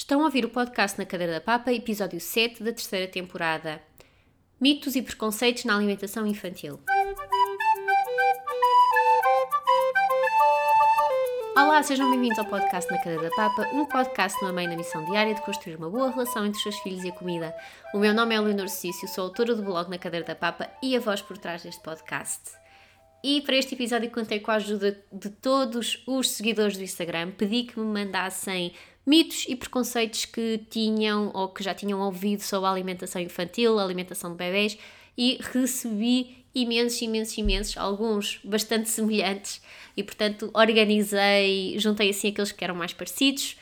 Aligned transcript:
Estão 0.00 0.22
a 0.22 0.24
ouvir 0.24 0.46
o 0.46 0.48
podcast 0.48 0.98
Na 0.98 1.04
Cadeira 1.04 1.34
da 1.34 1.40
Papa, 1.42 1.70
episódio 1.70 2.18
7 2.18 2.64
da 2.64 2.72
terceira 2.72 3.06
temporada. 3.06 3.82
Mitos 4.58 4.96
e 4.96 5.02
preconceitos 5.02 5.66
na 5.66 5.76
alimentação 5.76 6.26
infantil. 6.26 6.80
Olá, 11.54 11.82
sejam 11.82 12.10
bem-vindos 12.10 12.38
ao 12.38 12.46
podcast 12.46 12.90
Na 12.90 12.96
Cadeira 12.96 13.28
da 13.28 13.36
Papa, 13.36 13.68
um 13.74 13.84
podcast 13.84 14.38
de 14.38 14.46
uma 14.46 14.54
mãe 14.54 14.66
na 14.66 14.74
missão 14.74 15.04
diária 15.04 15.34
de 15.34 15.42
construir 15.42 15.76
uma 15.76 15.90
boa 15.90 16.10
relação 16.10 16.46
entre 16.46 16.56
os 16.56 16.62
seus 16.62 16.78
filhos 16.78 17.04
e 17.04 17.10
a 17.10 17.12
comida. 17.12 17.54
O 17.92 17.98
meu 17.98 18.14
nome 18.14 18.34
é 18.34 18.40
Leonor 18.40 18.70
Cício, 18.70 19.06
sou 19.06 19.24
autora 19.24 19.54
do 19.54 19.62
blog 19.62 19.90
Na 19.90 19.98
Cadeira 19.98 20.24
da 20.24 20.34
Papa 20.34 20.70
e 20.82 20.96
a 20.96 21.00
voz 21.00 21.20
por 21.20 21.36
trás 21.36 21.62
deste 21.62 21.82
podcast. 21.82 22.52
E 23.22 23.42
para 23.42 23.56
este 23.56 23.74
episódio 23.74 24.10
contei 24.10 24.40
com 24.40 24.50
a 24.50 24.54
ajuda 24.54 24.98
de 25.12 25.28
todos 25.28 26.02
os 26.06 26.30
seguidores 26.30 26.78
do 26.78 26.82
Instagram. 26.82 27.32
Pedi 27.32 27.64
que 27.64 27.78
me 27.78 27.84
mandassem 27.84 28.72
mitos 29.10 29.44
e 29.48 29.56
preconceitos 29.56 30.24
que 30.24 30.58
tinham 30.70 31.32
ou 31.34 31.48
que 31.48 31.64
já 31.64 31.74
tinham 31.74 32.00
ouvido 32.00 32.42
sobre 32.42 32.68
a 32.68 32.70
alimentação 32.70 33.20
infantil, 33.20 33.76
a 33.76 33.82
alimentação 33.82 34.30
de 34.30 34.36
bebés 34.36 34.78
e 35.18 35.40
recebi 35.52 36.44
imensos, 36.54 37.02
imensos, 37.02 37.36
imensos, 37.36 37.76
alguns 37.76 38.38
bastante 38.44 38.86
semelhantes 38.88 39.60
e 39.96 40.04
portanto 40.04 40.48
organizei, 40.54 41.76
juntei 41.76 42.10
assim 42.10 42.28
aqueles 42.28 42.52
que 42.52 42.62
eram 42.62 42.76
mais 42.76 42.92
parecidos 42.92 43.56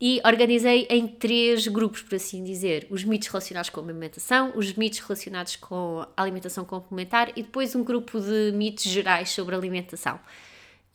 e 0.00 0.20
organizei 0.24 0.86
em 0.88 1.08
três 1.08 1.66
grupos, 1.66 2.00
por 2.00 2.14
assim 2.14 2.44
dizer: 2.44 2.86
os 2.88 3.02
mitos 3.02 3.26
relacionados 3.26 3.70
com 3.70 3.80
a 3.80 3.82
alimentação, 3.82 4.52
os 4.54 4.74
mitos 4.74 5.00
relacionados 5.00 5.56
com 5.56 6.06
a 6.16 6.22
alimentação 6.22 6.64
complementar 6.64 7.30
e 7.30 7.42
depois 7.42 7.74
um 7.74 7.82
grupo 7.82 8.20
de 8.20 8.52
mitos 8.52 8.84
gerais 8.84 9.30
sobre 9.30 9.56
alimentação. 9.56 10.20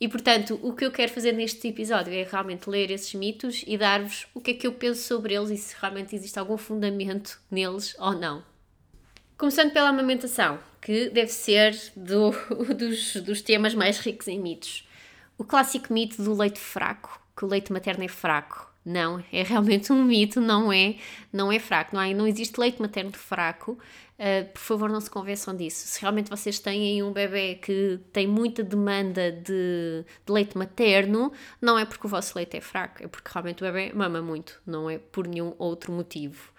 E 0.00 0.08
portanto, 0.08 0.58
o 0.62 0.72
que 0.72 0.86
eu 0.86 0.90
quero 0.90 1.12
fazer 1.12 1.32
neste 1.32 1.68
episódio 1.68 2.14
é 2.14 2.22
realmente 2.22 2.70
ler 2.70 2.90
esses 2.90 3.12
mitos 3.12 3.62
e 3.66 3.76
dar-vos 3.76 4.26
o 4.32 4.40
que 4.40 4.52
é 4.52 4.54
que 4.54 4.66
eu 4.66 4.72
penso 4.72 5.02
sobre 5.02 5.34
eles 5.34 5.50
e 5.50 5.58
se 5.58 5.76
realmente 5.78 6.16
existe 6.16 6.38
algum 6.38 6.56
fundamento 6.56 7.38
neles 7.50 7.94
ou 7.98 8.12
não. 8.12 8.42
Começando 9.36 9.72
pela 9.72 9.90
amamentação, 9.90 10.58
que 10.80 11.10
deve 11.10 11.30
ser 11.30 11.78
do, 11.94 12.30
dos, 12.74 13.16
dos 13.16 13.42
temas 13.42 13.74
mais 13.74 13.98
ricos 13.98 14.26
em 14.26 14.40
mitos. 14.40 14.88
O 15.36 15.44
clássico 15.44 15.92
mito 15.92 16.22
do 16.22 16.34
leite 16.34 16.58
fraco, 16.58 17.20
que 17.36 17.44
o 17.44 17.48
leite 17.48 17.70
materno 17.70 18.04
é 18.04 18.08
fraco. 18.08 18.69
Não, 18.84 19.22
é 19.30 19.42
realmente 19.42 19.92
um 19.92 20.02
mito, 20.04 20.40
não 20.40 20.72
é, 20.72 20.96
não 21.32 21.52
é 21.52 21.58
fraco. 21.58 21.94
Não, 21.94 22.02
há, 22.02 22.14
não 22.14 22.26
existe 22.26 22.58
leite 22.58 22.80
materno 22.80 23.12
fraco. 23.12 23.78
Uh, 24.18 24.50
por 24.52 24.60
favor, 24.60 24.90
não 24.90 25.00
se 25.00 25.10
convençam 25.10 25.54
disso. 25.56 25.86
Se 25.86 26.00
realmente 26.00 26.28
vocês 26.28 26.58
têm 26.58 27.02
um 27.02 27.12
bebê 27.12 27.54
que 27.54 27.98
tem 28.12 28.26
muita 28.26 28.62
demanda 28.62 29.32
de, 29.32 30.04
de, 30.26 30.32
leite 30.32 30.56
materno, 30.56 31.32
não 31.60 31.78
é 31.78 31.84
porque 31.84 32.06
o 32.06 32.10
vosso 32.10 32.36
leite 32.36 32.56
é 32.56 32.60
fraco, 32.60 33.02
é 33.02 33.08
porque 33.08 33.30
realmente 33.32 33.62
o 33.62 33.66
bebê 33.66 33.92
mama 33.94 34.20
muito, 34.20 34.60
não 34.66 34.90
é 34.90 34.98
por 34.98 35.26
nenhum 35.26 35.54
outro 35.58 35.92
motivo. 35.92 36.52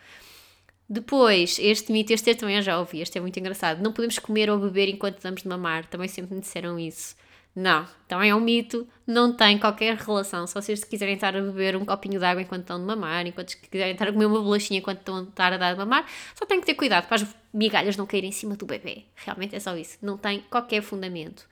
Depois, 0.90 1.58
este 1.60 1.92
mito, 1.92 2.12
este 2.12 2.36
também 2.36 2.58
eu 2.58 2.62
já 2.62 2.78
ouvi, 2.80 3.00
este 3.02 3.18
é 3.18 3.22
muito 3.22 3.40
engraçado. 3.40 3.82
Não 3.82 3.94
podemos 3.94 4.20
comer 4.20 4.50
ou 4.50 4.60
beber 4.60 4.90
enquanto 4.90 5.22
damos 5.22 5.42
de 5.42 5.48
mamar, 5.48 5.86
também 5.86 6.08
sempre 6.08 6.36
me 6.36 6.42
disseram 6.42 6.78
isso. 6.80 7.16
Não, 7.54 7.86
então 8.06 8.22
é 8.22 8.34
um 8.34 8.40
mito, 8.40 8.88
não 9.06 9.34
tem 9.34 9.58
qualquer 9.58 9.98
relação. 9.98 10.48
Se 10.48 10.54
vocês 10.54 10.86
quiserem 10.86 11.16
estar 11.16 11.36
a 11.36 11.42
beber 11.42 11.76
um 11.76 11.84
copinho 11.84 12.18
de 12.18 12.26
água 12.26 12.42
enquanto 12.42 12.62
estão 12.62 12.80
de 12.80 12.86
mamar, 12.86 13.28
enquanto 13.28 13.58
quiserem 13.58 13.92
estar 13.92 14.08
a 14.08 14.14
comer 14.14 14.26
uma 14.26 14.42
bolachinha 14.42 14.80
enquanto 14.80 15.00
estão 15.00 15.18
a 15.18 15.24
estar 15.24 15.52
a 15.52 15.58
dar 15.58 15.74
de 15.74 15.80
mamar, 15.80 16.06
só 16.34 16.46
têm 16.46 16.62
que 16.62 16.66
ter 16.66 16.76
cuidado 16.76 17.08
para 17.08 17.16
as 17.16 17.36
migalhas 17.54 17.98
não 17.98 18.06
caírem 18.06 18.30
em 18.30 18.34
cima 18.34 18.56
do 18.56 18.66
bebê. 18.66 19.04
Realmente 19.16 19.54
é 19.54 19.60
só 19.60 19.76
isso, 19.76 19.98
não 20.02 20.18
tem 20.18 20.46
qualquer 20.50 20.82
fundamento. 20.82 21.46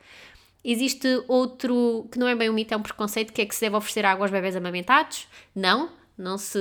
Existe 0.64 1.08
outro 1.28 2.08
que 2.12 2.18
não 2.18 2.28
é 2.28 2.36
bem 2.36 2.50
um 2.50 2.54
mito, 2.54 2.74
é 2.74 2.78
um 2.78 2.82
preconceito, 2.82 3.34
que 3.34 3.42
é 3.42 3.46
que 3.46 3.56
se 3.56 3.62
deve 3.62 3.76
oferecer 3.76 4.06
água 4.06 4.26
aos 4.26 4.32
bebés 4.32 4.56
amamentados. 4.56 5.28
Não, 5.54 5.90
não 6.18 6.38
se, 6.38 6.60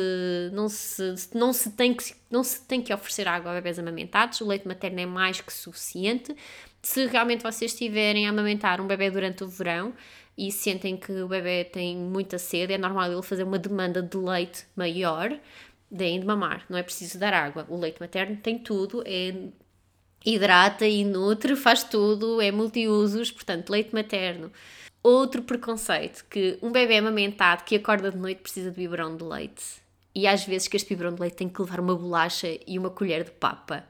não 0.52 0.68
se, 0.68 1.14
não 1.34 1.52
se, 1.52 1.70
tem, 1.72 1.92
que, 1.92 2.14
não 2.30 2.44
se 2.44 2.64
tem 2.64 2.80
que 2.80 2.94
oferecer 2.94 3.26
água 3.26 3.50
a 3.50 3.54
bebés 3.54 3.78
amamentados, 3.78 4.40
o 4.40 4.46
leite 4.46 4.68
materno 4.68 5.00
é 5.00 5.06
mais 5.06 5.40
que 5.40 5.52
suficiente. 5.52 6.34
Se 6.88 7.04
realmente 7.04 7.42
vocês 7.42 7.72
estiverem 7.72 8.26
a 8.26 8.30
amamentar 8.30 8.80
um 8.80 8.86
bebê 8.86 9.10
durante 9.10 9.44
o 9.44 9.46
verão 9.46 9.92
e 10.38 10.50
sentem 10.50 10.96
que 10.96 11.12
o 11.12 11.28
bebê 11.28 11.62
tem 11.62 11.94
muita 11.94 12.38
sede, 12.38 12.72
é 12.72 12.78
normal 12.78 13.12
ele 13.12 13.22
fazer 13.22 13.42
uma 13.42 13.58
demanda 13.58 14.00
de 14.00 14.16
leite 14.16 14.64
maior, 14.74 15.38
deem 15.90 16.18
de 16.18 16.24
mamar, 16.24 16.64
não 16.66 16.78
é 16.78 16.82
preciso 16.82 17.18
dar 17.18 17.34
água. 17.34 17.66
O 17.68 17.76
leite 17.76 18.00
materno 18.00 18.38
tem 18.38 18.58
tudo, 18.58 19.02
é 19.04 19.34
hidrata 20.24 20.86
e 20.86 21.04
nutre, 21.04 21.56
faz 21.56 21.84
tudo, 21.84 22.40
é 22.40 22.50
multiusos, 22.50 23.30
portanto, 23.30 23.68
leite 23.68 23.94
materno. 23.94 24.50
Outro 25.02 25.42
preconceito, 25.42 26.24
que 26.30 26.58
um 26.62 26.72
bebê 26.72 26.96
amamentado 26.96 27.64
que 27.64 27.76
acorda 27.76 28.10
de 28.10 28.16
noite 28.16 28.40
precisa 28.40 28.70
de 28.70 28.76
biberão 28.78 29.14
de 29.14 29.24
leite. 29.24 29.62
E 30.14 30.26
às 30.26 30.42
vezes 30.42 30.66
que 30.66 30.76
este 30.78 30.88
biberão 30.88 31.14
de 31.14 31.20
leite 31.20 31.36
tem 31.36 31.50
que 31.50 31.60
levar 31.60 31.80
uma 31.80 31.94
bolacha 31.94 32.48
e 32.66 32.78
uma 32.78 32.88
colher 32.88 33.24
de 33.24 33.30
papa. 33.32 33.84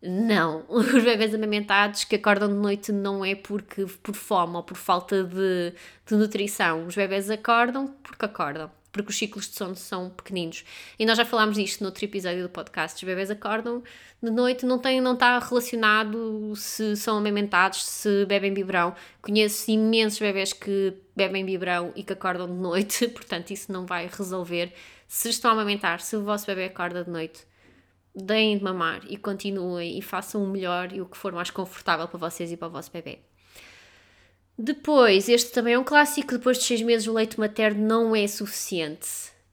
Não, 0.00 0.64
os 0.68 1.02
bebés 1.02 1.34
amamentados 1.34 2.04
que 2.04 2.16
acordam 2.16 2.48
de 2.48 2.54
noite 2.54 2.92
não 2.92 3.24
é 3.24 3.34
porque 3.34 3.84
por 4.02 4.14
fome 4.14 4.56
ou 4.56 4.62
por 4.62 4.76
falta 4.76 5.24
de, 5.24 5.72
de 6.06 6.14
nutrição. 6.14 6.86
Os 6.86 6.94
bebés 6.94 7.28
acordam 7.28 7.88
porque 8.02 8.24
acordam, 8.24 8.70
porque 8.92 9.10
os 9.10 9.18
ciclos 9.18 9.48
de 9.48 9.56
sono 9.56 9.74
são 9.74 10.08
pequeninos. 10.10 10.64
E 10.98 11.04
nós 11.04 11.16
já 11.16 11.24
falámos 11.24 11.56
disto 11.56 11.80
no 11.80 11.86
outro 11.86 12.04
episódio 12.04 12.44
do 12.44 12.48
podcast. 12.48 12.96
Os 12.96 13.08
bebés 13.08 13.28
acordam 13.28 13.82
de 14.22 14.30
noite, 14.30 14.64
não, 14.64 14.78
tem, 14.78 15.00
não 15.00 15.14
está 15.14 15.36
relacionado 15.40 16.54
se 16.54 16.96
são 16.96 17.18
amamentados, 17.18 17.84
se 17.84 18.24
bebem 18.26 18.54
biberão. 18.54 18.94
Conheço 19.20 19.68
imensos 19.70 20.20
bebés 20.20 20.52
que 20.52 20.94
bebem 21.16 21.44
biberão 21.44 21.92
e 21.96 22.04
que 22.04 22.12
acordam 22.12 22.46
de 22.46 22.54
noite, 22.60 23.08
portanto 23.10 23.50
isso 23.50 23.72
não 23.72 23.84
vai 23.84 24.06
resolver. 24.06 24.72
Se 25.08 25.28
estão 25.28 25.50
a 25.50 25.54
amamentar, 25.54 26.00
se 26.00 26.16
o 26.16 26.22
vosso 26.22 26.46
bebê 26.46 26.66
acorda 26.66 27.02
de 27.02 27.10
noite, 27.10 27.48
deem 28.22 28.58
de 28.58 28.64
mamar 28.64 29.02
e 29.08 29.16
continuem 29.16 29.98
e 29.98 30.02
façam 30.02 30.42
o 30.42 30.48
melhor 30.48 30.92
e 30.92 31.00
o 31.00 31.06
que 31.06 31.16
for 31.16 31.32
mais 31.32 31.50
confortável 31.50 32.06
para 32.08 32.18
vocês 32.18 32.52
e 32.52 32.56
para 32.56 32.68
o 32.68 32.70
vosso 32.70 32.90
bebê. 32.92 33.18
Depois, 34.56 35.28
este 35.28 35.52
também 35.52 35.74
é 35.74 35.78
um 35.78 35.84
clássico, 35.84 36.32
depois 36.32 36.58
de 36.58 36.64
seis 36.64 36.82
meses 36.82 37.06
o 37.06 37.12
leite 37.12 37.38
materno 37.38 37.86
não 37.86 38.16
é 38.16 38.26
suficiente 38.26 39.08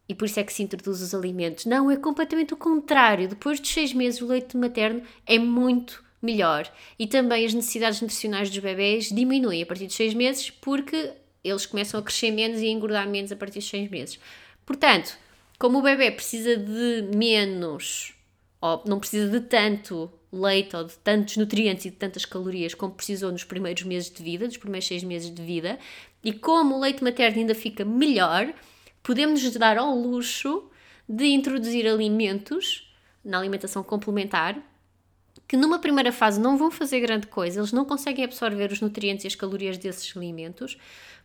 e 0.09 0.15
por 0.15 0.25
isso 0.25 0.39
é 0.39 0.43
que 0.43 0.53
se 0.53 0.63
introduz 0.63 1.01
os 1.01 1.13
alimentos. 1.13 1.65
Não, 1.65 1.89
é 1.91 1.97
completamente 1.97 2.53
o 2.53 2.57
contrário. 2.57 3.27
Depois 3.27 3.59
de 3.59 3.67
seis 3.67 3.93
meses 3.93 4.21
o 4.21 4.27
leite 4.27 4.57
materno 4.57 5.01
é 5.25 5.37
muito 5.37 6.03
melhor 6.21 6.71
e 6.97 7.05
também 7.05 7.45
as 7.45 7.53
necessidades 7.53 8.01
nutricionais 8.01 8.49
dos 8.49 8.57
bebés 8.57 9.09
diminuem 9.09 9.61
a 9.61 9.65
partir 9.65 9.85
de 9.87 9.93
seis 9.93 10.13
meses 10.13 10.49
porque 10.49 11.11
eles 11.43 11.67
começam 11.67 11.99
a 11.99 12.03
crescer 12.03 12.31
menos 12.31 12.59
e 12.59 12.65
a 12.65 12.69
engordar 12.69 13.07
menos 13.07 13.31
a 13.31 13.35
partir 13.35 13.59
de 13.59 13.65
seis 13.65 13.89
meses. 13.89 14.19
Portanto, 14.65 15.15
como 15.59 15.77
o 15.77 15.81
bebê 15.83 16.09
precisa 16.09 16.57
de 16.57 17.09
menos 17.15 18.14
ou 18.61 18.83
não 18.85 18.99
precisa 18.99 19.29
de 19.29 19.45
tanto 19.45 20.11
leite 20.31 20.75
ou 20.75 20.83
de 20.83 20.95
tantos 20.97 21.37
nutrientes 21.37 21.85
e 21.85 21.89
de 21.89 21.95
tantas 21.95 22.25
calorias 22.25 22.73
como 22.73 22.93
precisou 22.93 23.31
nos 23.31 23.43
primeiros 23.43 23.83
meses 23.83 24.09
de 24.09 24.21
vida, 24.21 24.45
nos 24.45 24.57
primeiros 24.57 24.87
seis 24.87 25.03
meses 25.03 25.33
de 25.33 25.41
vida, 25.41 25.79
e 26.23 26.33
como 26.33 26.75
o 26.75 26.79
leite 26.79 27.03
materno 27.03 27.39
ainda 27.39 27.55
fica 27.55 27.85
melhor, 27.85 28.53
podemos 29.01 29.43
nos 29.43 29.55
dar 29.55 29.77
ao 29.77 29.95
luxo 29.95 30.69
de 31.07 31.25
introduzir 31.27 31.87
alimentos 31.87 32.91
na 33.23 33.39
alimentação 33.39 33.83
complementar 33.83 34.59
que 35.47 35.55
numa 35.55 35.79
primeira 35.79 36.11
fase 36.11 36.39
não 36.39 36.57
vão 36.57 36.71
fazer 36.71 36.99
grande 36.99 37.27
coisa, 37.27 37.59
eles 37.59 37.71
não 37.71 37.85
conseguem 37.85 38.25
absorver 38.25 38.71
os 38.71 38.81
nutrientes 38.81 39.25
e 39.25 39.27
as 39.27 39.35
calorias 39.35 39.77
desses 39.77 40.15
alimentos, 40.15 40.77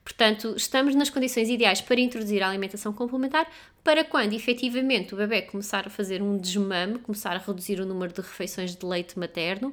Portanto, 0.04 0.54
estamos 0.56 0.94
nas 0.94 1.10
condições 1.10 1.48
ideais 1.48 1.80
para 1.80 2.00
introduzir 2.00 2.42
a 2.42 2.48
alimentação 2.48 2.92
complementar 2.92 3.46
para 3.84 4.04
quando 4.04 4.32
efetivamente 4.32 5.14
o 5.14 5.16
bebê 5.16 5.42
começar 5.42 5.86
a 5.86 5.90
fazer 5.90 6.22
um 6.22 6.38
desmame, 6.38 6.98
começar 6.98 7.32
a 7.32 7.38
reduzir 7.38 7.80
o 7.80 7.86
número 7.86 8.12
de 8.12 8.20
refeições 8.20 8.74
de 8.74 8.84
leite 8.84 9.18
materno, 9.18 9.72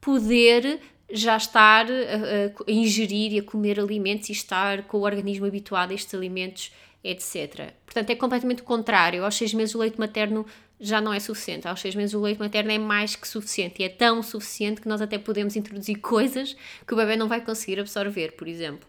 poder 0.00 0.80
já 1.10 1.36
estar 1.36 1.86
a, 1.86 2.68
a 2.68 2.70
ingerir 2.70 3.34
e 3.34 3.38
a 3.38 3.42
comer 3.42 3.78
alimentos 3.78 4.28
e 4.28 4.32
estar 4.32 4.82
com 4.84 4.98
o 4.98 5.02
organismo 5.02 5.46
habituado 5.46 5.92
a 5.92 5.94
estes 5.94 6.14
alimentos, 6.14 6.72
etc. 7.04 7.72
Portanto, 7.84 8.10
é 8.10 8.16
completamente 8.16 8.62
contrário. 8.62 9.24
Aos 9.24 9.36
seis 9.36 9.54
meses 9.54 9.74
o 9.74 9.78
leite 9.78 10.00
materno 10.00 10.44
já 10.80 11.00
não 11.00 11.12
é 11.12 11.20
suficiente. 11.20 11.66
Aos 11.66 11.80
seis 11.80 11.94
meses 11.94 12.14
o 12.14 12.20
leite 12.20 12.38
materno 12.38 12.70
é 12.70 12.78
mais 12.78 13.16
que 13.16 13.26
suficiente. 13.26 13.82
E 13.82 13.84
é 13.84 13.88
tão 13.88 14.22
suficiente 14.22 14.80
que 14.80 14.88
nós 14.88 15.00
até 15.00 15.18
podemos 15.18 15.56
introduzir 15.56 15.98
coisas 16.00 16.56
que 16.86 16.94
o 16.94 16.96
bebê 16.96 17.16
não 17.16 17.28
vai 17.28 17.40
conseguir 17.40 17.80
absorver, 17.80 18.32
por 18.32 18.46
exemplo. 18.46 18.86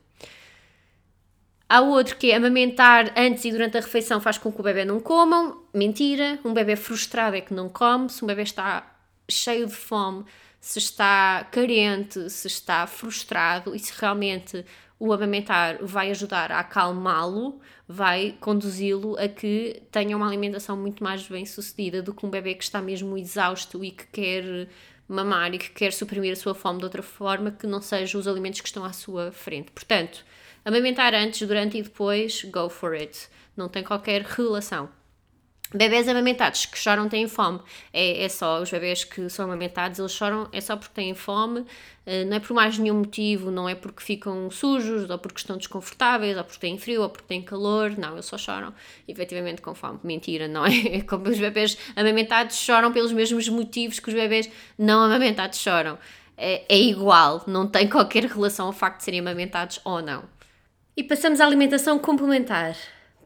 Há 1.69 1.81
outro 1.81 2.15
que 2.15 2.31
é 2.31 2.35
amamentar 2.35 3.13
antes 3.17 3.43
e 3.43 3.51
durante 3.51 3.77
a 3.77 3.81
refeição 3.81 4.21
faz 4.21 4.37
com 4.37 4.51
que 4.51 4.59
o 4.59 4.63
bebê 4.63 4.85
não 4.85 4.99
comam. 4.99 5.63
Mentira. 5.73 6.39
Um 6.43 6.53
bebê 6.53 6.75
frustrado 6.75 7.35
é 7.35 7.41
que 7.41 7.53
não 7.53 7.67
come. 7.67 8.09
Se 8.09 8.23
um 8.23 8.27
bebê 8.27 8.43
está 8.43 8.95
cheio 9.29 9.67
de 9.67 9.73
fome, 9.73 10.23
se 10.59 10.79
está 10.79 11.47
carente, 11.51 12.29
se 12.29 12.47
está 12.47 12.85
frustrado 12.87 13.75
e 13.75 13.79
se 13.79 13.93
realmente 13.99 14.65
o 14.99 15.13
amamentar 15.13 15.77
vai 15.81 16.09
ajudar 16.09 16.51
a 16.51 16.59
acalmá-lo, 16.59 17.59
vai 17.87 18.35
conduzi-lo 18.39 19.17
a 19.17 19.27
que 19.27 19.83
tenha 19.91 20.17
uma 20.17 20.27
alimentação 20.27 20.75
muito 20.75 21.03
mais 21.03 21.27
bem 21.27 21.45
sucedida 21.45 22.01
do 22.01 22.13
que 22.13 22.25
um 22.25 22.29
bebê 22.29 22.55
que 22.55 22.63
está 22.63 22.81
mesmo 22.81 23.17
exausto 23.17 23.83
e 23.83 23.91
que 23.91 24.07
quer 24.07 24.67
mamar 25.07 25.53
e 25.53 25.59
que 25.59 25.69
quer 25.69 25.93
suprimir 25.93 26.33
a 26.33 26.35
sua 26.35 26.55
fome 26.55 26.79
de 26.79 26.85
outra 26.85 27.03
forma 27.03 27.51
que 27.51 27.67
não 27.67 27.81
seja 27.81 28.17
os 28.17 28.27
alimentos 28.27 28.61
que 28.61 28.67
estão 28.67 28.83
à 28.83 28.91
sua 28.91 29.31
frente. 29.31 29.71
Portanto, 29.71 30.25
Amamentar 30.67 31.13
antes, 31.13 31.47
durante 31.47 31.77
e 31.77 31.81
depois, 31.81 32.43
go 32.43 32.67
for 32.67 32.93
it. 32.93 33.29
Não 33.55 33.69
tem 33.69 33.85
qualquer 33.85 34.21
relação. 34.23 34.89
Bebés 35.73 36.07
amamentados 36.07 36.65
que 36.65 36.77
choram 36.77 37.09
têm 37.09 37.27
fome. 37.27 37.59
É, 37.91 38.23
é 38.23 38.29
só, 38.29 38.61
os 38.61 38.71
bebés 38.71 39.03
que 39.03 39.29
são 39.29 39.45
amamentados, 39.45 39.99
eles 39.99 40.13
choram 40.13 40.47
é 40.53 40.61
só 40.61 40.77
porque 40.77 40.93
têm 40.93 41.13
fome, 41.13 41.65
eh, 42.05 42.23
não 42.23 42.37
é 42.37 42.39
por 42.39 42.53
mais 42.53 42.77
nenhum 42.77 42.99
motivo, 42.99 43.51
não 43.51 43.67
é 43.67 43.75
porque 43.75 44.01
ficam 44.01 44.49
sujos, 44.49 45.09
ou 45.09 45.17
porque 45.19 45.39
estão 45.39 45.57
desconfortáveis, 45.57 46.37
ou 46.37 46.43
porque 46.45 46.59
têm 46.59 46.77
frio, 46.77 47.01
ou 47.01 47.09
porque 47.09 47.27
têm 47.27 47.41
calor, 47.41 47.97
não, 47.97 48.13
eles 48.13 48.25
só 48.25 48.37
choram 48.37 48.73
efetivamente 49.07 49.61
com 49.61 49.75
fome. 49.75 49.99
Mentira, 50.03 50.47
não 50.47 50.65
é? 50.65 50.71
é 50.97 51.01
como 51.01 51.27
os 51.27 51.37
bebés 51.37 51.77
amamentados 51.97 52.55
choram 52.55 52.93
pelos 52.93 53.11
mesmos 53.11 53.49
motivos 53.49 53.99
que 53.99 54.07
os 54.07 54.15
bebés 54.15 54.49
não 54.77 55.03
amamentados 55.03 55.59
choram. 55.59 55.97
É, 56.37 56.63
é 56.69 56.79
igual, 56.79 57.43
não 57.45 57.67
tem 57.67 57.89
qualquer 57.89 58.23
relação 58.23 58.67
ao 58.67 58.73
facto 58.73 58.99
de 58.99 59.03
serem 59.03 59.19
amamentados 59.19 59.81
ou 59.83 60.01
não. 60.01 60.23
E 60.95 61.03
passamos 61.03 61.41
à 61.41 61.45
alimentação 61.45 61.99
complementar. 61.99 62.75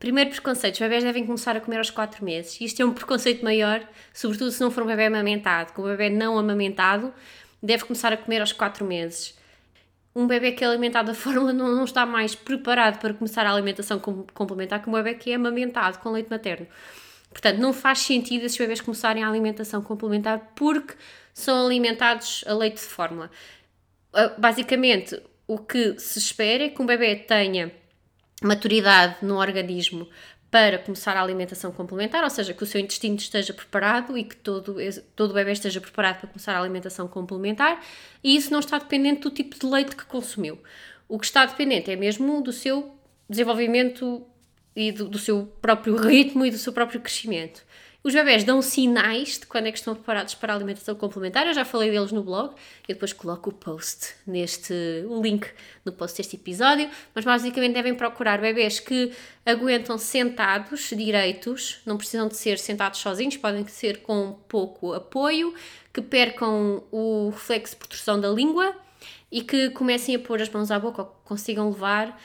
Primeiro 0.02 0.32
preconceito, 0.32 0.74
os 0.74 0.80
bebés 0.80 1.04
devem 1.04 1.28
começar 1.28 1.56
a 1.56 1.62
comer 1.62 1.78
aos 1.78 1.92
4 1.92 2.26
meses. 2.26 2.60
Isto 2.60 2.82
é 2.82 2.86
um 2.86 2.92
preconceito 2.92 3.44
maior, 3.44 3.88
sobretudo 4.12 4.50
se 4.50 4.60
não 4.60 4.72
for 4.72 4.82
um 4.82 4.88
bebê 4.88 5.06
amamentado. 5.06 5.74
Com 5.74 5.84
um 5.84 5.86
bebê 5.86 6.10
não 6.10 6.40
amamentado, 6.40 7.14
deve 7.62 7.86
começar 7.86 8.12
a 8.12 8.18
comer 8.18 8.42
aos 8.42 8.52
4 8.52 8.84
meses. 8.84 9.38
Um 10.16 10.26
bebê 10.26 10.54
que 10.54 10.64
é 10.64 10.68
alimentado 10.68 11.10
da 11.10 11.14
fórmula 11.14 11.54
não, 11.54 11.76
não 11.76 11.84
está 11.84 12.04
mais 12.04 12.34
preparado 12.34 13.00
para 13.00 13.14
começar 13.14 13.46
a 13.46 13.54
alimentação 13.54 14.00
complementar 14.34 14.82
que 14.82 14.90
um 14.90 14.94
bebê 14.94 15.14
que 15.14 15.30
é 15.30 15.36
amamentado 15.36 16.00
com 16.00 16.10
leite 16.10 16.32
materno. 16.32 16.66
Portanto, 17.30 17.60
não 17.60 17.72
faz 17.72 18.00
sentido 18.00 18.44
esses 18.44 18.58
bebés 18.58 18.82
começarem 18.82 19.24
a 19.24 19.30
alimentação 19.30 19.84
complementar 19.84 20.52
porque 20.56 20.96
são 21.32 21.64
alimentados 21.64 22.44
a 22.48 22.56
leite 22.56 22.78
de 22.78 22.88
fórmula. 22.88 23.30
Ah, 24.12 24.34
basicamente, 24.36 25.22
o 25.46 25.60
que 25.60 26.00
se 26.00 26.18
espera 26.18 26.64
é 26.64 26.70
que 26.70 26.82
um 26.82 26.88
bebê 26.88 27.16
tenha 27.16 27.72
maturidade 28.42 29.18
no 29.22 29.38
organismo 29.38 30.10
para 30.50 30.78
começar 30.78 31.16
a 31.16 31.22
alimentação 31.22 31.72
complementar, 31.72 32.24
ou 32.24 32.30
seja, 32.30 32.54
que 32.54 32.62
o 32.62 32.66
seu 32.66 32.82
intestino 32.82 33.16
esteja 33.16 33.54
preparado 33.54 34.18
e 34.18 34.26
que 34.26 34.36
todo, 34.36 34.76
todo 35.16 35.32
o 35.32 35.34
bebê 35.34 35.54
esteja 35.54 35.80
preparado 35.80 36.20
para 36.20 36.28
começar 36.28 36.54
a 36.54 36.60
alimentação 36.60 37.08
complementar, 37.08 37.82
e 38.22 38.36
isso 38.36 38.52
não 38.52 38.60
está 38.60 38.78
dependente 38.78 39.22
do 39.22 39.30
tipo 39.30 39.58
de 39.58 39.66
leite 39.66 39.96
que 39.96 40.06
consumiu. 40.06 40.60
O 41.08 41.18
que 41.18 41.26
está 41.26 41.46
dependente 41.46 41.90
é 41.90 41.96
mesmo 41.96 42.42
do 42.42 42.52
seu 42.52 42.94
desenvolvimento 43.30 44.26
e 44.76 44.92
do, 44.92 45.08
do 45.08 45.18
seu 45.18 45.46
próprio 45.62 45.96
ritmo 45.96 46.46
e 46.46 46.52
do 46.52 46.58
seu 46.58 46.74
próprio 46.74 47.00
crescimento. 47.00 47.64
Os 48.04 48.16
bebés 48.16 48.44
dão 48.44 48.64
sinais 48.64 49.38
de 49.38 49.46
quando 49.46 49.68
é 49.68 49.72
que 49.72 49.78
estão 49.78 49.94
preparados 49.94 50.34
para 50.34 50.52
a 50.52 50.56
alimentação 50.56 50.96
complementar. 50.96 51.46
Eu 51.46 51.54
já 51.54 51.64
falei 51.64 51.92
deles 51.92 52.12
no 52.12 52.24
blog 52.24 52.56
e 52.90 52.94
depois 52.94 53.14
coloco 53.14 53.52
o 53.52 53.54
post 53.54 54.16
neste, 54.26 54.74
o 55.08 55.22
link 55.22 55.48
no 55.86 55.92
post 55.92 56.18
deste 56.18 56.36
episódio. 56.36 56.90
Mas 57.14 57.24
basicamente 57.24 57.74
devem 57.74 57.94
procurar 57.94 58.42
bebés 58.42 58.80
que 58.80 59.12
aguentam 59.46 60.00
sentados, 60.00 60.90
direitos, 60.90 61.80
não 61.86 61.96
precisam 61.96 62.28
de 62.28 62.36
ser 62.36 62.58
sentados 62.58 63.00
sozinhos, 63.00 63.38
podem 63.38 63.68
ser 63.68 64.02
com 64.02 64.36
pouco 64.48 64.94
apoio, 64.94 65.54
que 65.94 66.02
percam 66.02 66.84
o 66.92 67.30
reflexo 67.30 67.76
de 67.76 67.80
proteção 67.82 68.20
da 68.20 68.30
língua 68.30 68.76
e 69.32 69.44
que 69.44 69.70
comecem 69.70 70.16
a 70.16 70.20
pôr 70.20 70.42
as 70.42 70.50
mãos 70.50 70.72
à 70.72 70.80
boca 70.80 71.04
ou 71.04 71.08
consigam 71.24 71.70
levar 71.70 72.20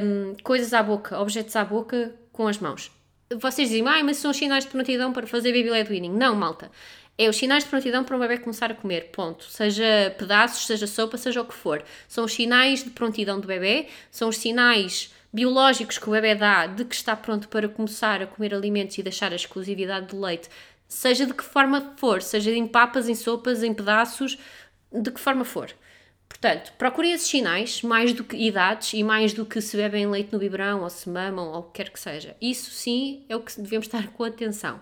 um, 0.00 0.36
coisas 0.44 0.72
à 0.72 0.80
boca, 0.80 1.18
objetos 1.18 1.56
à 1.56 1.64
boca 1.64 2.14
com 2.32 2.46
as 2.46 2.58
mãos 2.58 2.96
vocês 3.36 3.68
dizem, 3.68 3.86
ah, 3.86 4.02
mas 4.02 4.16
são 4.16 4.30
os 4.30 4.36
sinais 4.36 4.64
de 4.64 4.70
prontidão 4.70 5.12
para 5.12 5.26
fazer 5.26 5.52
baby 5.52 5.70
led 5.70 5.90
weaning. 5.90 6.12
Não, 6.12 6.34
malta. 6.34 6.70
É 7.16 7.28
os 7.28 7.36
sinais 7.36 7.64
de 7.64 7.70
prontidão 7.70 8.04
para 8.04 8.16
um 8.16 8.20
bebê 8.20 8.38
começar 8.38 8.70
a 8.70 8.74
comer, 8.74 9.10
ponto. 9.10 9.44
Seja 9.44 10.14
pedaços, 10.16 10.66
seja 10.66 10.86
sopa, 10.86 11.16
seja 11.18 11.40
o 11.40 11.44
que 11.44 11.54
for. 11.54 11.82
São 12.06 12.24
os 12.24 12.32
sinais 12.32 12.84
de 12.84 12.90
prontidão 12.90 13.40
do 13.40 13.46
bebê, 13.46 13.88
são 14.10 14.28
os 14.28 14.38
sinais 14.38 15.12
biológicos 15.32 15.98
que 15.98 16.08
o 16.08 16.12
bebê 16.12 16.34
dá 16.34 16.66
de 16.66 16.84
que 16.84 16.94
está 16.94 17.14
pronto 17.16 17.48
para 17.48 17.68
começar 17.68 18.22
a 18.22 18.26
comer 18.26 18.54
alimentos 18.54 18.96
e 18.98 19.02
deixar 19.02 19.32
a 19.32 19.36
exclusividade 19.36 20.06
do 20.06 20.20
leite, 20.20 20.48
seja 20.86 21.26
de 21.26 21.34
que 21.34 21.44
forma 21.44 21.92
for, 21.96 22.22
seja 22.22 22.50
em 22.50 22.66
papas, 22.66 23.08
em 23.08 23.14
sopas, 23.14 23.62
em 23.62 23.74
pedaços, 23.74 24.38
de 24.92 25.10
que 25.10 25.20
forma 25.20 25.44
for. 25.44 25.70
Portanto, 26.28 26.72
procurem 26.78 27.12
esses 27.12 27.26
sinais, 27.26 27.82
mais 27.82 28.12
do 28.12 28.22
que 28.22 28.36
idades 28.36 28.92
e 28.92 29.02
mais 29.02 29.32
do 29.32 29.44
que 29.44 29.60
se 29.60 29.76
bebem 29.76 30.06
leite 30.06 30.32
no 30.32 30.38
biberão 30.38 30.82
ou 30.82 30.90
se 30.90 31.08
mamam 31.08 31.48
ou 31.52 31.60
o 31.60 31.62
que 31.64 31.82
quer 31.82 31.90
que 31.90 31.98
seja. 31.98 32.36
Isso 32.40 32.70
sim 32.70 33.24
é 33.28 33.34
o 33.34 33.40
que 33.40 33.60
devemos 33.60 33.86
estar 33.86 34.06
com 34.08 34.24
atenção. 34.24 34.80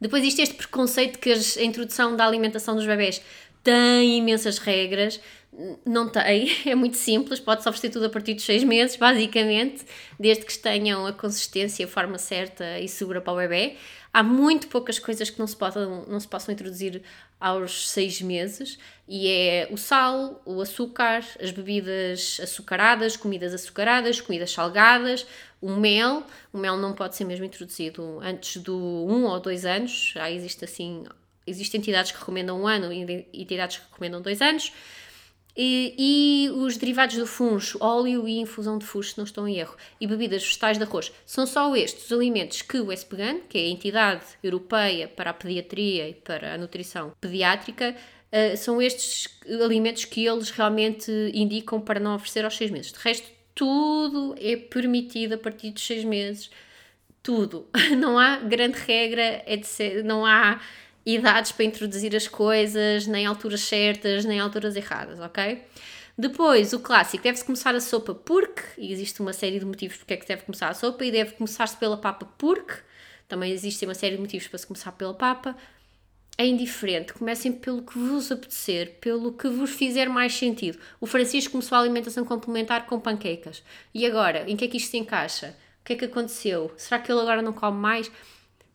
Depois 0.00 0.22
existe 0.22 0.42
este 0.42 0.54
preconceito 0.54 1.18
que 1.18 1.32
a 1.32 1.62
introdução 1.62 2.16
da 2.16 2.26
alimentação 2.26 2.74
dos 2.74 2.86
bebés 2.86 3.22
tem 3.62 4.18
imensas 4.18 4.58
regras. 4.58 5.20
Não 5.84 6.08
tem, 6.08 6.50
é 6.66 6.74
muito 6.74 6.96
simples, 6.96 7.40
pode-se 7.40 7.68
oferecer 7.68 7.90
tudo 7.90 8.06
a 8.06 8.10
partir 8.10 8.34
dos 8.34 8.44
6 8.44 8.64
meses, 8.64 8.96
basicamente, 8.96 9.84
desde 10.18 10.44
que 10.44 10.58
tenham 10.58 11.06
a 11.06 11.12
consistência, 11.12 11.86
a 11.86 11.88
forma 11.88 12.18
certa 12.18 12.78
e 12.78 12.88
segura 12.88 13.20
para 13.20 13.32
o 13.32 13.36
bebê. 13.36 13.76
Há 14.14 14.22
muito 14.22 14.68
poucas 14.68 15.00
coisas 15.00 15.28
que 15.28 15.40
não 15.40 15.46
se, 15.48 15.56
possam, 15.56 16.04
não 16.06 16.20
se 16.20 16.28
possam 16.28 16.54
introduzir 16.54 17.02
aos 17.40 17.90
6 17.90 18.22
meses, 18.22 18.78
e 19.08 19.28
é 19.28 19.68
o 19.72 19.76
sal, 19.76 20.40
o 20.46 20.60
açúcar, 20.60 21.24
as 21.42 21.50
bebidas 21.50 22.38
açucaradas, 22.40 23.16
comidas 23.16 23.52
açucaradas, 23.52 24.20
comidas 24.20 24.52
salgadas, 24.52 25.26
o 25.60 25.74
mel. 25.74 26.22
O 26.52 26.58
mel 26.58 26.76
não 26.76 26.92
pode 26.92 27.16
ser 27.16 27.24
mesmo 27.24 27.44
introduzido 27.44 28.20
antes 28.22 28.62
do 28.62 28.76
1 28.76 29.12
um 29.12 29.24
ou 29.24 29.40
2 29.40 29.64
anos, 29.64 30.12
já 30.14 30.30
existe 30.30 30.64
assim, 30.64 31.02
existem 31.44 31.80
entidades 31.80 32.12
que 32.12 32.18
recomendam 32.18 32.62
um 32.62 32.68
ano 32.68 32.92
e 32.92 33.26
entidades 33.32 33.78
que 33.78 33.84
recomendam 33.90 34.22
2 34.22 34.40
anos. 34.40 34.72
E, 35.56 35.94
e, 35.96 36.50
os 36.50 36.76
derivados 36.76 37.16
do 37.16 37.26
funcho, 37.26 37.78
óleo 37.80 38.26
e 38.26 38.40
infusão 38.40 38.76
de 38.76 38.84
funcho, 38.84 39.10
se 39.10 39.18
não 39.18 39.24
estão 39.24 39.46
em 39.46 39.56
erro, 39.56 39.76
e 40.00 40.06
bebidas 40.06 40.42
vegetais 40.42 40.78
de 40.78 40.84
arroz, 40.84 41.12
são 41.24 41.46
só 41.46 41.74
estes 41.76 42.06
os 42.06 42.12
alimentos 42.12 42.62
que 42.62 42.78
o 42.78 42.92
ESPGAN, 42.92 43.40
que 43.48 43.58
é 43.58 43.60
a 43.62 43.68
entidade 43.68 44.24
europeia 44.42 45.06
para 45.06 45.30
a 45.30 45.34
pediatria 45.34 46.08
e 46.08 46.14
para 46.14 46.54
a 46.54 46.58
nutrição 46.58 47.12
pediátrica, 47.20 47.94
uh, 48.32 48.56
são 48.56 48.82
estes 48.82 49.28
alimentos 49.62 50.04
que 50.04 50.26
eles 50.26 50.50
realmente 50.50 51.10
indicam 51.32 51.80
para 51.80 52.00
não 52.00 52.16
oferecer 52.16 52.44
aos 52.44 52.56
seis 52.56 52.72
meses. 52.72 52.90
De 52.90 52.98
resto, 52.98 53.28
tudo 53.54 54.34
é 54.38 54.56
permitido 54.56 55.34
a 55.34 55.38
partir 55.38 55.70
dos 55.70 55.86
seis 55.86 56.04
meses. 56.04 56.50
Tudo. 57.22 57.68
Não 57.96 58.18
há 58.18 58.36
grande 58.36 58.78
regra, 58.78 59.42
etc. 59.46 60.02
Não 60.04 60.26
há 60.26 60.60
idades 61.04 61.52
para 61.52 61.64
introduzir 61.64 62.14
as 62.16 62.26
coisas, 62.26 63.06
nem 63.06 63.26
alturas 63.26 63.60
certas, 63.60 64.24
nem 64.24 64.40
alturas 64.40 64.76
erradas, 64.76 65.20
ok? 65.20 65.62
Depois, 66.16 66.72
o 66.72 66.78
clássico, 66.78 67.24
deve-se 67.24 67.44
começar 67.44 67.74
a 67.74 67.80
sopa 67.80 68.14
porque, 68.14 68.62
e 68.78 68.92
existe 68.92 69.20
uma 69.20 69.32
série 69.32 69.58
de 69.58 69.66
motivos 69.66 69.96
porque 69.96 70.14
é 70.14 70.16
que 70.16 70.26
deve 70.26 70.42
começar 70.42 70.68
a 70.68 70.74
sopa, 70.74 71.04
e 71.04 71.10
deve 71.10 71.32
começar-se 71.32 71.76
pela 71.76 71.96
papa 71.96 72.24
porque, 72.38 72.74
também 73.26 73.50
existe 73.52 73.84
uma 73.84 73.94
série 73.94 74.16
de 74.16 74.22
motivos 74.22 74.46
para 74.46 74.58
se 74.58 74.66
começar 74.66 74.92
pela 74.92 75.14
papa. 75.14 75.56
É 76.36 76.46
indiferente, 76.46 77.12
comecem 77.12 77.52
pelo 77.52 77.82
que 77.82 77.98
vos 77.98 78.30
apetecer, 78.30 78.98
pelo 79.00 79.32
que 79.32 79.48
vos 79.48 79.70
fizer 79.70 80.08
mais 80.08 80.34
sentido. 80.34 80.78
O 81.00 81.06
Francisco 81.06 81.52
começou 81.52 81.76
a 81.76 81.80
alimentação 81.80 82.24
complementar 82.24 82.86
com 82.86 82.98
panquecas. 82.98 83.62
E 83.92 84.04
agora, 84.04 84.44
em 84.48 84.56
que 84.56 84.64
é 84.64 84.68
que 84.68 84.76
isto 84.76 84.90
se 84.90 84.98
encaixa? 84.98 85.56
O 85.80 85.84
que 85.84 85.92
é 85.92 85.96
que 85.96 86.04
aconteceu? 86.06 86.72
Será 86.76 87.00
que 87.00 87.10
ele 87.10 87.20
agora 87.20 87.40
não 87.40 87.52
come 87.52 87.78
mais? 87.78 88.10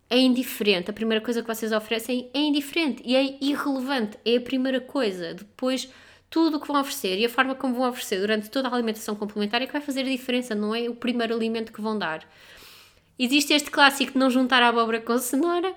É 0.10 0.18
indiferente. 0.18 0.90
A 0.90 0.94
primeira 0.94 1.24
coisa 1.24 1.42
que 1.42 1.48
vocês 1.48 1.72
oferecem 1.72 2.30
é 2.34 2.40
indiferente 2.40 3.02
e 3.06 3.16
é 3.16 3.38
irrelevante. 3.42 4.18
É 4.26 4.38
a 4.38 4.42
primeira 4.42 4.82
coisa. 4.82 5.34
Depois, 5.34 5.90
tudo 6.30 6.58
o 6.58 6.60
que 6.60 6.68
vão 6.68 6.80
oferecer 6.82 7.18
e 7.18 7.26
a 7.26 7.30
forma 7.30 7.56
como 7.56 7.76
vão 7.76 7.90
oferecer 7.90 8.20
durante 8.20 8.50
toda 8.50 8.68
a 8.68 8.74
alimentação 8.74 9.16
complementar 9.16 9.62
é 9.62 9.68
que 9.68 9.74
vai 9.74 9.82
fazer 9.82 10.02
a 10.02 10.10
diferença, 10.10 10.56
não 10.56 10.74
é 10.74 10.90
o 10.90 10.96
primeiro 10.96 11.36
alimento 11.36 11.74
que 11.74 11.82
vão 11.82 11.98
dar. 11.98 12.28
Existe 13.18 13.54
este 13.54 13.70
clássico 13.70 14.14
de 14.14 14.18
não 14.18 14.30
juntar 14.30 14.64
a 14.64 14.70
abóbora 14.70 15.02
com 15.02 15.18
cenoura. 15.18 15.74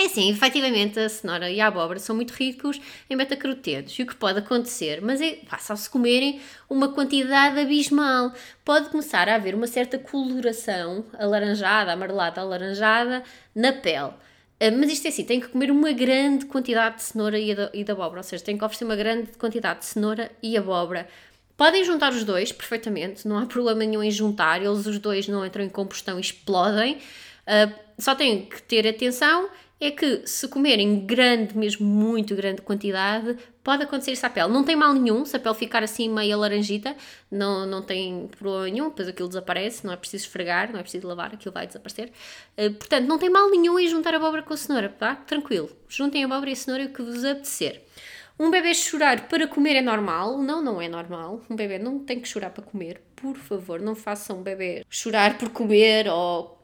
É 0.00 0.08
sim, 0.08 0.30
efetivamente 0.30 1.00
a 1.00 1.08
cenoura 1.08 1.50
e 1.50 1.60
a 1.60 1.66
abóbora 1.66 1.98
são 1.98 2.14
muito 2.14 2.30
ricos 2.30 2.80
em 3.10 3.16
beta-carotenos 3.16 3.98
e 3.98 4.04
o 4.04 4.06
que 4.06 4.14
pode 4.14 4.38
acontecer, 4.38 5.02
mas 5.02 5.20
é, 5.20 5.40
pá, 5.50 5.58
se 5.58 5.90
comerem 5.90 6.40
uma 6.70 6.92
quantidade 6.92 7.58
abismal, 7.58 8.32
pode 8.64 8.90
começar 8.90 9.28
a 9.28 9.34
haver 9.34 9.56
uma 9.56 9.66
certa 9.66 9.98
coloração 9.98 11.04
alaranjada, 11.18 11.92
amarelada, 11.92 12.40
alaranjada 12.40 13.24
na 13.52 13.72
pele. 13.72 14.12
Ah, 14.60 14.70
mas 14.70 14.92
isto 14.92 15.06
é 15.06 15.08
assim, 15.08 15.24
tem 15.24 15.40
que 15.40 15.48
comer 15.48 15.68
uma 15.70 15.90
grande 15.90 16.46
quantidade 16.46 16.96
de 16.96 17.02
cenoura 17.02 17.38
e 17.38 17.54
de, 17.84 17.90
abóbora, 17.90 18.20
ou 18.20 18.24
seja, 18.24 18.44
tem 18.44 18.56
que 18.56 18.64
oferecer 18.64 18.84
uma 18.84 18.96
grande 18.96 19.32
quantidade 19.36 19.80
de 19.80 19.86
cenoura 19.86 20.30
e 20.40 20.56
abóbora. 20.56 21.08
Podem 21.56 21.84
juntar 21.84 22.12
os 22.12 22.22
dois 22.22 22.52
perfeitamente, 22.52 23.26
não 23.26 23.36
há 23.36 23.46
problema 23.46 23.80
nenhum 23.80 24.02
em 24.04 24.12
juntar, 24.12 24.62
eles 24.62 24.86
os 24.86 25.00
dois 25.00 25.26
não 25.26 25.44
entram 25.44 25.64
em 25.64 25.68
combustão 25.68 26.18
e 26.18 26.20
explodem. 26.20 26.98
Uh, 27.48 27.74
só 27.98 28.14
têm 28.14 28.46
que 28.46 28.62
ter 28.62 28.86
atenção 28.86 29.48
é 29.80 29.90
que 29.90 30.26
se 30.26 30.48
comerem 30.48 31.06
grande, 31.06 31.56
mesmo 31.56 31.86
muito 31.86 32.34
grande 32.34 32.62
quantidade, 32.62 33.36
pode 33.62 33.84
acontecer 33.84 34.12
isso 34.12 34.26
à 34.26 34.30
pele. 34.30 34.48
Não 34.48 34.64
tem 34.64 34.74
mal 34.74 34.92
nenhum, 34.92 35.24
se 35.24 35.36
a 35.36 35.40
pele 35.40 35.54
ficar 35.54 35.82
assim 35.82 36.08
meio 36.08 36.36
laranjita, 36.38 36.96
não, 37.30 37.64
não 37.64 37.82
tem 37.82 38.28
problema 38.28 38.64
nenhum, 38.64 38.88
depois 38.88 39.08
aquilo 39.08 39.28
desaparece, 39.28 39.86
não 39.86 39.92
é 39.92 39.96
preciso 39.96 40.24
esfregar, 40.24 40.72
não 40.72 40.80
é 40.80 40.82
preciso 40.82 41.06
lavar, 41.06 41.32
aquilo 41.32 41.52
vai 41.52 41.66
desaparecer. 41.66 42.10
Uh, 42.56 42.72
portanto, 42.74 43.06
não 43.06 43.18
tem 43.18 43.30
mal 43.30 43.48
nenhum 43.50 43.78
em 43.78 43.88
juntar 43.88 44.14
a 44.14 44.16
abóbora 44.16 44.42
com 44.42 44.52
a 44.52 44.56
cenoura, 44.56 44.88
tá? 44.88 45.14
Tranquilo. 45.14 45.70
Juntem 45.88 46.24
a 46.24 46.26
abóbora 46.26 46.50
e 46.50 46.52
a 46.54 46.56
cenoura 46.56 46.84
o 46.86 46.92
que 46.92 47.02
vos 47.02 47.24
apetecer. 47.24 47.82
Um 48.40 48.50
bebê 48.50 48.72
chorar 48.72 49.28
para 49.28 49.48
comer 49.48 49.76
é 49.76 49.82
normal? 49.82 50.38
Não, 50.38 50.62
não 50.62 50.80
é 50.80 50.88
normal. 50.88 51.42
Um 51.50 51.56
bebê 51.56 51.76
não 51.76 51.98
tem 51.98 52.20
que 52.20 52.28
chorar 52.28 52.50
para 52.50 52.62
comer. 52.62 53.02
Por 53.16 53.36
favor, 53.36 53.80
não 53.80 53.96
façam 53.96 54.38
um 54.38 54.42
bebê 54.42 54.84
chorar 54.88 55.36
por 55.36 55.48
comer 55.48 56.08
ou 56.08 56.57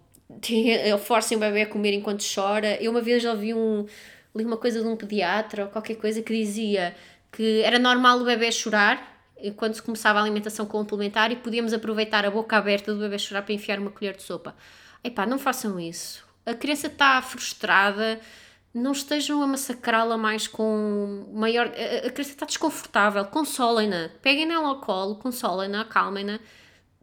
forcem 1.01 1.37
o 1.37 1.41
bebê 1.41 1.63
a 1.63 1.67
comer 1.67 1.93
enquanto 1.93 2.25
chora. 2.25 2.81
Eu 2.83 2.91
uma 2.91 3.01
vez 3.01 3.25
ouvi 3.25 3.55
um, 3.55 3.87
li 4.35 4.45
uma 4.45 4.57
coisa 4.57 4.81
de 4.81 4.87
um 4.87 4.97
pediatra 4.97 5.65
ou 5.65 5.71
qualquer 5.71 5.97
coisa 5.97 6.23
que 6.23 6.35
dizia 6.35 6.95
que 7.31 7.63
era 7.63 7.79
normal 7.79 8.21
o 8.21 8.25
bebê 8.25 8.51
chorar 8.53 9.13
quando 9.57 9.75
se 9.75 9.83
começava 9.83 10.19
a 10.19 10.23
alimentação 10.23 10.65
complementar 10.67 11.31
e 11.33 11.37
podíamos 11.37 11.73
aproveitar 11.73 12.25
a 12.25 12.31
boca 12.31 12.57
aberta 12.57 12.95
do 12.95 13.01
bebê 13.01 13.19
chorar 13.19 13.43
para 13.43 13.53
enfiar 13.53 13.79
uma 13.79 13.91
colher 13.91 14.17
de 14.17 14.23
sopa. 14.23 14.55
Epá, 15.03 15.27
não 15.27 15.39
façam 15.39 15.79
isso. 15.79 16.25
A 16.47 16.55
criança 16.55 16.87
está 16.87 17.21
frustrada, 17.21 18.21
não 18.73 18.93
estejam 18.93 19.43
a 19.43 19.47
massacrá-la 19.47 20.17
mais 20.17 20.47
com 20.47 21.27
maior. 21.33 21.67
A, 21.67 22.11
criança 22.11 22.33
está 22.33 22.47
desconfortável, 22.47 23.25
consolem-na, 23.27 24.11
peguem 24.23 24.47
nela 24.47 24.69
ao 24.69 24.81
colo, 24.81 25.17
consolem-na, 25.17 25.83
acalmem-na. 25.83 26.39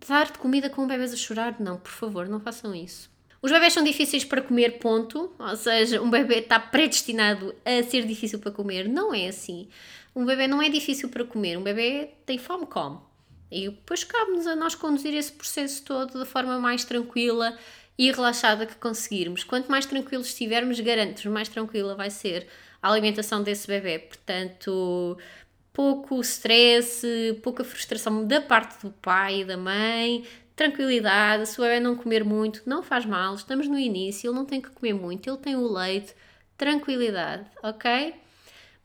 Dar 0.08 0.32
de 0.32 0.40
comida 0.40 0.70
com 0.70 0.88
bebês 0.88 1.14
a 1.14 1.18
chorar? 1.18 1.58
Não, 1.60 1.78
por 1.78 1.92
favor, 1.92 2.28
não 2.28 2.40
façam 2.40 2.74
isso. 2.74 3.11
Os 3.42 3.52
bebés 3.52 3.74
são 3.74 3.84
difíceis 3.84 4.24
para 4.24 4.42
comer, 4.42 4.78
ponto. 4.80 5.34
Ou 5.38 5.56
seja, 5.56 6.02
um 6.02 6.10
bebê 6.10 6.40
está 6.40 6.60
predestinado 6.60 7.56
a 7.66 7.82
ser 7.84 8.06
difícil 8.06 8.40
para 8.40 8.52
comer. 8.52 8.88
Não 8.88 9.14
é 9.14 9.28
assim. 9.28 9.68
Um 10.16 10.26
bebê 10.26 10.48
não 10.48 10.62
é 10.62 10.70
difícil 10.70 11.10
para 11.10 11.26
comer. 11.26 11.58
Um 11.58 11.64
bebê 11.64 12.10
tem 12.26 12.38
fome, 12.38 12.68
come. 12.68 13.00
E 13.52 13.70
depois 13.70 14.04
cabe-nos 14.04 14.48
a 14.48 14.56
nós 14.56 14.76
conduzir 14.76 15.14
esse 15.14 15.32
processo 15.32 15.84
todo 15.84 16.20
da 16.20 16.26
forma 16.26 16.60
mais 16.60 16.86
tranquila 16.86 17.58
e 17.98 18.12
relaxada 18.12 18.66
que 18.66 18.76
conseguirmos. 18.76 19.44
Quanto 19.44 19.70
mais 19.70 19.86
tranquilos 19.86 20.28
estivermos, 20.28 20.80
garanto-vos, 20.80 21.32
mais 21.32 21.50
tranquila 21.50 21.96
vai 21.96 22.10
ser 22.10 22.48
a 22.82 22.92
alimentação 22.92 23.44
desse 23.44 23.68
bebê. 23.68 24.00
Portanto, 24.00 25.18
pouco 25.74 26.20
stress, 26.22 27.06
pouca 27.44 27.64
frustração 27.64 28.26
da 28.26 28.42
parte 28.42 28.82
do 28.86 28.92
pai 28.92 29.42
e 29.42 29.46
da 29.46 29.58
mãe, 29.58 30.26
tranquilidade. 30.62 31.50
Se 31.50 31.60
o 31.60 31.64
bebê 31.64 31.80
não 31.80 31.96
comer 31.96 32.24
muito, 32.24 32.62
não 32.68 32.84
faz 32.84 33.04
mal, 33.06 33.34
estamos 33.34 33.68
no 33.68 33.80
início, 33.80 34.30
ele 34.30 34.38
não 34.38 34.46
tem 34.46 34.62
que 34.62 34.70
comer 34.70 34.94
muito, 34.94 35.28
ele 35.28 35.38
tem 35.38 35.56
o 35.56 35.72
leite, 35.72 36.14
tranquilidade, 36.56 37.46
ok? 37.64 38.14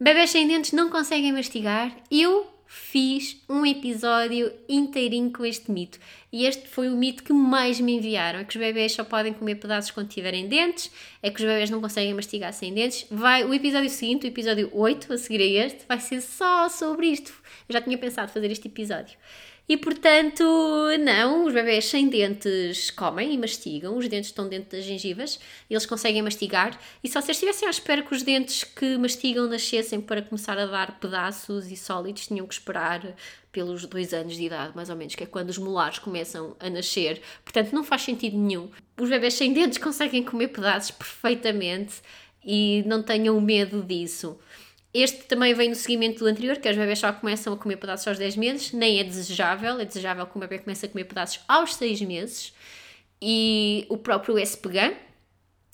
Bebés 0.01 0.31
sem 0.31 0.49
dentes 0.49 0.73
não 0.73 0.89
conseguem 0.89 1.33
mastigar. 1.33 1.95
Eu 2.11 2.47
fiz 2.67 3.43
um 3.49 3.65
episódio 3.65 4.53
inteirinho 4.69 5.31
com 5.31 5.45
este 5.45 5.71
mito. 5.71 5.99
E 6.33 6.47
este 6.47 6.67
foi 6.67 6.89
o 6.89 6.97
mito 6.97 7.23
que 7.23 7.33
mais 7.33 7.79
me 7.79 7.97
enviaram: 7.97 8.41
é 8.41 8.45
que 8.45 8.57
os 8.57 8.63
bebés 8.63 8.93
só 8.93 9.05
podem 9.05 9.33
comer 9.33 9.57
pedaços 9.57 9.91
quando 9.91 10.09
tiverem 10.09 10.49
dentes, 10.49 10.91
é 11.23 11.31
que 11.31 11.41
os 11.41 11.47
bebés 11.47 11.71
não 11.71 11.81
conseguem 11.81 12.15
mastigar 12.15 12.53
sem 12.53 12.73
dentes. 12.73 13.07
Vai, 13.11 13.45
o 13.45 13.53
episódio 13.53 13.91
seguinte, 13.91 14.27
o 14.27 14.29
episódio 14.29 14.71
8, 14.73 15.13
a 15.13 15.19
seguir 15.19 15.43
a 15.43 15.67
este, 15.67 15.87
vai 15.87 16.01
ser 16.01 16.21
só 16.23 16.69
sobre 16.69 17.09
isto. 17.09 17.33
Eu 17.69 17.75
já 17.75 17.81
tinha 17.81 17.97
pensado 17.99 18.33
fazer 18.33 18.51
este 18.51 18.67
episódio. 18.69 19.17
E 19.69 19.77
portanto, 19.77 20.45
não, 21.01 21.45
os 21.45 21.53
bebés 21.53 21.87
sem 21.87 22.09
dentes 22.09 22.89
comem 22.93 23.35
e 23.35 23.39
mastigam, 23.39 23.97
os 23.97 24.09
dentes 24.09 24.29
estão 24.31 24.49
dentro 24.49 24.77
das 24.77 24.85
gengivas, 24.85 25.41
eles 25.69 25.85
conseguem 25.85 26.23
mastigar. 26.23 26.79
E 27.03 27.09
se 27.09 27.15
vocês 27.15 27.37
estivessem 27.37 27.67
à 27.67 27.71
espera 27.71 28.01
que 28.03 28.15
os 28.15 28.23
dentes 28.23 28.63
que 28.63 28.97
mastigam 28.97 29.49
nascessem 29.49 30.01
para 30.01 30.23
começar 30.23 30.57
a 30.57 30.67
dar 30.67 31.01
pedaços 31.01 31.69
e 31.73 31.77
sólidos, 31.77 32.29
tinham 32.29 32.47
que 32.47 32.55
esperar 32.55 33.17
pelos 33.51 33.85
dois 33.87 34.15
anos 34.15 34.37
de 34.37 34.45
idade, 34.45 34.77
mais 34.77 34.89
ou 34.89 34.95
menos, 34.95 35.17
que 35.17 35.25
é 35.25 35.27
quando 35.27 35.49
os 35.49 35.59
molares 35.59 35.99
começam 35.99 36.55
a 36.61 36.71
nascer. 36.71 37.21
Portanto, 37.43 37.73
não 37.73 37.83
faz 37.83 38.03
sentido 38.03 38.39
nenhum. 38.39 38.71
Os 39.01 39.09
bebés 39.09 39.35
sem 39.35 39.53
dentes 39.53 39.79
conseguem 39.79 40.23
comer 40.23 40.49
pedaços 40.49 40.93
perfeitamente 40.93 41.95
e 42.45 42.85
não 42.87 43.03
tenham 43.03 43.41
medo 43.41 43.83
disso. 43.83 44.39
Este 44.93 45.25
também 45.25 45.53
vem 45.53 45.69
no 45.69 45.75
seguimento 45.75 46.21
do 46.21 46.27
anterior, 46.27 46.57
que 46.57 46.69
os 46.69 46.77
bebés 46.77 46.99
só 46.99 47.13
começam 47.13 47.53
a 47.53 47.57
comer 47.57 47.77
pedaços 47.77 48.09
aos 48.09 48.19
10 48.19 48.37
meses, 48.37 48.73
nem 48.73 48.99
é 48.99 49.05
desejável, 49.05 49.79
é 49.79 49.85
desejável 49.85 50.27
que 50.27 50.37
o 50.37 50.41
bebê 50.41 50.59
comece 50.59 50.87
a 50.87 50.89
comer 50.89 51.05
pedaços 51.05 51.41
aos 51.47 51.75
6 51.75 52.01
meses. 52.03 52.53
E 53.21 53.87
o 53.89 53.99
próprio 53.99 54.39
SPGAN 54.39 54.95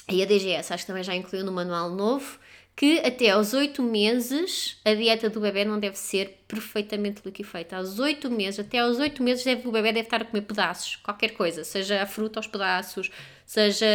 e 0.08 0.22
a 0.22 0.26
DGS, 0.26 0.72
acho 0.72 0.82
que 0.82 0.86
também 0.86 1.04
já 1.04 1.14
incluiu 1.14 1.44
no 1.44 1.52
manual 1.52 1.90
novo, 1.90 2.38
que 2.74 2.98
até 3.00 3.30
aos 3.30 3.52
8 3.52 3.82
meses 3.82 4.80
a 4.84 4.94
dieta 4.94 5.28
do 5.28 5.40
bebê 5.40 5.64
não 5.64 5.78
deve 5.78 5.96
ser 5.96 6.42
perfeitamente 6.48 7.22
liquefeita. 7.24 7.76
Aos 7.76 7.98
8 7.98 8.30
meses, 8.30 8.60
até 8.60 8.78
aos 8.78 8.98
8 8.98 9.22
meses 9.22 9.44
deve, 9.44 9.68
o 9.68 9.72
bebê 9.72 9.92
deve 9.92 10.06
estar 10.06 10.22
a 10.22 10.24
comer 10.24 10.42
pedaços, 10.42 10.96
qualquer 10.96 11.30
coisa, 11.32 11.64
seja 11.64 12.02
a 12.02 12.06
fruta 12.06 12.38
aos 12.38 12.46
pedaços, 12.46 13.10
seja 13.46 13.86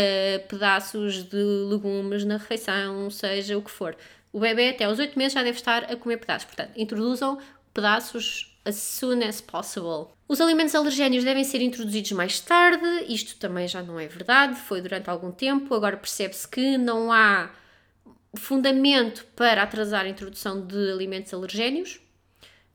pedaços 0.47 1.23
de 1.23 1.37
legumes 1.37 2.23
na 2.23 2.37
refeição, 2.37 3.09
seja 3.09 3.57
o 3.57 3.61
que 3.61 3.71
for 3.71 3.97
o 4.31 4.39
bebê 4.39 4.69
até 4.69 4.85
aos 4.85 4.99
8 4.99 5.17
meses 5.17 5.33
já 5.33 5.43
deve 5.43 5.57
estar 5.57 5.83
a 5.85 5.95
comer 5.95 6.17
pedaços. 6.17 6.45
Portanto, 6.45 6.71
introduzam 6.75 7.39
pedaços 7.73 8.57
as 8.65 8.75
soon 8.75 9.23
as 9.23 9.39
possible. 9.39 10.07
Os 10.27 10.41
alimentos 10.41 10.75
alergénios 10.75 11.23
devem 11.23 11.43
ser 11.43 11.61
introduzidos 11.61 12.11
mais 12.11 12.39
tarde, 12.41 12.85
isto 13.07 13.37
também 13.37 13.67
já 13.67 13.81
não 13.81 13.97
é 13.97 14.07
verdade, 14.07 14.55
foi 14.55 14.81
durante 14.81 15.09
algum 15.09 15.31
tempo, 15.31 15.73
agora 15.73 15.95
percebe-se 15.95 16.45
que 16.45 16.77
não 16.77 17.11
há 17.11 17.49
fundamento 18.35 19.25
para 19.35 19.63
atrasar 19.63 20.05
a 20.05 20.09
introdução 20.09 20.65
de 20.65 20.91
alimentos 20.91 21.33
alergénios. 21.33 22.01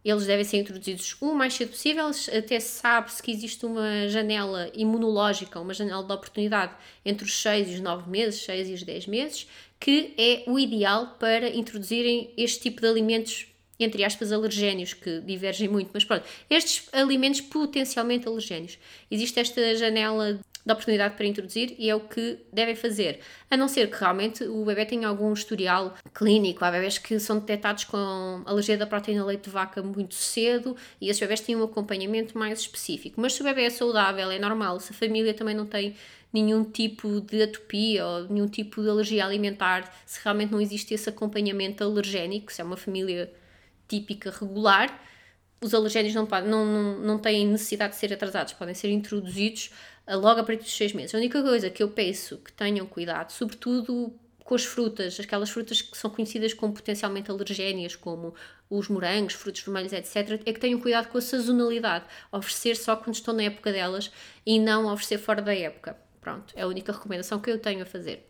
Eles 0.04 0.26
devem 0.26 0.44
ser 0.44 0.58
introduzidos 0.58 1.16
o 1.20 1.32
mais 1.32 1.54
cedo 1.54 1.70
possível, 1.70 2.10
até 2.36 2.58
sabe-se 2.58 3.22
que 3.22 3.30
existe 3.30 3.64
uma 3.64 4.08
janela 4.08 4.70
imunológica, 4.74 5.60
uma 5.60 5.72
janela 5.72 6.02
de 6.02 6.12
oportunidade 6.12 6.74
entre 7.04 7.24
os 7.24 7.40
6 7.40 7.68
e 7.68 7.74
os 7.74 7.80
9 7.80 8.10
meses, 8.10 8.40
6 8.42 8.68
e 8.68 8.72
os 8.74 8.82
10 8.82 9.06
meses, 9.06 9.46
que 9.78 10.12
é 10.18 10.42
o 10.46 10.58
ideal 10.58 11.16
para 11.20 11.48
introduzirem 11.48 12.32
este 12.36 12.60
tipo 12.60 12.80
de 12.80 12.88
alimentos, 12.88 13.46
entre 13.78 14.04
aspas, 14.04 14.32
alergénios, 14.32 14.92
que 14.92 15.20
divergem 15.20 15.68
muito, 15.68 15.90
mas 15.94 16.04
pronto, 16.04 16.24
estes 16.50 16.88
alimentos 16.92 17.40
potencialmente 17.40 18.26
alergénios. 18.26 18.78
Existe 19.10 19.38
esta 19.38 19.74
janela 19.76 20.40
de 20.64 20.72
oportunidade 20.72 21.16
para 21.16 21.26
introduzir 21.26 21.74
e 21.78 21.90
é 21.90 21.94
o 21.94 22.00
que 22.00 22.38
devem 22.52 22.76
fazer. 22.76 23.18
A 23.50 23.56
não 23.56 23.66
ser 23.66 23.90
que 23.90 23.96
realmente 23.96 24.44
o 24.44 24.64
bebê 24.64 24.86
tenha 24.86 25.08
algum 25.08 25.32
historial 25.32 25.94
clínico. 26.14 26.64
Há 26.64 26.70
bebés 26.70 26.98
que 26.98 27.18
são 27.18 27.40
detectados 27.40 27.84
com 27.84 28.42
alergia 28.46 28.78
da 28.78 28.86
proteína 28.86 29.24
leite 29.24 29.44
de 29.44 29.50
vaca 29.50 29.82
muito 29.82 30.14
cedo 30.14 30.76
e 31.00 31.08
esses 31.08 31.20
bebés 31.20 31.40
têm 31.40 31.56
um 31.56 31.64
acompanhamento 31.64 32.38
mais 32.38 32.60
específico. 32.60 33.20
Mas 33.20 33.34
se 33.34 33.40
o 33.40 33.44
bebê 33.44 33.64
é 33.64 33.70
saudável, 33.70 34.30
é 34.30 34.38
normal, 34.38 34.78
se 34.78 34.92
a 34.92 34.94
família 34.94 35.34
também 35.34 35.54
não 35.54 35.66
tem 35.66 35.96
nenhum 36.32 36.64
tipo 36.64 37.20
de 37.20 37.42
atopia 37.42 38.06
ou 38.06 38.28
nenhum 38.28 38.48
tipo 38.48 38.82
de 38.82 38.88
alergia 38.88 39.24
alimentar, 39.24 39.92
se 40.06 40.20
realmente 40.22 40.52
não 40.52 40.60
existe 40.60 40.94
esse 40.94 41.08
acompanhamento 41.08 41.84
alergénico, 41.84 42.52
se 42.52 42.60
é 42.60 42.64
uma 42.64 42.76
família 42.76 43.30
típica 43.86 44.30
regular, 44.30 44.98
os 45.62 45.74
alergénios 45.74 46.14
não, 46.14 46.26
não, 46.26 46.66
não, 46.66 46.98
não 46.98 47.18
têm 47.18 47.46
necessidade 47.46 47.94
de 47.94 48.00
ser 48.00 48.12
atrasados, 48.12 48.52
podem 48.54 48.74
ser 48.74 48.90
introduzidos 48.90 49.70
logo 50.08 50.40
a 50.40 50.44
partir 50.44 50.62
dos 50.62 50.76
seis 50.76 50.92
meses. 50.92 51.14
A 51.14 51.18
única 51.18 51.42
coisa 51.42 51.70
que 51.70 51.82
eu 51.82 51.88
peço 51.88 52.38
que 52.38 52.52
tenham 52.52 52.86
cuidado, 52.86 53.30
sobretudo 53.30 54.12
com 54.44 54.54
as 54.54 54.64
frutas, 54.64 55.18
aquelas 55.20 55.50
frutas 55.50 55.80
que 55.80 55.96
são 55.96 56.10
conhecidas 56.10 56.52
como 56.52 56.74
potencialmente 56.74 57.30
alergénias, 57.30 57.94
como 57.94 58.34
os 58.68 58.88
morangos, 58.88 59.34
frutos 59.34 59.62
vermelhos, 59.62 59.92
etc., 59.92 60.40
é 60.44 60.52
que 60.52 60.60
tenham 60.60 60.80
cuidado 60.80 61.08
com 61.08 61.18
a 61.18 61.20
sazonalidade. 61.20 62.04
Oferecer 62.30 62.76
só 62.76 62.96
quando 62.96 63.14
estão 63.14 63.34
na 63.34 63.44
época 63.44 63.72
delas 63.72 64.10
e 64.44 64.58
não 64.58 64.92
oferecer 64.92 65.18
fora 65.18 65.40
da 65.40 65.54
época. 65.54 65.96
Pronto, 66.20 66.52
é 66.56 66.62
a 66.62 66.66
única 66.66 66.92
recomendação 66.92 67.40
que 67.40 67.50
eu 67.50 67.58
tenho 67.58 67.82
a 67.82 67.86
fazer. 67.86 68.28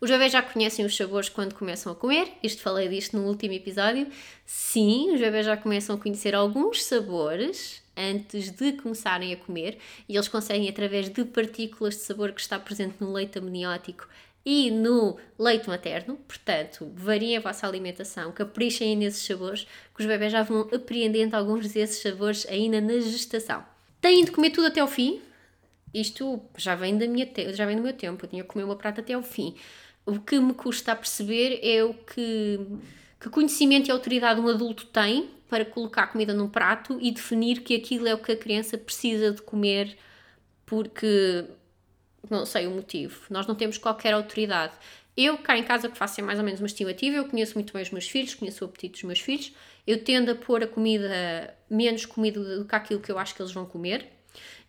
Os 0.00 0.10
bebés 0.10 0.32
já 0.32 0.40
conhecem 0.42 0.84
os 0.84 0.96
sabores 0.96 1.28
quando 1.28 1.54
começam 1.54 1.90
a 1.90 1.94
comer, 1.94 2.32
isto 2.42 2.62
falei 2.62 2.88
disto 2.88 3.16
no 3.16 3.26
último 3.26 3.54
episódio. 3.54 4.06
Sim, 4.46 5.12
os 5.12 5.20
bebés 5.20 5.44
já 5.44 5.56
começam 5.56 5.96
a 5.96 5.98
conhecer 5.98 6.34
alguns 6.34 6.84
sabores 6.84 7.82
antes 7.98 8.50
de 8.50 8.72
começarem 8.72 9.32
a 9.32 9.36
comer 9.36 9.78
e 10.08 10.14
eles 10.14 10.28
conseguem, 10.28 10.68
através 10.68 11.08
de 11.08 11.24
partículas 11.24 11.94
de 11.94 12.02
sabor 12.02 12.32
que 12.32 12.40
está 12.40 12.58
presente 12.58 12.96
no 13.00 13.12
leite 13.12 13.38
amniótico 13.38 14.08
e 14.44 14.70
no 14.70 15.18
leite 15.38 15.68
materno, 15.68 16.16
portanto, 16.26 16.90
variem 16.94 17.36
a 17.36 17.40
vossa 17.40 17.66
alimentação, 17.66 18.32
caprichem 18.32 18.96
nesses 18.96 19.26
sabores, 19.26 19.66
que 19.94 20.00
os 20.00 20.06
bebés 20.06 20.32
já 20.32 20.42
vão 20.42 20.60
apreendendo 20.72 21.36
alguns 21.36 21.70
desses 21.70 22.00
sabores 22.00 22.46
ainda 22.48 22.80
na 22.80 22.98
gestação. 23.00 23.62
Têm 24.00 24.24
de 24.24 24.30
comer 24.30 24.50
tudo 24.50 24.68
até 24.68 24.80
ao 24.80 24.88
fim, 24.88 25.20
isto 25.92 26.40
já 26.56 26.74
vem, 26.74 26.96
da 26.96 27.06
minha 27.06 27.28
já 27.52 27.66
vem 27.66 27.76
do 27.76 27.82
meu 27.82 27.92
tempo, 27.92 28.24
eu 28.24 28.28
tinha 28.30 28.42
que 28.42 28.48
comer 28.48 28.64
uma 28.64 28.76
prata 28.76 29.00
até 29.00 29.14
ao 29.14 29.22
fim. 29.22 29.54
O 30.06 30.18
que 30.18 30.38
me 30.38 30.54
custa 30.54 30.92
a 30.92 30.96
perceber 30.96 31.60
é 31.62 31.84
o 31.84 31.92
que, 31.92 32.60
que 33.20 33.28
conhecimento 33.28 33.88
e 33.88 33.90
autoridade 33.90 34.40
um 34.40 34.48
adulto 34.48 34.86
tem 34.86 35.28
para 35.48 35.64
colocar 35.64 36.08
comida 36.08 36.34
num 36.34 36.48
prato 36.48 36.98
e 37.00 37.10
definir 37.10 37.60
que 37.60 37.74
aquilo 37.74 38.06
é 38.06 38.14
o 38.14 38.18
que 38.18 38.32
a 38.32 38.36
criança 38.36 38.76
precisa 38.76 39.32
de 39.32 39.42
comer 39.42 39.96
porque 40.66 41.46
não 42.28 42.44
sei 42.44 42.66
o 42.66 42.70
motivo. 42.70 43.22
Nós 43.30 43.46
não 43.46 43.54
temos 43.54 43.78
qualquer 43.78 44.12
autoridade. 44.12 44.74
Eu, 45.16 45.38
cá 45.38 45.56
em 45.58 45.64
casa, 45.64 45.88
que 45.88 45.98
faço 45.98 46.22
mais 46.22 46.38
ou 46.38 46.44
menos 46.44 46.60
uma 46.60 46.66
estimativa, 46.66 47.16
eu 47.16 47.24
conheço 47.24 47.54
muito 47.54 47.72
bem 47.72 47.82
os 47.82 47.90
meus 47.90 48.08
filhos, 48.08 48.34
conheço 48.34 48.64
o 48.64 48.68
apetite 48.68 48.92
dos 48.92 49.02
meus 49.02 49.18
filhos, 49.18 49.52
eu 49.84 50.04
tendo 50.04 50.30
a 50.30 50.34
pôr 50.34 50.62
a 50.62 50.66
comida, 50.66 51.56
menos 51.68 52.06
comida 52.06 52.58
do 52.58 52.64
que 52.64 52.74
aquilo 52.74 53.00
que 53.00 53.10
eu 53.10 53.18
acho 53.18 53.34
que 53.34 53.42
eles 53.42 53.50
vão 53.50 53.66
comer, 53.66 54.06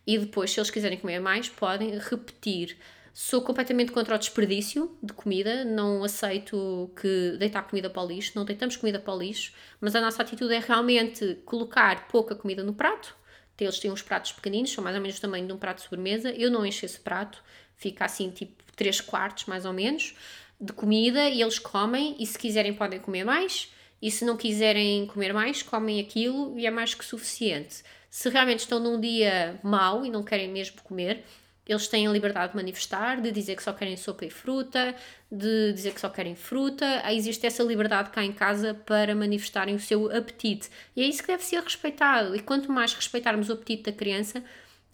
e 0.04 0.18
depois, 0.18 0.50
se 0.50 0.58
eles 0.58 0.70
quiserem 0.70 0.98
comer 0.98 1.20
mais, 1.20 1.48
podem 1.48 1.96
repetir. 1.98 2.76
Sou 3.12 3.42
completamente 3.42 3.92
contra 3.92 4.14
o 4.14 4.18
desperdício 4.18 4.96
de 5.02 5.12
comida, 5.12 5.64
não 5.64 6.04
aceito 6.04 6.90
que 7.00 7.36
deitar 7.38 7.62
comida 7.62 7.90
para 7.90 8.02
o 8.02 8.06
lixo, 8.06 8.32
não 8.34 8.44
deitamos 8.44 8.76
comida 8.76 8.98
para 8.98 9.12
o 9.12 9.18
lixo, 9.18 9.52
mas 9.80 9.94
a 9.96 10.00
nossa 10.00 10.22
atitude 10.22 10.54
é 10.54 10.60
realmente 10.60 11.36
colocar 11.44 12.06
pouca 12.08 12.34
comida 12.34 12.62
no 12.62 12.72
prato. 12.72 13.16
Eles 13.58 13.78
têm 13.78 13.90
uns 13.90 14.00
pratos 14.00 14.32
pequeninos, 14.32 14.72
são 14.72 14.82
mais 14.82 14.96
ou 14.96 15.02
menos 15.02 15.18
do 15.18 15.20
tamanho 15.20 15.46
de 15.46 15.52
um 15.52 15.58
prato 15.58 15.78
de 15.78 15.82
sobremesa. 15.82 16.30
Eu 16.30 16.50
não 16.50 16.64
encho 16.64 16.86
esse 16.86 16.98
prato, 16.98 17.42
fica 17.76 18.06
assim 18.06 18.30
tipo 18.30 18.64
3 18.74 19.02
quartos 19.02 19.44
mais 19.44 19.66
ou 19.66 19.72
menos 19.74 20.16
de 20.58 20.72
comida 20.72 21.28
e 21.28 21.42
eles 21.42 21.58
comem 21.58 22.16
e 22.18 22.26
se 22.26 22.38
quiserem 22.38 22.74
podem 22.74 23.00
comer 23.00 23.24
mais 23.24 23.72
e 24.00 24.10
se 24.10 24.24
não 24.24 24.36
quiserem 24.36 25.06
comer 25.06 25.32
mais, 25.32 25.62
comem 25.62 26.00
aquilo 26.00 26.58
e 26.58 26.66
é 26.66 26.70
mais 26.70 26.94
que 26.94 27.04
suficiente. 27.04 27.82
Se 28.10 28.28
realmente 28.28 28.60
estão 28.60 28.80
num 28.80 29.00
dia 29.00 29.60
mau 29.62 30.04
e 30.04 30.10
não 30.10 30.22
querem 30.22 30.48
mesmo 30.48 30.80
comer, 30.82 31.24
eles 31.70 31.86
têm 31.86 32.06
a 32.06 32.10
liberdade 32.10 32.52
de 32.52 32.56
manifestar, 32.56 33.20
de 33.20 33.30
dizer 33.30 33.54
que 33.54 33.62
só 33.62 33.72
querem 33.72 33.96
sopa 33.96 34.24
e 34.24 34.30
fruta, 34.30 34.94
de 35.30 35.72
dizer 35.72 35.94
que 35.94 36.00
só 36.00 36.08
querem 36.08 36.34
fruta. 36.34 37.02
Existe 37.12 37.46
essa 37.46 37.62
liberdade 37.62 38.10
cá 38.10 38.24
em 38.24 38.32
casa 38.32 38.74
para 38.74 39.14
manifestarem 39.14 39.74
o 39.74 39.80
seu 39.80 40.10
apetite. 40.10 40.68
E 40.96 41.02
é 41.02 41.06
isso 41.06 41.22
que 41.22 41.28
deve 41.28 41.44
ser 41.44 41.62
respeitado. 41.62 42.34
E 42.34 42.40
quanto 42.40 42.72
mais 42.72 42.92
respeitarmos 42.92 43.48
o 43.48 43.52
apetite 43.52 43.84
da 43.84 43.92
criança, 43.92 44.42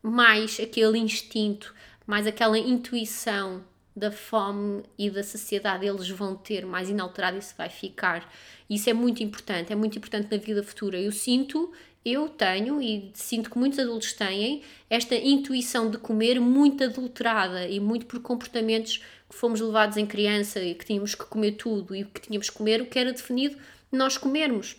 mais 0.02 0.60
aquele 0.60 0.98
instinto, 0.98 1.74
mais 2.06 2.26
aquela 2.26 2.58
intuição 2.58 3.64
da 3.96 4.12
fome 4.12 4.82
e 4.98 5.08
da 5.08 5.22
saciedade 5.22 5.86
eles 5.86 6.10
vão 6.10 6.36
ter 6.36 6.66
mais 6.66 6.90
inalterado 6.90 7.38
isso 7.38 7.54
vai 7.56 7.70
ficar. 7.70 8.30
Isso 8.68 8.90
é 8.90 8.92
muito 8.92 9.22
importante, 9.22 9.72
é 9.72 9.76
muito 9.76 9.96
importante 9.96 10.30
na 10.30 10.36
vida 10.36 10.62
futura. 10.62 11.00
Eu 11.00 11.10
sinto, 11.10 11.72
eu 12.06 12.28
tenho 12.28 12.80
e 12.80 13.10
sinto 13.14 13.50
que 13.50 13.58
muitos 13.58 13.80
adultos 13.80 14.12
têm 14.12 14.62
esta 14.88 15.16
intuição 15.16 15.90
de 15.90 15.98
comer 15.98 16.38
muito 16.38 16.84
adulterada 16.84 17.66
e 17.66 17.80
muito 17.80 18.06
por 18.06 18.20
comportamentos 18.20 18.98
que 19.28 19.34
fomos 19.34 19.60
levados 19.60 19.96
em 19.96 20.06
criança 20.06 20.62
e 20.62 20.72
que 20.74 20.84
tínhamos 20.84 21.16
que 21.16 21.24
comer 21.24 21.52
tudo 21.52 21.96
e 21.96 22.04
que 22.04 22.20
tínhamos 22.20 22.48
que 22.48 22.56
comer 22.56 22.80
o 22.80 22.86
que 22.86 22.96
era 22.96 23.12
definido 23.12 23.56
nós 23.90 24.16
comermos. 24.16 24.76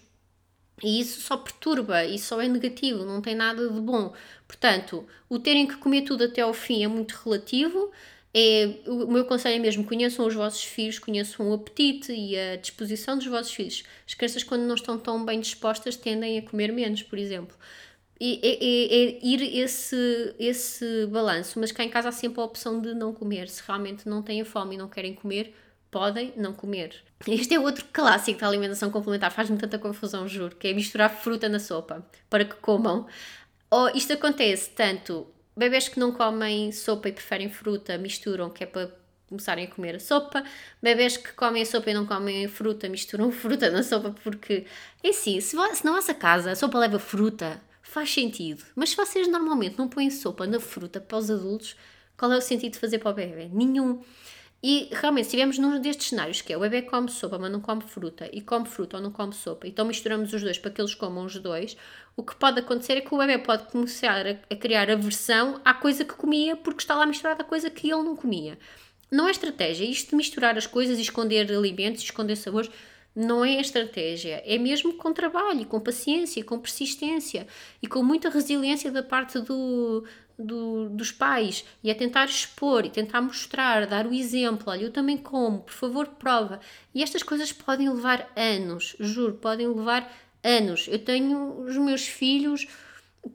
E 0.82 1.00
isso 1.02 1.22
só 1.22 1.36
perturba, 1.36 2.06
isso 2.06 2.28
só 2.28 2.42
é 2.42 2.48
negativo, 2.48 3.04
não 3.04 3.22
tem 3.22 3.36
nada 3.36 3.68
de 3.68 3.80
bom. 3.82 4.14
Portanto, 4.48 5.06
o 5.28 5.38
terem 5.38 5.68
que 5.68 5.76
comer 5.76 6.04
tudo 6.04 6.24
até 6.24 6.42
ao 6.42 6.54
fim 6.54 6.84
é 6.84 6.88
muito 6.88 7.14
relativo. 7.26 7.92
É, 8.40 8.70
o 8.86 9.08
meu 9.08 9.26
conselho 9.26 9.56
é 9.56 9.60
mesmo: 9.60 9.84
conheçam 9.84 10.28
os 10.28 10.36
vossos 10.36 10.64
filhos, 10.64 11.00
conheçam 11.00 11.50
o 11.50 11.54
apetite 11.56 12.14
e 12.14 12.38
a 12.38 12.56
disposição 12.56 13.18
dos 13.18 13.26
vossos 13.26 13.52
filhos. 13.52 13.84
As 14.06 14.14
crianças, 14.14 14.44
quando 14.44 14.62
não 14.62 14.76
estão 14.76 15.00
tão 15.00 15.26
bem 15.26 15.40
dispostas, 15.40 15.96
tendem 15.96 16.38
a 16.38 16.44
comer 16.44 16.72
menos, 16.72 17.02
por 17.02 17.18
exemplo. 17.18 17.58
E, 18.22 18.40
é, 18.44 18.50
é, 18.64 19.18
é 19.18 19.26
ir 19.26 19.42
esse, 19.58 20.36
esse 20.38 21.08
balanço, 21.08 21.60
mas 21.60 21.72
cá 21.72 21.84
em 21.84 21.90
casa 21.90 22.10
há 22.10 22.12
sempre 22.12 22.40
a 22.40 22.44
opção 22.44 22.80
de 22.80 22.94
não 22.94 23.12
comer. 23.12 23.50
Se 23.50 23.64
realmente 23.66 24.08
não 24.08 24.22
têm 24.22 24.44
fome 24.44 24.76
e 24.76 24.78
não 24.78 24.88
querem 24.88 25.16
comer, 25.16 25.56
podem 25.90 26.32
não 26.38 26.54
comer. 26.54 26.94
Este 27.28 27.56
é 27.56 27.60
outro 27.60 27.86
clássico 27.92 28.40
da 28.40 28.48
alimentação 28.48 28.92
complementar, 28.92 29.32
faz-me 29.32 29.58
tanta 29.58 29.80
confusão, 29.80 30.28
juro, 30.28 30.56
que 30.56 30.68
é 30.68 30.74
misturar 30.74 31.10
fruta 31.10 31.50
na 31.50 31.60
sopa 31.60 32.08
para 32.30 32.46
que 32.46 32.56
comam. 32.58 33.08
Oh, 33.72 33.88
isto 33.96 34.14
acontece 34.14 34.70
tanto 34.70 35.28
bebês 35.58 35.90
que 35.90 36.00
não 36.00 36.12
comem 36.12 36.72
sopa 36.72 37.10
e 37.10 37.12
preferem 37.12 37.50
fruta 37.50 37.98
misturam, 37.98 38.50
que 38.50 38.64
é 38.64 38.68
para 38.68 38.92
começarem 39.28 39.66
a 39.66 39.68
comer 39.68 39.96
a 39.96 40.00
sopa. 40.00 40.44
Bebês 40.82 41.18
que 41.18 41.34
comem 41.34 41.64
a 41.64 41.66
sopa 41.66 41.90
e 41.90 41.94
não 41.94 42.06
comem 42.06 42.48
fruta 42.48 42.88
misturam 42.88 43.32
fruta 43.34 43.70
na 43.70 43.84
sopa 43.84 44.16
porque, 44.24 44.66
é 45.04 45.10
assim, 45.10 45.42
se, 45.42 45.58
se 45.76 45.86
na 45.86 45.92
vossa 45.92 46.14
casa 46.14 46.52
a 46.52 46.56
sopa 46.56 46.78
leva 46.78 47.00
fruta, 47.00 47.62
faz 47.82 48.14
sentido. 48.14 48.64
Mas 48.76 48.92
se 48.92 48.96
vocês 48.96 49.28
normalmente 49.28 49.78
não 49.78 49.88
põem 49.88 50.10
sopa 50.10 50.46
na 50.46 50.60
fruta 50.60 51.02
para 51.02 51.18
os 51.18 51.32
adultos, 51.32 51.76
qual 52.16 52.32
é 52.32 52.38
o 52.38 52.42
sentido 52.42 52.74
de 52.74 52.80
fazer 52.80 53.00
para 53.00 53.12
o 53.12 53.14
bebê? 53.14 53.50
Nenhum. 53.52 54.02
E 54.62 54.90
realmente, 54.92 55.26
se 55.26 55.30
estivermos 55.30 55.60
num 55.60 55.80
destes 55.80 56.08
cenários, 56.08 56.42
que 56.42 56.52
é 56.52 56.58
o 56.58 56.60
bebê 56.60 56.82
come 56.82 57.10
sopa, 57.12 57.38
mas 57.38 57.52
não 57.52 57.62
come 57.62 57.84
fruta, 57.84 58.28
e 58.34 58.42
come 58.42 58.68
fruta 58.68 58.98
ou 58.98 59.04
não 59.04 59.12
come 59.12 59.34
sopa, 59.34 59.68
então 59.68 59.86
misturamos 59.86 60.34
os 60.34 60.42
dois 60.42 60.58
para 60.58 60.72
que 60.72 60.82
eles 60.82 60.96
comam 60.96 61.26
os 61.26 61.38
dois, 61.38 61.78
o 62.16 62.24
que 62.24 62.36
pode 62.36 62.60
acontecer 62.60 62.94
é 62.94 63.02
que 63.02 63.14
o 63.14 63.18
bebê 63.18 63.38
pode 63.38 63.66
começar 63.66 64.26
a, 64.26 64.32
a 64.32 64.56
criar 64.56 64.90
aversão 64.90 65.62
à 65.64 65.74
coisa 65.76 66.04
que 66.04 66.16
comia 66.16 66.56
porque 66.56 66.82
está 66.82 66.96
lá 66.96 67.06
misturada 67.06 67.44
a 67.44 67.46
coisa 67.46 67.70
que 67.70 67.92
ele 67.92 68.02
não 68.02 68.16
comia. 68.16 68.58
Não 69.12 69.28
é 69.28 69.32
estratégia. 69.32 69.86
Isto 69.86 70.10
de 70.10 70.16
misturar 70.16 70.58
as 70.58 70.68
coisas 70.68 71.00
esconder 71.00 71.52
alimentos 71.52 72.02
esconder 72.02 72.36
sabores 72.36 72.70
não 73.16 73.44
é 73.44 73.60
estratégia. 73.60 74.44
É 74.46 74.58
mesmo 74.58 74.94
com 74.94 75.14
trabalho, 75.14 75.66
com 75.66 75.80
paciência, 75.80 76.44
com 76.44 76.60
persistência 76.60 77.48
e 77.82 77.88
com 77.88 78.04
muita 78.04 78.30
resiliência 78.30 78.92
da 78.92 79.02
parte 79.02 79.40
do, 79.40 80.04
do, 80.38 80.90
dos 80.90 81.12
pais 81.12 81.66
e 81.84 81.90
é 81.90 81.94
tentar 81.94 82.26
expor 82.26 82.86
e 82.86 82.90
tentar 82.90 83.22
mostrar, 83.22 83.88
dar 83.88 84.06
o 84.06 84.14
exemplo. 84.14 84.72
Olha, 84.72 84.84
eu 84.84 84.92
também 84.92 85.18
como, 85.18 85.62
por 85.62 85.74
favor, 85.74 86.08
prova. 86.08 86.60
E 86.94 87.02
estas 87.02 87.24
coisas 87.24 87.52
podem 87.52 87.90
levar 87.90 88.32
anos, 88.36 88.96
juro, 89.00 89.34
podem 89.34 89.68
levar 89.68 90.12
anos. 90.44 90.88
Eu 90.88 91.00
tenho 91.00 91.62
os 91.62 91.78
meus 91.78 92.08
filhos 92.08 92.68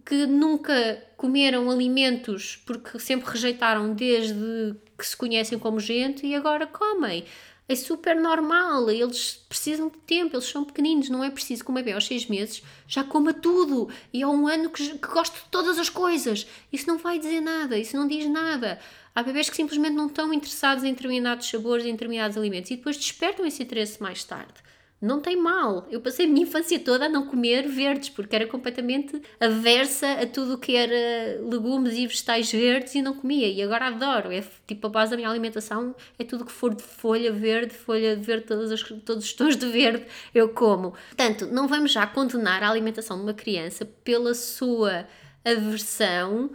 que 0.06 0.26
nunca 0.26 1.02
comeram 1.16 1.70
alimentos 1.70 2.62
porque 2.64 2.98
sempre 2.98 3.30
rejeitaram 3.30 3.92
desde 3.94 4.74
que 4.96 5.06
se 5.06 5.16
conhecem 5.16 5.58
como 5.58 5.80
gente 5.80 6.26
e 6.26 6.34
agora 6.34 6.66
comem 6.66 7.24
é 7.68 7.74
super 7.74 8.16
normal, 8.16 8.90
eles 8.90 9.44
precisam 9.48 9.88
de 9.88 9.96
tempo, 9.98 10.34
eles 10.34 10.46
são 10.46 10.64
pequeninos, 10.64 11.08
não 11.08 11.22
é 11.22 11.30
preciso 11.30 11.64
que 11.64 11.70
um 11.70 11.74
bebê 11.74 11.92
aos 11.92 12.06
seis 12.06 12.26
meses 12.26 12.62
já 12.86 13.04
coma 13.04 13.32
tudo 13.32 13.88
e 14.12 14.22
há 14.22 14.28
um 14.28 14.46
ano 14.46 14.68
que, 14.68 14.98
que 14.98 15.08
gosta 15.08 15.38
de 15.38 15.44
todas 15.50 15.78
as 15.78 15.88
coisas. 15.88 16.46
Isso 16.72 16.86
não 16.86 16.98
vai 16.98 17.18
dizer 17.18 17.40
nada, 17.40 17.78
isso 17.78 17.96
não 17.96 18.06
diz 18.06 18.28
nada. 18.28 18.78
Há 19.14 19.22
bebês 19.22 19.48
que 19.48 19.56
simplesmente 19.56 19.94
não 19.94 20.06
estão 20.06 20.32
interessados 20.32 20.84
em 20.84 20.92
determinados 20.92 21.48
sabores, 21.48 21.86
em 21.86 21.92
determinados 21.92 22.36
alimentos 22.36 22.70
e 22.70 22.76
depois 22.76 22.96
despertam 22.96 23.46
esse 23.46 23.62
interesse 23.62 24.02
mais 24.02 24.24
tarde 24.24 24.54
não 25.02 25.20
tem 25.20 25.36
mal. 25.36 25.84
Eu 25.90 26.00
passei 26.00 26.26
a 26.26 26.28
minha 26.28 26.44
infância 26.44 26.78
toda 26.78 27.06
a 27.06 27.08
não 27.08 27.26
comer 27.26 27.66
verdes, 27.66 28.08
porque 28.08 28.36
era 28.36 28.46
completamente 28.46 29.20
aversa 29.40 30.12
a 30.12 30.26
tudo 30.28 30.54
o 30.54 30.58
que 30.58 30.76
era 30.76 31.40
legumes 31.42 31.94
e 31.94 32.06
vegetais 32.06 32.52
verdes 32.52 32.94
e 32.94 33.02
não 33.02 33.12
comia. 33.12 33.48
E 33.48 33.60
agora 33.60 33.88
adoro. 33.88 34.30
É 34.30 34.44
tipo 34.64 34.86
a 34.86 34.90
base 34.90 35.10
da 35.10 35.16
minha 35.16 35.28
alimentação 35.28 35.92
é 36.16 36.22
tudo 36.22 36.44
que 36.44 36.52
for 36.52 36.72
de 36.72 36.84
folha 36.84 37.32
verde, 37.32 37.74
folha 37.74 38.14
verde, 38.14 38.46
todas 38.46 38.70
as, 38.70 38.80
todos 39.04 39.24
os 39.24 39.32
tons 39.32 39.56
de 39.56 39.66
verde 39.66 40.06
eu 40.32 40.50
como. 40.50 40.92
Portanto, 40.92 41.48
não 41.50 41.66
vamos 41.66 41.90
já 41.90 42.06
condenar 42.06 42.62
a 42.62 42.70
alimentação 42.70 43.16
de 43.16 43.24
uma 43.24 43.34
criança 43.34 43.84
pela 43.84 44.34
sua 44.34 45.04
aversão 45.44 46.52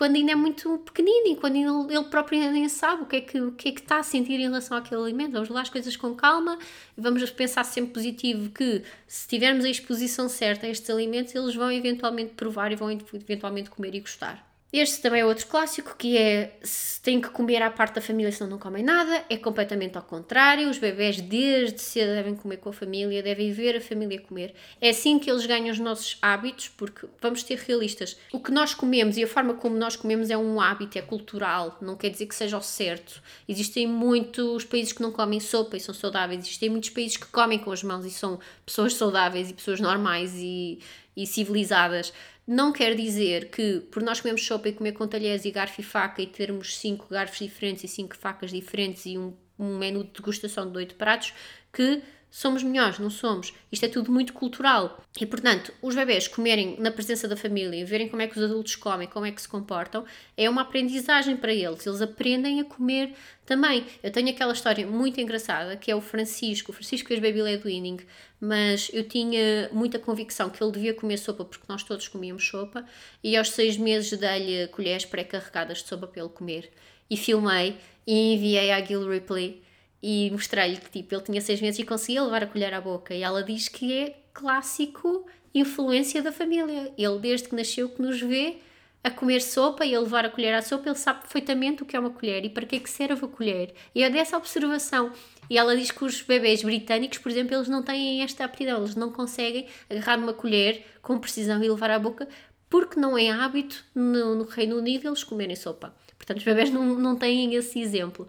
quando 0.00 0.16
ainda 0.16 0.32
é 0.32 0.34
muito 0.34 0.78
pequenino 0.78 1.26
e 1.26 1.36
quando 1.36 1.56
ele, 1.56 1.94
ele 1.94 2.04
próprio 2.04 2.40
ainda 2.40 2.52
nem 2.52 2.70
sabe 2.70 3.02
o 3.02 3.06
que, 3.06 3.16
é 3.16 3.20
que, 3.20 3.38
o 3.38 3.52
que 3.52 3.68
é 3.68 3.72
que 3.72 3.80
está 3.82 3.98
a 3.98 4.02
sentir 4.02 4.32
em 4.32 4.44
relação 4.44 4.74
àquele 4.74 4.98
alimento. 4.98 5.32
Vamos 5.32 5.50
lá 5.50 5.60
as 5.60 5.68
coisas 5.68 5.94
com 5.94 6.14
calma 6.14 6.58
vamos 6.96 7.30
pensar 7.30 7.64
sempre 7.64 7.92
positivo 7.92 8.48
que 8.48 8.82
se 9.06 9.28
tivermos 9.28 9.62
a 9.62 9.68
exposição 9.68 10.26
certa 10.26 10.66
a 10.66 10.70
estes 10.70 10.88
alimentos, 10.88 11.34
eles 11.34 11.54
vão 11.54 11.70
eventualmente 11.70 12.32
provar 12.32 12.72
e 12.72 12.76
vão 12.76 12.90
eventualmente 12.90 13.68
comer 13.68 13.94
e 13.94 14.00
gostar. 14.00 14.49
Este 14.72 15.02
também 15.02 15.20
é 15.20 15.26
outro 15.26 15.48
clássico 15.48 15.96
que 15.98 16.16
é 16.16 16.56
se 16.62 17.00
tem 17.00 17.20
que 17.20 17.28
comer 17.30 17.60
à 17.60 17.70
parte 17.70 17.96
da 17.96 18.00
família 18.00 18.30
senão 18.30 18.50
não 18.50 18.58
comem 18.58 18.84
nada, 18.84 19.24
é 19.28 19.36
completamente 19.36 19.96
ao 19.96 20.02
contrário. 20.04 20.68
Os 20.70 20.78
bebés 20.78 21.20
desde 21.20 21.80
cedo 21.80 22.14
devem 22.14 22.36
comer 22.36 22.58
com 22.58 22.68
a 22.68 22.72
família, 22.72 23.20
devem 23.20 23.50
ver 23.50 23.76
a 23.76 23.80
família 23.80 24.20
comer. 24.20 24.54
É 24.80 24.90
assim 24.90 25.18
que 25.18 25.28
eles 25.28 25.44
ganham 25.44 25.70
os 25.70 25.80
nossos 25.80 26.18
hábitos, 26.22 26.68
porque 26.68 27.08
vamos 27.20 27.42
ser 27.42 27.58
realistas. 27.58 28.16
O 28.32 28.38
que 28.38 28.52
nós 28.52 28.72
comemos 28.72 29.16
e 29.16 29.24
a 29.24 29.26
forma 29.26 29.54
como 29.54 29.76
nós 29.76 29.96
comemos 29.96 30.30
é 30.30 30.38
um 30.38 30.60
hábito, 30.60 30.96
é 30.96 31.02
cultural, 31.02 31.76
não 31.80 31.96
quer 31.96 32.10
dizer 32.10 32.26
que 32.26 32.34
seja 32.34 32.56
o 32.56 32.62
certo. 32.62 33.20
Existem 33.48 33.88
muitos 33.88 34.64
países 34.64 34.92
que 34.92 35.02
não 35.02 35.10
comem 35.10 35.40
sopa 35.40 35.76
e 35.76 35.80
são 35.80 35.94
saudáveis, 35.94 36.44
existem 36.44 36.70
muitos 36.70 36.90
países 36.90 37.16
que 37.16 37.26
comem 37.26 37.58
com 37.58 37.72
as 37.72 37.82
mãos 37.82 38.04
e 38.04 38.10
são 38.10 38.38
pessoas 38.64 38.94
saudáveis 38.94 39.50
e 39.50 39.54
pessoas 39.54 39.80
normais 39.80 40.32
e, 40.36 40.78
e 41.16 41.26
civilizadas 41.26 42.12
não 42.52 42.72
quer 42.72 42.96
dizer 42.96 43.48
que, 43.48 43.78
por 43.92 44.02
nós 44.02 44.20
comermos 44.20 44.44
sopa 44.44 44.68
e 44.68 44.72
comer 44.72 44.90
com 44.90 45.06
talheres 45.06 45.44
e 45.44 45.52
garfo 45.52 45.80
e 45.80 45.84
faca 45.84 46.20
e 46.20 46.26
termos 46.26 46.76
cinco 46.76 47.06
garfos 47.08 47.38
diferentes 47.38 47.84
e 47.84 47.88
cinco 47.88 48.16
facas 48.16 48.50
diferentes 48.50 49.06
e 49.06 49.16
um, 49.16 49.32
um 49.56 49.78
menu 49.78 50.02
de 50.02 50.10
degustação 50.10 50.68
de 50.68 50.76
oito 50.76 50.96
pratos, 50.96 51.32
que 51.72 52.02
somos 52.30 52.62
melhores, 52.62 52.98
não 52.98 53.10
somos. 53.10 53.52
Isto 53.72 53.86
é 53.86 53.88
tudo 53.88 54.12
muito 54.12 54.32
cultural. 54.32 55.02
E, 55.20 55.26
portanto, 55.26 55.72
os 55.82 55.94
bebês 55.94 56.28
comerem 56.28 56.76
na 56.78 56.90
presença 56.90 57.26
da 57.26 57.36
família, 57.36 57.84
verem 57.84 58.08
como 58.08 58.22
é 58.22 58.26
que 58.26 58.38
os 58.38 58.44
adultos 58.44 58.76
comem, 58.76 59.08
como 59.08 59.26
é 59.26 59.32
que 59.32 59.42
se 59.42 59.48
comportam, 59.48 60.04
é 60.36 60.48
uma 60.48 60.62
aprendizagem 60.62 61.36
para 61.36 61.52
eles. 61.52 61.84
Eles 61.84 62.00
aprendem 62.00 62.60
a 62.60 62.64
comer 62.64 63.14
também. 63.44 63.84
Eu 64.02 64.12
tenho 64.12 64.30
aquela 64.30 64.52
história 64.52 64.86
muito 64.86 65.20
engraçada 65.20 65.76
que 65.76 65.90
é 65.90 65.96
o 65.96 66.00
Francisco. 66.00 66.70
O 66.70 66.74
Francisco 66.74 67.08
fez 67.08 67.20
baby 67.20 67.42
led 67.42 67.66
weaning, 67.66 67.98
mas 68.40 68.90
eu 68.92 69.02
tinha 69.02 69.68
muita 69.72 69.98
convicção 69.98 70.48
que 70.48 70.62
ele 70.62 70.72
devia 70.72 70.94
comer 70.94 71.18
sopa 71.18 71.44
porque 71.44 71.66
nós 71.68 71.82
todos 71.82 72.06
comíamos 72.06 72.46
sopa 72.46 72.84
e 73.24 73.36
aos 73.36 73.50
seis 73.50 73.76
meses 73.76 74.16
dei-lhe 74.16 74.68
colheres 74.68 75.04
pré-carregadas 75.04 75.78
de 75.78 75.88
sopa 75.88 76.06
para 76.06 76.20
ele 76.22 76.30
comer. 76.30 76.70
E 77.10 77.16
filmei 77.16 77.76
e 78.06 78.34
enviei 78.34 78.70
à 78.70 78.80
Gil 78.84 79.08
Ripley 79.08 79.62
e 80.02 80.30
mostrei-lhe 80.30 80.76
que 80.76 80.90
tipo, 80.90 81.14
ele 81.14 81.22
tinha 81.22 81.40
seis 81.40 81.60
meses 81.60 81.78
e 81.78 81.84
conseguia 81.84 82.22
levar 82.22 82.42
a 82.42 82.46
colher 82.46 82.72
à 82.72 82.80
boca. 82.80 83.14
E 83.14 83.22
ela 83.22 83.42
diz 83.42 83.68
que 83.68 83.92
é 83.92 84.16
clássico 84.32 85.26
influência 85.54 86.22
da 86.22 86.32
família. 86.32 86.92
Ele, 86.96 87.18
desde 87.18 87.48
que 87.48 87.54
nasceu, 87.54 87.88
que 87.88 88.00
nos 88.00 88.20
vê 88.20 88.58
a 89.02 89.10
comer 89.10 89.40
sopa 89.40 89.84
e 89.84 89.94
a 89.94 90.00
levar 90.00 90.26
a 90.26 90.30
colher 90.30 90.54
à 90.54 90.62
sopa, 90.62 90.88
ele 90.88 90.98
sabe 90.98 91.20
perfeitamente 91.20 91.82
o 91.82 91.86
que 91.86 91.96
é 91.96 92.00
uma 92.00 92.10
colher 92.10 92.44
e 92.44 92.50
para 92.50 92.66
que 92.66 92.76
é 92.76 92.80
que 92.80 92.90
serve 92.90 93.24
a 93.24 93.28
colher. 93.28 93.74
E 93.94 94.02
é 94.02 94.10
dessa 94.10 94.36
observação. 94.36 95.12
E 95.48 95.58
ela 95.58 95.76
diz 95.76 95.90
que 95.90 96.04
os 96.04 96.20
bebês 96.22 96.62
britânicos, 96.62 97.18
por 97.18 97.30
exemplo, 97.30 97.54
eles 97.54 97.68
não 97.68 97.82
têm 97.82 98.22
esta 98.22 98.44
aptidão, 98.44 98.78
eles 98.78 98.94
não 98.94 99.10
conseguem 99.10 99.66
agarrar 99.88 100.18
uma 100.18 100.32
colher 100.32 100.84
com 101.02 101.18
precisão 101.18 101.62
e 101.62 101.68
levar 101.68 101.90
à 101.90 101.98
boca 101.98 102.28
porque 102.68 103.00
não 103.00 103.18
é 103.18 103.30
hábito 103.30 103.84
no, 103.92 104.36
no 104.36 104.44
Reino 104.44 104.76
Unido 104.76 105.08
eles 105.08 105.24
comerem 105.24 105.56
sopa. 105.56 105.92
Portanto, 106.16 106.38
os 106.38 106.44
bebés 106.44 106.70
não, 106.70 106.94
não 106.94 107.16
têm 107.16 107.54
esse 107.56 107.80
exemplo. 107.80 108.28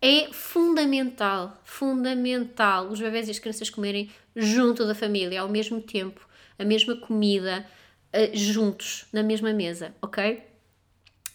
É 0.00 0.32
fundamental, 0.32 1.60
fundamental 1.64 2.88
os 2.88 3.00
bebés 3.00 3.26
e 3.26 3.32
as 3.32 3.38
crianças 3.38 3.68
comerem 3.68 4.10
junto 4.36 4.86
da 4.86 4.94
família, 4.94 5.40
ao 5.40 5.48
mesmo 5.48 5.80
tempo, 5.80 6.26
a 6.56 6.64
mesma 6.64 6.96
comida, 6.96 7.66
uh, 8.14 8.36
juntos, 8.36 9.06
na 9.12 9.22
mesma 9.22 9.52
mesa, 9.52 9.94
ok? 10.00 10.42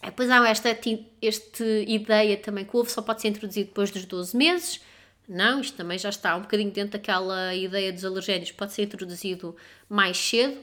Depois 0.02 0.30
há 0.30 0.46
esta, 0.48 0.78
esta 1.22 1.64
ideia 1.86 2.36
também 2.36 2.64
que 2.64 2.76
o 2.76 2.80
ovo 2.80 2.90
só 2.90 3.02
pode 3.02 3.22
ser 3.22 3.28
introduzido 3.28 3.68
depois 3.68 3.90
dos 3.90 4.04
12 4.04 4.36
meses. 4.36 4.80
Não, 5.26 5.60
isto 5.60 5.76
também 5.76 5.98
já 5.98 6.10
está 6.10 6.36
um 6.36 6.42
bocadinho 6.42 6.70
dentro 6.70 6.92
daquela 6.92 7.54
ideia 7.54 7.92
dos 7.92 8.04
alergénios, 8.04 8.52
pode 8.52 8.72
ser 8.72 8.82
introduzido 8.82 9.56
mais 9.88 10.18
cedo, 10.18 10.58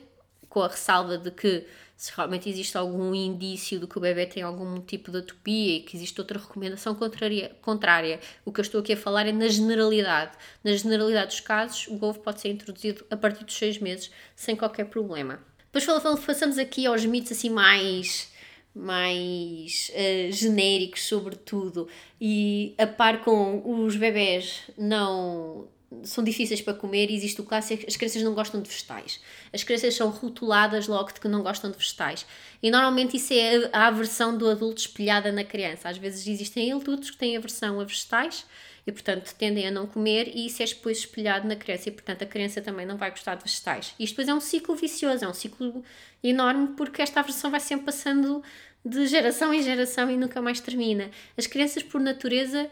com 0.48 0.62
a 0.62 0.68
ressalva 0.68 1.18
de 1.18 1.32
que 1.32 1.66
se 2.02 2.12
realmente 2.16 2.50
existe 2.50 2.76
algum 2.76 3.14
indício 3.14 3.80
de 3.80 3.86
que 3.86 3.96
o 3.96 4.02
bebê 4.02 4.26
tem 4.26 4.42
algum 4.42 4.82
tipo 4.82 5.12
de 5.12 5.20
atopia 5.20 5.76
e 5.76 5.80
que 5.82 5.96
existe 5.96 6.20
outra 6.20 6.40
recomendação 6.40 6.96
contrária, 6.96 7.56
contrária. 7.62 8.20
O 8.44 8.52
que 8.52 8.60
eu 8.60 8.64
estou 8.64 8.82
aqui 8.82 8.94
a 8.94 8.98
falar 8.98 9.28
é 9.28 9.32
na 9.32 9.48
generalidade. 9.48 10.32
Na 10.64 10.72
generalidade 10.72 11.28
dos 11.28 11.42
casos, 11.42 11.86
o 11.90 12.04
ovo 12.04 12.20
pode 12.22 12.42
ser 12.42 12.50
introduzido 12.50 13.06
a 13.12 13.16
partir 13.16 13.46
dos 13.46 13.56
6 13.56 13.78
meses 13.78 14.10
sem 14.36 14.56
qualquer 14.56 14.86
problema. 14.86 15.44
Depois 15.72 15.86
passamos 16.26 16.58
aqui 16.58 16.88
aos 16.88 17.06
mitos 17.06 17.34
assim 17.34 17.52
mais 17.52 18.32
mais 18.74 19.92
uh, 19.94 20.32
genéricos 20.32 21.04
sobretudo 21.04 21.88
e 22.20 22.74
a 22.80 22.88
par 22.88 23.24
com 23.24 23.84
os 23.86 23.96
bebés 23.98 24.64
não 24.76 25.68
são 26.04 26.24
difíceis 26.24 26.62
para 26.62 26.74
comer 26.74 27.10
e 27.10 27.16
existe 27.16 27.42
o 27.42 27.44
clássico 27.44 27.86
as 27.88 27.96
crianças 27.96 28.22
não 28.24 28.34
gostam 28.34 28.62
de 28.62 28.70
vegetais 28.70 29.20
as 29.52 29.64
crianças 29.64 29.94
são 29.96 30.10
rotuladas 30.10 30.88
logo 30.88 31.12
de 31.12 31.20
que 31.20 31.28
não 31.28 31.44
gostam 31.44 31.70
de 31.70 31.78
vegetais 31.78 32.26
e 32.62 32.72
normalmente 32.72 33.18
isso 33.18 33.34
é 33.34 33.70
a 33.74 33.88
aversão 33.88 34.38
do 34.38 34.50
adulto 34.50 34.82
espelhada 34.82 35.32
na 35.32 35.44
criança 35.44 35.90
às 35.90 35.98
vezes 35.98 36.26
existem 36.28 36.72
adultos 36.72 37.12
que 37.12 37.18
têm 37.18 37.36
aversão 37.36 37.80
a 37.80 37.84
vegetais 37.84 38.46
e 38.86 38.92
portanto 38.92 39.34
tendem 39.36 39.68
a 39.68 39.72
não 39.72 39.86
comer 39.86 40.32
e 40.34 40.48
isso 40.48 40.62
é 40.64 40.66
depois 40.66 41.00
espelhado 41.00 41.48
na 41.48 41.56
criança 41.56 41.90
e 41.90 41.92
portanto 41.92 42.24
a 42.24 42.26
criança 42.26 42.62
também 42.62 42.86
não 42.86 42.98
vai 42.98 43.12
gostar 43.12 43.36
de 43.36 43.44
vegetais. 43.44 43.94
Isto 44.00 44.14
depois 44.14 44.28
é 44.28 44.34
um 44.34 44.40
ciclo 44.40 44.76
vicioso, 44.76 45.26
é 45.26 45.28
um 45.28 45.34
ciclo 45.34 45.84
enorme 46.24 46.70
porque 46.76 47.02
esta 47.02 47.20
aversão 47.20 47.52
vai 47.52 47.60
sempre 47.60 47.86
passando 47.86 48.44
de 48.84 49.06
geração 49.06 49.54
em 49.54 49.62
geração 49.62 50.10
e 50.10 50.18
nunca 50.18 50.42
mais 50.42 50.60
termina. 50.60 51.12
As 51.38 51.46
crianças 51.46 51.84
por 51.84 52.02
natureza 52.02 52.70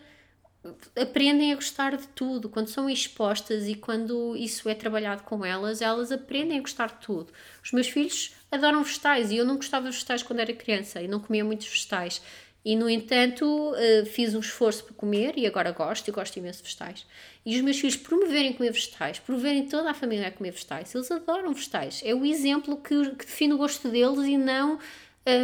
aprendem 0.95 1.53
a 1.53 1.55
gostar 1.55 1.95
de 1.95 2.07
tudo, 2.09 2.49
quando 2.49 2.67
são 2.67 2.89
expostas 2.89 3.67
e 3.67 3.75
quando 3.75 4.35
isso 4.35 4.67
é 4.67 4.75
trabalhado 4.75 5.23
com 5.23 5.45
elas, 5.45 5.81
elas 5.81 6.11
aprendem 6.11 6.57
a 6.57 6.61
gostar 6.61 6.87
de 6.87 7.05
tudo. 7.05 7.31
Os 7.63 7.71
meus 7.71 7.87
filhos 7.87 8.35
adoram 8.51 8.83
vegetais 8.83 9.31
e 9.31 9.37
eu 9.37 9.45
não 9.45 9.55
gostava 9.55 9.85
de 9.85 9.93
vegetais 9.93 10.21
quando 10.21 10.39
era 10.39 10.53
criança 10.53 11.01
e 11.01 11.07
não 11.07 11.19
comia 11.19 11.45
muitos 11.45 11.67
vegetais. 11.67 12.21
E, 12.63 12.75
no 12.75 12.89
entanto, 12.89 13.45
uh, 13.45 14.05
fiz 14.05 14.35
um 14.35 14.39
esforço 14.39 14.83
para 14.83 14.93
comer 14.93 15.37
e 15.37 15.47
agora 15.47 15.71
gosto, 15.71 16.09
e 16.09 16.11
gosto 16.11 16.37
imenso 16.37 16.57
de 16.57 16.65
vegetais. 16.65 17.05
E 17.45 17.55
os 17.55 17.61
meus 17.61 17.79
filhos 17.79 17.95
promoverem 17.95 18.51
comer 18.51 18.73
vegetais, 18.73 19.17
promoverem 19.17 19.65
toda 19.65 19.89
a 19.89 19.93
família 19.93 20.27
a 20.27 20.31
comer 20.31 20.51
vegetais, 20.51 20.93
eles 20.93 21.09
adoram 21.09 21.53
vegetais. 21.53 22.01
É 22.03 22.13
o 22.13 22.25
exemplo 22.25 22.75
que, 22.77 23.11
que 23.11 23.25
define 23.25 23.53
o 23.53 23.57
gosto 23.57 23.87
deles 23.87 24.25
e 24.25 24.37
não 24.37 24.77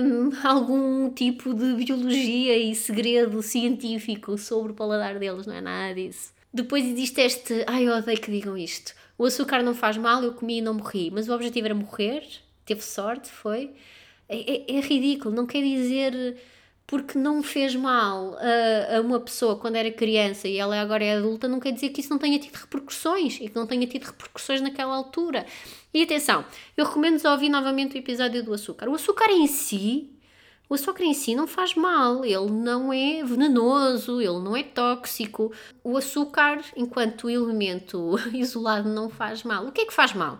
um, 0.01 0.29
algum 0.43 1.09
tipo 1.09 1.53
de 1.53 1.73
biologia 1.73 2.57
e 2.57 2.75
segredo 2.75 3.41
científico 3.41 4.37
sobre 4.37 4.71
o 4.71 4.75
paladar 4.75 5.19
deles, 5.19 5.45
não 5.45 5.55
é 5.55 5.61
nada 5.61 5.93
disso. 5.95 6.33
Depois 6.53 6.85
existe 6.85 7.21
este, 7.21 7.63
ai 7.67 7.87
eu 7.87 7.93
odeio 7.93 8.19
que 8.19 8.31
digam 8.31 8.57
isto, 8.57 8.93
o 9.17 9.25
açúcar 9.25 9.61
não 9.61 9.73
faz 9.73 9.97
mal, 9.97 10.23
eu 10.23 10.33
comi 10.33 10.57
e 10.57 10.61
não 10.61 10.73
morri, 10.73 11.11
mas 11.11 11.27
o 11.27 11.33
objetivo 11.33 11.67
era 11.67 11.75
morrer, 11.75 12.23
teve 12.65 12.81
sorte, 12.81 13.29
foi. 13.29 13.71
É, 14.27 14.73
é, 14.73 14.77
é 14.77 14.79
ridículo, 14.79 15.35
não 15.35 15.45
quer 15.45 15.61
dizer 15.61 16.37
porque 16.87 17.17
não 17.17 17.41
fez 17.41 17.75
mal 17.75 18.37
a, 18.37 18.97
a, 18.97 19.01
uma 19.01 19.19
pessoa 19.19 19.55
quando 19.55 19.75
era 19.75 19.91
criança 19.91 20.47
e 20.47 20.57
ela 20.57 20.79
agora 20.79 21.03
é 21.03 21.17
adulta, 21.17 21.47
não 21.47 21.59
quer 21.59 21.71
dizer 21.71 21.89
que 21.89 22.01
isso 22.01 22.11
não 22.11 22.19
tenha 22.19 22.37
tido 22.37 22.55
repercussões 22.55 23.39
e 23.41 23.49
que 23.49 23.55
não 23.55 23.65
tenha 23.65 23.87
tido 23.87 24.03
repercussões 24.03 24.61
naquela 24.61 24.95
altura. 24.95 25.45
E 25.93 26.03
atenção, 26.03 26.45
eu 26.77 26.85
recomendo 26.85 27.23
ouvir 27.25 27.49
novamente 27.49 27.95
o 27.95 27.97
episódio 27.97 28.43
do 28.43 28.53
açúcar. 28.53 28.87
O 28.87 28.93
açúcar 28.93 29.31
em 29.31 29.47
si, 29.47 30.11
o 30.69 30.75
açúcar 30.75 31.03
em 31.03 31.13
si 31.13 31.35
não 31.35 31.47
faz 31.47 31.73
mal, 31.73 32.23
ele 32.23 32.51
não 32.51 32.93
é 32.93 33.23
venenoso, 33.23 34.21
ele 34.21 34.39
não 34.39 34.55
é 34.55 34.61
tóxico. 34.61 35.51
O 35.83 35.97
açúcar, 35.97 36.61
enquanto 36.75 37.29
elemento 37.29 38.15
isolado, 38.33 38.89
não 38.89 39.09
faz 39.09 39.43
mal. 39.43 39.65
O 39.65 39.71
que 39.71 39.81
é 39.81 39.85
que 39.85 39.93
faz 39.93 40.13
mal? 40.13 40.39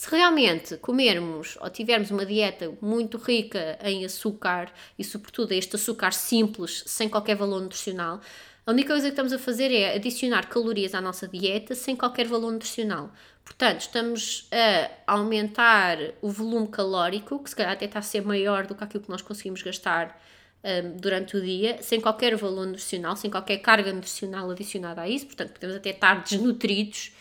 Se 0.00 0.10
realmente 0.10 0.78
comermos 0.78 1.58
ou 1.60 1.68
tivermos 1.68 2.10
uma 2.10 2.24
dieta 2.24 2.72
muito 2.80 3.18
rica 3.18 3.78
em 3.82 4.02
açúcar 4.02 4.72
e, 4.98 5.04
sobretudo, 5.04 5.52
este 5.52 5.76
açúcar 5.76 6.12
simples, 6.14 6.82
sem 6.86 7.06
qualquer 7.06 7.36
valor 7.36 7.60
nutricional, 7.60 8.18
a 8.66 8.70
única 8.70 8.94
coisa 8.94 9.08
que 9.08 9.12
estamos 9.12 9.30
a 9.30 9.38
fazer 9.38 9.70
é 9.70 9.94
adicionar 9.94 10.48
calorias 10.48 10.94
à 10.94 11.02
nossa 11.02 11.28
dieta 11.28 11.74
sem 11.74 11.94
qualquer 11.94 12.26
valor 12.26 12.50
nutricional. 12.50 13.12
Portanto, 13.44 13.80
estamos 13.80 14.48
a 14.50 15.12
aumentar 15.18 15.98
o 16.22 16.30
volume 16.30 16.68
calórico, 16.68 17.38
que 17.44 17.50
se 17.50 17.56
calhar 17.56 17.72
até 17.72 17.84
está 17.84 17.98
a 17.98 18.02
ser 18.02 18.22
maior 18.22 18.66
do 18.66 18.74
que 18.74 18.82
aquilo 18.82 19.04
que 19.04 19.10
nós 19.10 19.20
conseguimos 19.20 19.62
gastar 19.62 20.18
um, 20.64 20.96
durante 20.96 21.36
o 21.36 21.42
dia, 21.42 21.76
sem 21.82 22.00
qualquer 22.00 22.34
valor 22.36 22.64
nutricional, 22.64 23.16
sem 23.16 23.30
qualquer 23.30 23.58
carga 23.58 23.92
nutricional 23.92 24.50
adicionada 24.50 25.02
a 25.02 25.08
isso. 25.10 25.26
Portanto, 25.26 25.52
podemos 25.52 25.76
até 25.76 25.90
estar 25.90 26.22
desnutridos 26.22 27.12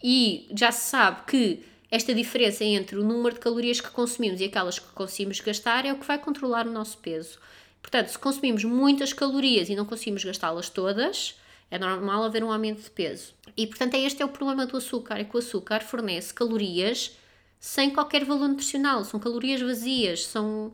e 0.00 0.48
já 0.54 0.70
se 0.70 0.90
sabe 0.90 1.22
que 1.26 1.70
esta 1.90 2.14
diferença 2.14 2.64
entre 2.64 2.96
o 2.96 3.04
número 3.04 3.34
de 3.34 3.40
calorias 3.40 3.80
que 3.80 3.90
consumimos 3.90 4.40
e 4.40 4.44
aquelas 4.44 4.78
que 4.78 4.86
conseguimos 4.92 5.40
gastar 5.40 5.84
é 5.84 5.92
o 5.92 5.98
que 5.98 6.06
vai 6.06 6.18
controlar 6.18 6.66
o 6.66 6.72
nosso 6.72 6.98
peso. 6.98 7.38
Portanto, 7.82 8.08
se 8.08 8.18
consumimos 8.18 8.62
muitas 8.62 9.12
calorias 9.12 9.68
e 9.68 9.74
não 9.74 9.84
conseguimos 9.84 10.22
gastá-las 10.22 10.68
todas, 10.68 11.34
é 11.70 11.78
normal 11.78 12.22
haver 12.24 12.44
um 12.44 12.52
aumento 12.52 12.82
de 12.82 12.90
peso. 12.90 13.34
E, 13.56 13.66
portanto, 13.66 13.94
é 13.94 14.00
este 14.00 14.22
é 14.22 14.24
o 14.24 14.28
problema 14.28 14.66
do 14.66 14.76
açúcar, 14.76 15.16
é 15.16 15.24
que 15.24 15.34
o 15.34 15.38
açúcar 15.38 15.80
fornece 15.80 16.32
calorias 16.32 17.16
sem 17.58 17.90
qualquer 17.90 18.24
valor 18.24 18.48
nutricional, 18.48 19.04
são 19.04 19.18
calorias 19.20 19.60
vazias, 19.60 20.24
são, 20.24 20.72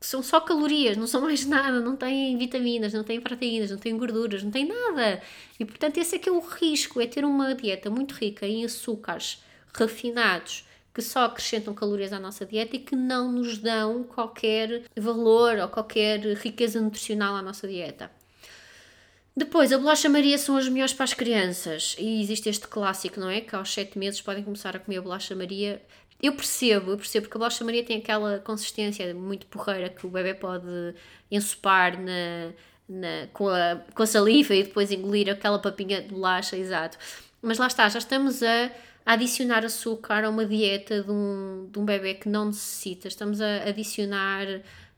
são 0.00 0.22
só 0.22 0.40
calorias, 0.40 0.96
não 0.96 1.06
são 1.06 1.22
mais 1.22 1.44
nada, 1.44 1.80
não 1.80 1.96
têm 1.96 2.36
vitaminas, 2.36 2.92
não 2.92 3.02
têm 3.02 3.20
proteínas, 3.20 3.70
não 3.70 3.78
têm 3.78 3.96
gorduras, 3.96 4.42
não 4.42 4.50
têm 4.50 4.66
nada. 4.66 5.22
E, 5.58 5.64
portanto, 5.64 5.98
esse 5.98 6.16
é 6.16 6.18
que 6.18 6.28
é 6.28 6.32
o 6.32 6.40
risco, 6.40 7.00
é 7.00 7.06
ter 7.06 7.24
uma 7.24 7.54
dieta 7.54 7.90
muito 7.90 8.12
rica 8.14 8.46
em 8.46 8.64
açúcares 8.64 9.42
refinados 9.74 10.64
que 10.94 11.02
só 11.02 11.24
acrescentam 11.24 11.74
calorias 11.74 12.12
à 12.12 12.20
nossa 12.20 12.46
dieta 12.46 12.76
e 12.76 12.78
que 12.78 12.94
não 12.94 13.32
nos 13.32 13.58
dão 13.58 14.04
qualquer 14.04 14.84
valor 14.96 15.58
ou 15.58 15.68
qualquer 15.68 16.20
riqueza 16.36 16.80
nutricional 16.80 17.34
à 17.34 17.42
nossa 17.42 17.66
dieta. 17.66 18.10
Depois, 19.36 19.72
a 19.72 19.78
bolacha 19.78 20.08
Maria 20.08 20.38
são 20.38 20.56
as 20.56 20.68
melhores 20.68 20.92
para 20.92 21.04
as 21.04 21.12
crianças. 21.12 21.96
E 21.98 22.22
existe 22.22 22.48
este 22.48 22.68
clássico, 22.68 23.18
não 23.18 23.28
é? 23.28 23.40
Que 23.40 23.56
aos 23.56 23.74
7 23.74 23.98
meses 23.98 24.20
podem 24.20 24.44
começar 24.44 24.76
a 24.76 24.78
comer 24.78 24.98
a 24.98 25.02
bolacha 25.02 25.34
Maria. 25.34 25.82
Eu 26.22 26.34
percebo, 26.36 26.92
eu 26.92 26.96
percebo 26.96 27.28
que 27.28 27.36
a 27.36 27.38
bolacha 27.38 27.64
Maria 27.64 27.84
tem 27.84 27.98
aquela 27.98 28.38
consistência 28.38 29.12
muito 29.12 29.46
porreira 29.46 29.88
que 29.88 30.06
o 30.06 30.08
bebê 30.08 30.34
pode 30.34 30.94
ensopar 31.28 32.00
na, 32.00 32.52
na, 32.88 33.26
com, 33.32 33.48
a, 33.48 33.82
com 33.92 34.02
a 34.04 34.06
saliva 34.06 34.54
e 34.54 34.62
depois 34.62 34.92
engolir 34.92 35.28
aquela 35.28 35.58
papinha 35.58 36.00
de 36.00 36.10
bolacha, 36.10 36.56
exato. 36.56 36.96
Mas 37.42 37.58
lá 37.58 37.66
está, 37.66 37.88
já 37.88 37.98
estamos 37.98 38.40
a 38.40 38.70
adicionar 39.04 39.64
açúcar 39.64 40.24
a 40.24 40.30
uma 40.30 40.46
dieta 40.46 41.02
de 41.02 41.10
um, 41.10 41.68
de 41.70 41.78
um 41.78 41.84
bebê 41.84 42.14
que 42.14 42.28
não 42.28 42.46
necessita. 42.46 43.08
Estamos 43.08 43.40
a 43.40 43.64
adicionar 43.64 44.46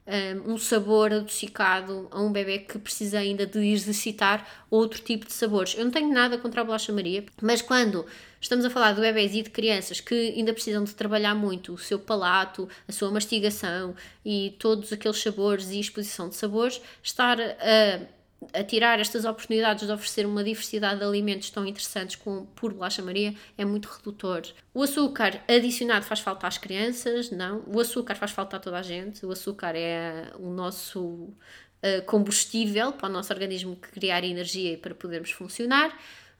um, 0.07 0.53
um 0.53 0.59
sabor 0.59 1.13
adocicado 1.13 2.09
a 2.11 2.21
um 2.21 2.31
bebê 2.31 2.61
que 2.61 2.79
precisa 2.79 3.19
ainda 3.19 3.45
de 3.45 3.59
exercitar 3.67 4.47
outro 4.71 5.03
tipo 5.03 5.27
de 5.27 5.33
sabores. 5.33 5.75
Eu 5.77 5.85
não 5.85 5.91
tenho 5.91 6.13
nada 6.13 6.39
contra 6.39 6.61
a 6.61 6.65
bolacha 6.65 6.93
Maria, 6.93 7.25
mas 7.43 7.61
quando 7.61 8.07
estamos 8.41 8.65
a 8.65 8.71
falar 8.71 8.93
de 8.93 9.01
bebés 9.01 9.35
e 9.35 9.43
de 9.43 9.51
crianças 9.51 10.01
que 10.01 10.15
ainda 10.37 10.53
precisam 10.53 10.85
de 10.85 10.95
trabalhar 10.95 11.35
muito 11.35 11.73
o 11.73 11.79
seu 11.79 11.99
palato, 11.99 12.69
a 12.87 12.93
sua 12.93 13.11
mastigação 13.11 13.95
e 14.25 14.55
todos 14.59 14.93
aqueles 14.93 15.21
sabores 15.21 15.71
e 15.71 15.81
exposição 15.81 16.29
de 16.29 16.37
sabores, 16.37 16.81
estar 17.03 17.41
a 17.41 18.16
a 18.53 18.63
tirar 18.63 19.01
estas 19.01 19.25
oportunidades 19.25 19.87
de 19.87 19.93
oferecer 19.93 20.27
uma 20.27 20.45
diversidade 20.45 21.01
de 21.01 21.07
alimentos 21.07 21.51
tão 21.51 21.67
interessantes 21.67 22.17
como 22.17 22.47
por 22.55 22.73
bolacha 22.73 23.03
Maria 23.03 23.35
é 23.57 23.65
muito 23.65 23.87
redutor. 23.87 24.43
O 24.75 24.83
açúcar 24.83 25.43
adicionado 25.49 26.05
faz 26.05 26.21
falta 26.21 26.47
às 26.47 26.59
crianças? 26.59 27.31
Não. 27.31 27.65
O 27.67 27.81
açúcar 27.81 28.15
faz 28.15 28.31
falta 28.31 28.57
a 28.57 28.61
toda 28.61 28.79
a 28.79 28.83
gente. 28.83 29.25
O 29.25 29.31
açúcar 29.31 29.75
é 29.75 30.31
o 30.39 30.51
nosso 30.51 31.01
uh, 31.01 32.03
combustível 32.07 32.93
para 32.93 33.09
o 33.09 33.13
nosso 33.13 33.33
organismo 33.33 33.77
criar 33.77 34.23
energia 34.23 34.73
e 34.73 34.77
para 34.77 34.95
podermos 34.95 35.31
funcionar. 35.31 35.97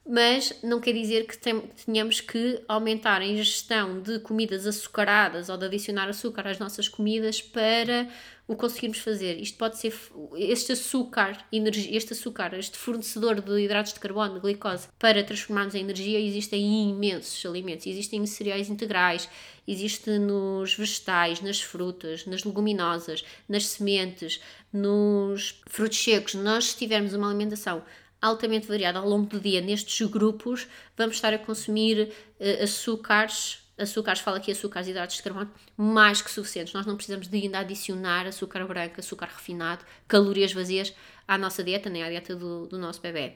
Mas 0.07 0.53
não 0.63 0.79
quer 0.79 0.93
dizer 0.93 1.27
que 1.27 1.37
tenhamos 1.85 2.21
que 2.21 2.63
aumentar 2.67 3.21
a 3.21 3.25
ingestão 3.25 4.01
de 4.01 4.19
comidas 4.19 4.65
açucaradas 4.65 5.49
ou 5.49 5.57
de 5.57 5.65
adicionar 5.65 6.07
açúcar 6.07 6.47
às 6.47 6.57
nossas 6.57 6.87
comidas 6.87 7.41
para 7.41 8.07
o 8.47 8.55
conseguirmos 8.55 8.99
fazer. 8.99 9.37
Isto 9.37 9.57
pode 9.57 9.77
ser 9.77 9.93
este 10.37 10.71
açúcar, 10.71 11.45
este 11.51 12.13
açúcar, 12.13 12.53
este 12.57 12.77
fornecedor 12.77 13.41
de 13.41 13.59
hidratos 13.59 13.93
de 13.93 13.99
carbono, 13.99 14.35
de 14.35 14.39
glicose, 14.39 14.87
para 14.97 15.21
transformarmos 15.23 15.75
em 15.75 15.81
energia, 15.81 16.19
existem 16.19 16.63
em 16.63 16.89
imensos 16.91 17.45
alimentos. 17.45 17.85
Existem 17.85 18.21
em 18.21 18.25
cereais 18.25 18.69
integrais, 18.69 19.29
existe 19.67 20.17
nos 20.17 20.73
vegetais, 20.73 21.41
nas 21.41 21.61
frutas, 21.61 22.25
nas 22.25 22.45
leguminosas, 22.45 23.25
nas 23.49 23.67
sementes, 23.67 24.39
nos 24.71 25.59
frutos 25.67 26.01
secos. 26.01 26.33
Nós, 26.35 26.69
se 26.71 26.77
tivermos 26.77 27.13
uma 27.13 27.27
alimentação 27.27 27.83
altamente 28.21 28.67
variada 28.67 28.99
ao 28.99 29.07
longo 29.07 29.27
do 29.27 29.39
dia 29.39 29.61
nestes 29.61 30.07
grupos, 30.07 30.67
vamos 30.95 31.15
estar 31.15 31.33
a 31.33 31.37
consumir 31.37 32.11
uh, 32.39 32.63
açúcares 32.63 33.59
açúcares, 33.77 34.21
fala 34.21 34.37
aqui 34.37 34.51
açúcares 34.51 34.87
e 34.87 34.91
hidratos 34.91 35.17
de 35.17 35.23
carbono, 35.23 35.51
mais 35.77 36.21
que 36.21 36.31
suficientes. 36.31 36.73
Nós 36.73 36.85
não 36.85 36.95
precisamos 36.95 37.27
de 37.27 37.37
ainda 37.37 37.59
adicionar 37.59 38.25
açúcar 38.25 38.65
branco, 38.65 38.99
açúcar 38.99 39.27
refinado, 39.27 39.85
calorias 40.07 40.51
vazias 40.51 40.93
à 41.27 41.37
nossa 41.37 41.63
dieta, 41.63 41.89
nem 41.89 42.03
à 42.03 42.09
dieta 42.09 42.35
do, 42.35 42.65
do 42.65 42.77
nosso 42.77 42.99
bebê. 43.01 43.35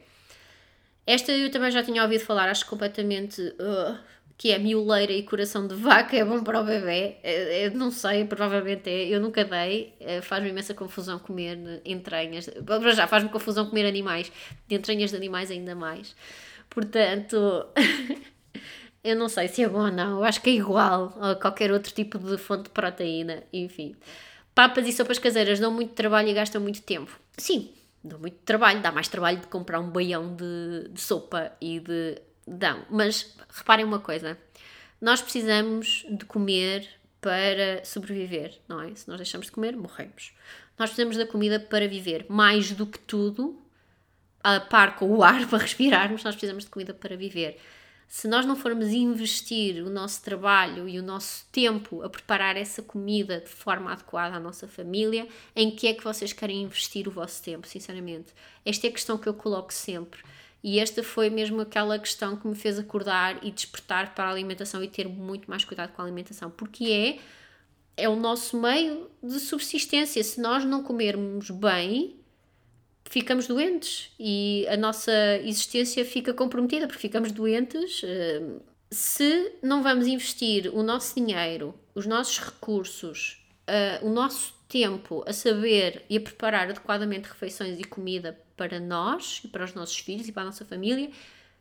Esta 1.05 1.31
eu 1.31 1.51
também 1.51 1.71
já 1.71 1.83
tinha 1.83 2.03
ouvido 2.03 2.23
falar, 2.23 2.49
acho 2.49 2.65
completamente 2.65 3.41
uh, 3.41 3.97
que 4.41 4.49
é 4.49 4.57
mioleira 4.57 5.13
e 5.13 5.21
coração 5.21 5.67
de 5.67 5.75
vaca, 5.75 6.17
é 6.17 6.25
bom 6.25 6.43
para 6.43 6.59
o 6.59 6.63
bebê. 6.63 7.17
É, 7.21 7.65
é, 7.65 7.69
não 7.69 7.91
sei, 7.91 8.25
provavelmente 8.25 8.89
é. 8.89 9.07
Eu 9.07 9.21
nunca 9.21 9.45
dei, 9.45 9.93
é, 9.99 10.19
faz-me 10.19 10.49
imensa 10.49 10.73
confusão 10.73 11.19
comer 11.19 11.79
entranhas. 11.85 12.49
Já 12.95 13.05
faz-me 13.05 13.29
confusão 13.29 13.67
comer 13.67 13.85
animais, 13.85 14.31
de 14.67 14.75
entranhas 14.75 15.11
de 15.11 15.15
animais 15.15 15.51
ainda 15.51 15.75
mais. 15.75 16.15
Portanto. 16.71 17.37
Eu 19.03 19.15
não 19.15 19.27
sei 19.27 19.47
se 19.47 19.63
é 19.63 19.67
bom 19.67 19.85
ou 19.85 19.91
não, 19.91 20.19
eu 20.19 20.23
acho 20.23 20.39
que 20.43 20.51
é 20.51 20.53
igual 20.53 21.17
a 21.19 21.33
qualquer 21.33 21.71
outro 21.71 21.91
tipo 21.91 22.19
de 22.19 22.37
fonte 22.37 22.65
de 22.65 22.69
proteína, 22.69 23.41
enfim. 23.51 23.95
Papas 24.53 24.87
e 24.87 24.91
sopas 24.91 25.17
caseiras 25.17 25.59
dão 25.59 25.71
muito 25.71 25.93
trabalho 25.95 26.29
e 26.29 26.33
gastam 26.33 26.61
muito 26.61 26.83
tempo. 26.83 27.19
Sim, 27.35 27.71
dão 28.03 28.19
muito 28.19 28.37
trabalho, 28.45 28.79
dá 28.79 28.91
mais 28.91 29.07
trabalho 29.07 29.39
de 29.39 29.47
comprar 29.47 29.79
um 29.79 29.89
baião 29.89 30.35
de, 30.35 30.87
de 30.89 31.01
sopa 31.01 31.51
e 31.59 31.79
de. 31.79 32.21
Dão, 32.51 32.85
mas 32.89 33.35
reparem 33.49 33.85
uma 33.85 33.99
coisa: 33.99 34.37
nós 34.99 35.21
precisamos 35.21 36.05
de 36.09 36.25
comer 36.25 36.87
para 37.19 37.83
sobreviver, 37.85 38.57
não 38.67 38.81
é? 38.81 38.93
Se 38.95 39.07
nós 39.07 39.17
deixamos 39.17 39.47
de 39.47 39.51
comer, 39.51 39.75
morremos. 39.75 40.33
Nós 40.77 40.89
precisamos 40.89 41.17
da 41.17 41.25
comida 41.25 41.59
para 41.59 41.87
viver, 41.87 42.25
mais 42.27 42.71
do 42.71 42.85
que 42.85 42.99
tudo, 42.99 43.61
a 44.43 44.59
par 44.59 44.95
com 44.95 45.09
o 45.09 45.23
ar 45.23 45.45
para 45.49 45.59
respirarmos, 45.59 46.23
nós 46.23 46.35
precisamos 46.35 46.65
de 46.65 46.69
comida 46.69 46.93
para 46.93 47.15
viver 47.15 47.59
se 48.11 48.27
nós 48.27 48.45
não 48.45 48.57
formos 48.57 48.89
investir 48.89 49.81
o 49.81 49.89
nosso 49.89 50.21
trabalho 50.21 50.89
e 50.89 50.99
o 50.99 51.01
nosso 51.01 51.45
tempo 51.49 52.03
a 52.03 52.09
preparar 52.09 52.57
essa 52.57 52.81
comida 52.81 53.39
de 53.39 53.47
forma 53.47 53.89
adequada 53.89 54.35
à 54.35 54.39
nossa 54.39 54.67
família, 54.67 55.25
em 55.55 55.71
que 55.71 55.87
é 55.87 55.93
que 55.93 56.03
vocês 56.03 56.33
querem 56.33 56.63
investir 56.63 57.07
o 57.07 57.11
vosso 57.11 57.41
tempo, 57.41 57.65
sinceramente? 57.65 58.33
Esta 58.65 58.85
é 58.85 58.89
a 58.89 58.91
questão 58.91 59.17
que 59.17 59.29
eu 59.29 59.33
coloco 59.33 59.73
sempre. 59.73 60.21
E 60.63 60.79
esta 60.79 61.03
foi 61.03 61.29
mesmo 61.29 61.61
aquela 61.61 61.97
questão 61.97 62.37
que 62.37 62.47
me 62.47 62.55
fez 62.55 62.77
acordar 62.77 63.43
e 63.43 63.51
despertar 63.51 64.13
para 64.13 64.25
a 64.25 64.31
alimentação 64.31 64.83
e 64.83 64.87
ter 64.87 65.07
muito 65.07 65.49
mais 65.49 65.63
cuidado 65.63 65.91
com 65.93 66.01
a 66.01 66.05
alimentação, 66.05 66.51
porque 66.51 66.85
é 66.85 67.19
é 67.97 68.07
o 68.09 68.15
nosso 68.15 68.59
meio 68.59 69.09
de 69.21 69.39
subsistência. 69.39 70.23
Se 70.23 70.39
nós 70.39 70.65
não 70.65 70.81
comermos 70.81 71.49
bem, 71.51 72.15
ficamos 73.05 73.47
doentes 73.47 74.11
e 74.19 74.65
a 74.69 74.77
nossa 74.77 75.11
existência 75.43 76.03
fica 76.05 76.33
comprometida 76.33 76.87
porque 76.87 77.01
ficamos 77.01 77.31
doentes. 77.31 78.01
Eh, 78.03 78.41
se 78.89 79.53
não 79.61 79.83
vamos 79.83 80.07
investir 80.07 80.73
o 80.73 80.81
nosso 80.81 81.15
dinheiro, 81.15 81.75
os 81.93 82.05
nossos 82.05 82.39
recursos, 82.39 83.45
eh, 83.67 83.99
o 84.01 84.09
nosso 84.09 84.53
tempo 84.71 85.21
a 85.27 85.33
saber 85.33 86.05
e 86.09 86.15
a 86.15 86.21
preparar 86.21 86.69
adequadamente 86.69 87.27
refeições 87.27 87.77
e 87.77 87.83
comida 87.83 88.39
para 88.55 88.79
nós 88.79 89.41
e 89.43 89.49
para 89.49 89.65
os 89.65 89.73
nossos 89.73 89.97
filhos 89.97 90.29
e 90.29 90.31
para 90.31 90.43
a 90.43 90.45
nossa 90.45 90.63
família, 90.63 91.09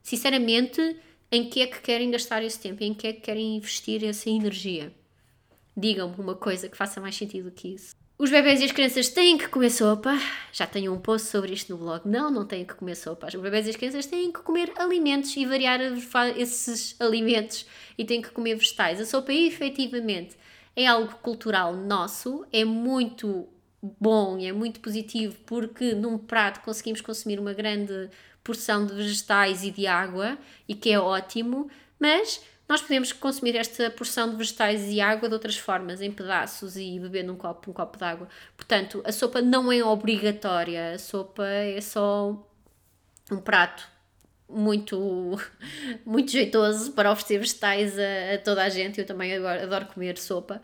sinceramente, 0.01 0.97
em 1.33 1.51
que 1.51 1.61
é 1.61 1.67
que 1.67 1.81
querem 1.81 2.09
gastar 2.13 2.41
esse 2.45 2.61
tempo? 2.61 2.85
Em 2.85 2.95
que 2.95 3.09
é 3.09 3.13
que 3.13 3.21
querem 3.21 3.57
investir 3.57 4.05
essa 4.05 4.31
energia? 4.31 4.95
Digam-me 5.77 6.15
uma 6.19 6.37
coisa 6.37 6.69
que 6.69 6.77
faça 6.77 7.01
mais 7.01 7.17
sentido 7.17 7.51
que 7.51 7.75
isso. 7.75 7.97
Os 8.17 8.31
bebés 8.31 8.61
e 8.61 8.65
as 8.65 8.73
crianças 8.73 9.09
têm 9.09 9.37
que 9.37 9.49
comer 9.49 9.71
sopa. 9.71 10.17
Já 10.53 10.67
tenho 10.67 10.93
um 10.93 11.01
post 11.01 11.29
sobre 11.29 11.53
isto 11.53 11.73
no 11.73 11.79
blog. 11.79 12.07
Não, 12.07 12.31
não 12.31 12.47
têm 12.47 12.65
que 12.65 12.75
comer 12.75 12.95
sopa. 12.95 13.27
Os 13.27 13.35
bebés 13.35 13.67
e 13.67 13.71
as 13.71 13.77
crianças 13.77 14.07
têm 14.07 14.31
que 14.31 14.41
comer 14.41 14.73
alimentos 14.77 15.37
e 15.37 15.47
variar 15.47 15.81
esses 16.37 16.95
alimentos 17.01 17.67
e 17.97 18.05
têm 18.05 18.21
que 18.23 18.31
comer 18.31 18.55
vegetais. 18.57 19.01
A 19.01 19.07
sopa, 19.07 19.33
efetivamente, 19.33 20.37
é 20.81 20.87
algo 20.87 21.15
cultural 21.17 21.77
nosso, 21.77 22.47
é 22.51 22.65
muito 22.65 23.47
bom 23.83 24.39
e 24.39 24.47
é 24.47 24.53
muito 24.53 24.81
positivo 24.81 25.37
porque 25.45 25.95
num 25.95 26.17
prato 26.17 26.61
conseguimos 26.61 27.03
consumir 27.03 27.39
uma 27.39 27.53
grande 27.53 28.09
porção 28.43 28.87
de 28.87 28.95
vegetais 28.95 29.63
e 29.63 29.71
de 29.71 29.87
água 29.87 30.39
e 30.67 30.75
que 30.75 30.91
é 30.91 30.99
ótimo, 30.99 31.71
mas 31.99 32.43
nós 32.67 32.81
podemos 32.81 33.13
consumir 33.13 33.57
esta 33.57 33.91
porção 33.91 34.31
de 34.31 34.37
vegetais 34.37 34.89
e 34.89 35.03
água 35.03 35.29
de 35.29 35.35
outras 35.35 35.59
formas, 35.59 36.01
em 36.01 36.11
pedaços 36.11 36.79
e 36.79 36.99
beber 36.99 37.25
num 37.25 37.37
copo, 37.37 37.71
um 37.71 37.75
copo 37.75 37.99
de 37.99 38.05
água. 38.05 38.29
Portanto, 38.57 39.03
a 39.05 39.13
sopa 39.13 39.43
não 39.43 39.71
é 39.71 39.85
obrigatória, 39.85 40.95
a 40.95 40.99
sopa 40.99 41.47
é 41.47 41.81
só 41.83 42.43
um 43.31 43.39
prato 43.39 43.87
muito, 44.53 45.39
muito 46.05 46.31
jeitoso 46.31 46.93
para 46.93 47.11
oferecer 47.11 47.39
vegetais 47.39 47.99
a, 47.99 48.35
a, 48.35 48.39
toda 48.39 48.63
a 48.63 48.69
gente. 48.69 49.01
Eu 49.01 49.07
também 49.07 49.35
adoro, 49.37 49.63
adoro 49.63 49.87
comer 49.87 50.19
sopa. 50.19 50.61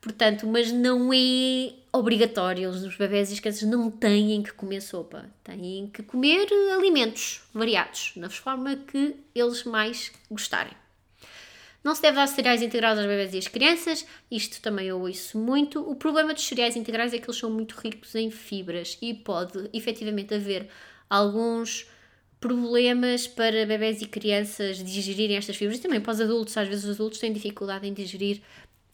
Portanto, 0.00 0.46
mas 0.46 0.70
não 0.70 1.12
é 1.12 1.72
obrigatório. 1.92 2.68
Os 2.70 2.96
bebés 2.96 3.30
e 3.30 3.34
as 3.34 3.40
crianças 3.40 3.68
não 3.68 3.90
têm 3.90 4.42
que 4.42 4.52
comer 4.52 4.80
sopa. 4.80 5.26
Têm 5.42 5.90
que 5.92 6.02
comer 6.02 6.46
alimentos 6.74 7.42
variados, 7.52 8.12
na 8.16 8.30
forma 8.30 8.76
que 8.76 9.16
eles 9.34 9.64
mais 9.64 10.12
gostarem. 10.30 10.84
Não 11.84 11.94
se 11.94 12.00
deve 12.00 12.16
dar 12.16 12.26
cereais 12.26 12.62
integrais 12.62 12.98
aos 12.98 13.06
bebês 13.06 13.34
e 13.34 13.38
às 13.38 13.46
crianças, 13.46 14.06
isto 14.30 14.62
também 14.62 14.86
eu 14.86 14.98
ouço 14.98 15.36
muito. 15.36 15.82
O 15.82 15.94
problema 15.94 16.32
dos 16.32 16.46
cereais 16.46 16.76
integrais 16.76 17.12
é 17.12 17.18
que 17.18 17.26
eles 17.26 17.38
são 17.38 17.50
muito 17.50 17.74
ricos 17.74 18.14
em 18.14 18.30
fibras 18.30 18.96
e 19.02 19.12
pode 19.12 19.68
efetivamente 19.70 20.32
haver 20.32 20.70
alguns 21.10 21.86
problemas 22.44 23.26
para 23.26 23.64
bebés 23.64 24.02
e 24.02 24.06
crianças 24.06 24.76
digerirem 24.76 25.38
estas 25.38 25.56
fibras 25.56 25.78
e 25.78 25.80
também 25.80 25.98
para 25.98 26.12
os 26.12 26.20
adultos. 26.20 26.54
Às 26.58 26.68
vezes 26.68 26.84
os 26.84 26.96
adultos 26.96 27.18
têm 27.18 27.32
dificuldade 27.32 27.88
em 27.88 27.94
digerir 27.94 28.42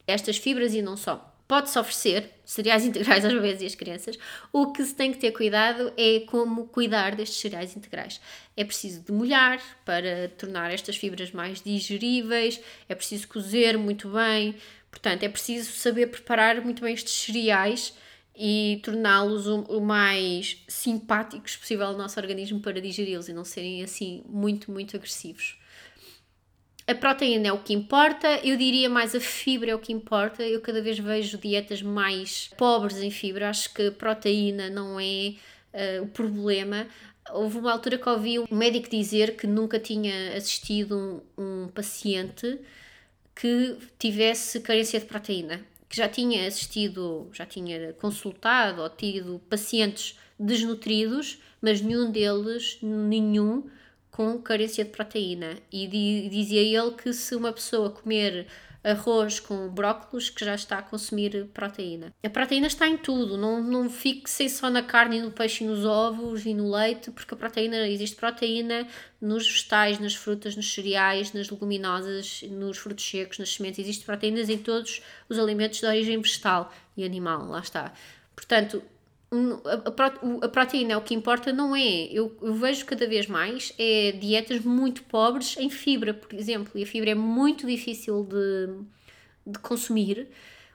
estas 0.06 0.36
fibras 0.36 0.72
e 0.72 0.80
não 0.80 0.96
só. 0.96 1.34
Pode-se 1.48 1.76
oferecer 1.76 2.30
cereais 2.44 2.84
integrais 2.86 3.24
aos 3.24 3.34
bebês 3.34 3.60
e 3.60 3.66
às 3.66 3.74
crianças. 3.74 4.16
O 4.52 4.70
que 4.70 4.84
se 4.84 4.94
tem 4.94 5.10
que 5.12 5.18
ter 5.18 5.32
cuidado 5.32 5.92
é 5.96 6.20
como 6.28 6.68
cuidar 6.68 7.16
destes 7.16 7.40
cereais 7.40 7.76
integrais. 7.76 8.20
É 8.56 8.62
preciso 8.62 9.00
demolhar 9.00 9.60
para 9.84 10.28
tornar 10.38 10.72
estas 10.72 10.96
fibras 10.96 11.32
mais 11.32 11.60
digeríveis, 11.60 12.60
é 12.88 12.94
preciso 12.94 13.26
cozer 13.26 13.76
muito 13.76 14.10
bem, 14.10 14.54
portanto, 14.92 15.24
é 15.24 15.28
preciso 15.28 15.72
saber 15.72 16.06
preparar 16.06 16.60
muito 16.60 16.82
bem 16.82 16.94
estes 16.94 17.14
cereais 17.14 17.94
e 18.36 18.80
torná-los 18.82 19.46
o, 19.46 19.60
o, 19.62 19.80
mais 19.80 20.62
simpáticos 20.68 21.56
possível 21.56 21.86
ao 21.86 21.96
nosso 21.96 22.18
organismo 22.18 22.60
para 22.60 22.80
digeri-los 22.80 23.28
e 23.28 23.32
não 23.32 23.44
serem 23.44 23.82
assim 23.82 24.22
muito, 24.26 24.70
muito 24.70 24.96
agressivos. 24.96 25.58
A 26.86 26.94
proteína 26.94 27.48
é 27.48 27.52
o 27.52 27.62
que 27.62 27.72
importa, 27.72 28.40
eu 28.42 28.56
diria 28.56 28.88
mais 28.88 29.14
a 29.14 29.20
fibra 29.20 29.70
é 29.70 29.74
o 29.74 29.78
que 29.78 29.92
importa. 29.92 30.42
Eu 30.42 30.60
cada 30.60 30.82
vez 30.82 30.98
vejo 30.98 31.38
dietas 31.38 31.80
mais 31.82 32.50
pobres 32.56 32.98
em 32.98 33.12
fibra, 33.12 33.48
acho 33.48 33.72
que 33.72 33.92
proteína 33.92 34.68
não 34.68 34.98
é 34.98 35.34
uh, 35.72 36.02
o 36.02 36.08
problema. 36.08 36.88
Houve 37.32 37.58
uma 37.58 37.70
altura 37.70 37.96
que 37.96 38.08
ouvi 38.08 38.40
um 38.40 38.46
médico 38.50 38.90
dizer 38.90 39.36
que 39.36 39.46
nunca 39.46 39.78
tinha 39.78 40.36
assistido 40.36 41.22
um, 41.38 41.64
um 41.64 41.68
paciente 41.68 42.58
que 43.36 43.76
tivesse 43.98 44.58
carência 44.58 44.98
de 44.98 45.06
proteína, 45.06 45.60
que 45.90 45.96
já 45.96 46.08
tinha 46.08 46.46
assistido, 46.46 47.28
já 47.32 47.44
tinha 47.44 47.92
consultado 47.94 48.80
ou 48.80 48.88
tido 48.88 49.40
pacientes 49.50 50.16
desnutridos, 50.38 51.40
mas 51.60 51.80
nenhum 51.80 52.12
deles, 52.12 52.78
nenhum, 52.80 53.68
com 54.08 54.40
carência 54.40 54.84
de 54.84 54.92
proteína. 54.92 55.58
E 55.70 56.28
dizia 56.30 56.60
ele 56.62 56.92
que 56.92 57.12
se 57.12 57.34
uma 57.34 57.52
pessoa 57.52 57.90
comer 57.90 58.46
arroz 58.82 59.38
com 59.40 59.68
brócolos, 59.68 60.30
que 60.30 60.44
já 60.44 60.54
está 60.54 60.78
a 60.78 60.82
consumir 60.82 61.46
proteína. 61.52 62.12
A 62.22 62.30
proteína 62.30 62.66
está 62.66 62.88
em 62.88 62.96
tudo, 62.96 63.36
não, 63.36 63.62
não 63.62 63.90
fixem 63.90 64.48
só 64.48 64.70
na 64.70 64.82
carne, 64.82 65.20
no 65.20 65.30
peixe, 65.30 65.64
nos 65.64 65.84
ovos 65.84 66.46
e 66.46 66.54
no 66.54 66.70
leite, 66.70 67.10
porque 67.10 67.34
a 67.34 67.36
proteína, 67.36 67.88
existe 67.88 68.16
proteína 68.16 68.86
nos 69.20 69.46
vegetais, 69.46 69.98
nas 69.98 70.14
frutas, 70.14 70.56
nos 70.56 70.72
cereais, 70.72 71.32
nas 71.32 71.50
leguminosas, 71.50 72.42
nos 72.50 72.78
frutos 72.78 73.08
secos, 73.08 73.38
nas 73.38 73.52
sementes, 73.52 73.80
existe 73.80 74.04
proteínas 74.04 74.48
em 74.48 74.58
todos 74.58 75.02
os 75.28 75.38
alimentos 75.38 75.80
de 75.80 75.86
origem 75.86 76.20
vegetal 76.20 76.72
e 76.96 77.04
animal, 77.04 77.46
lá 77.46 77.60
está. 77.60 77.92
Portanto, 78.34 78.82
a, 79.32 80.48
proteína 80.48 80.94
é 80.94 80.96
o 80.96 81.02
que 81.02 81.14
importa, 81.14 81.52
não 81.52 81.74
é. 81.74 82.06
Eu, 82.10 82.36
eu, 82.42 82.54
vejo 82.54 82.84
cada 82.84 83.06
vez 83.06 83.26
mais 83.28 83.72
é 83.78 84.12
dietas 84.12 84.60
muito 84.64 85.04
pobres 85.04 85.56
em 85.56 85.70
fibra, 85.70 86.12
por 86.12 86.34
exemplo, 86.34 86.72
e 86.74 86.82
a 86.82 86.86
fibra 86.86 87.10
é 87.10 87.14
muito 87.14 87.66
difícil 87.66 88.24
de, 88.24 89.52
de 89.52 89.58
consumir. 89.60 90.28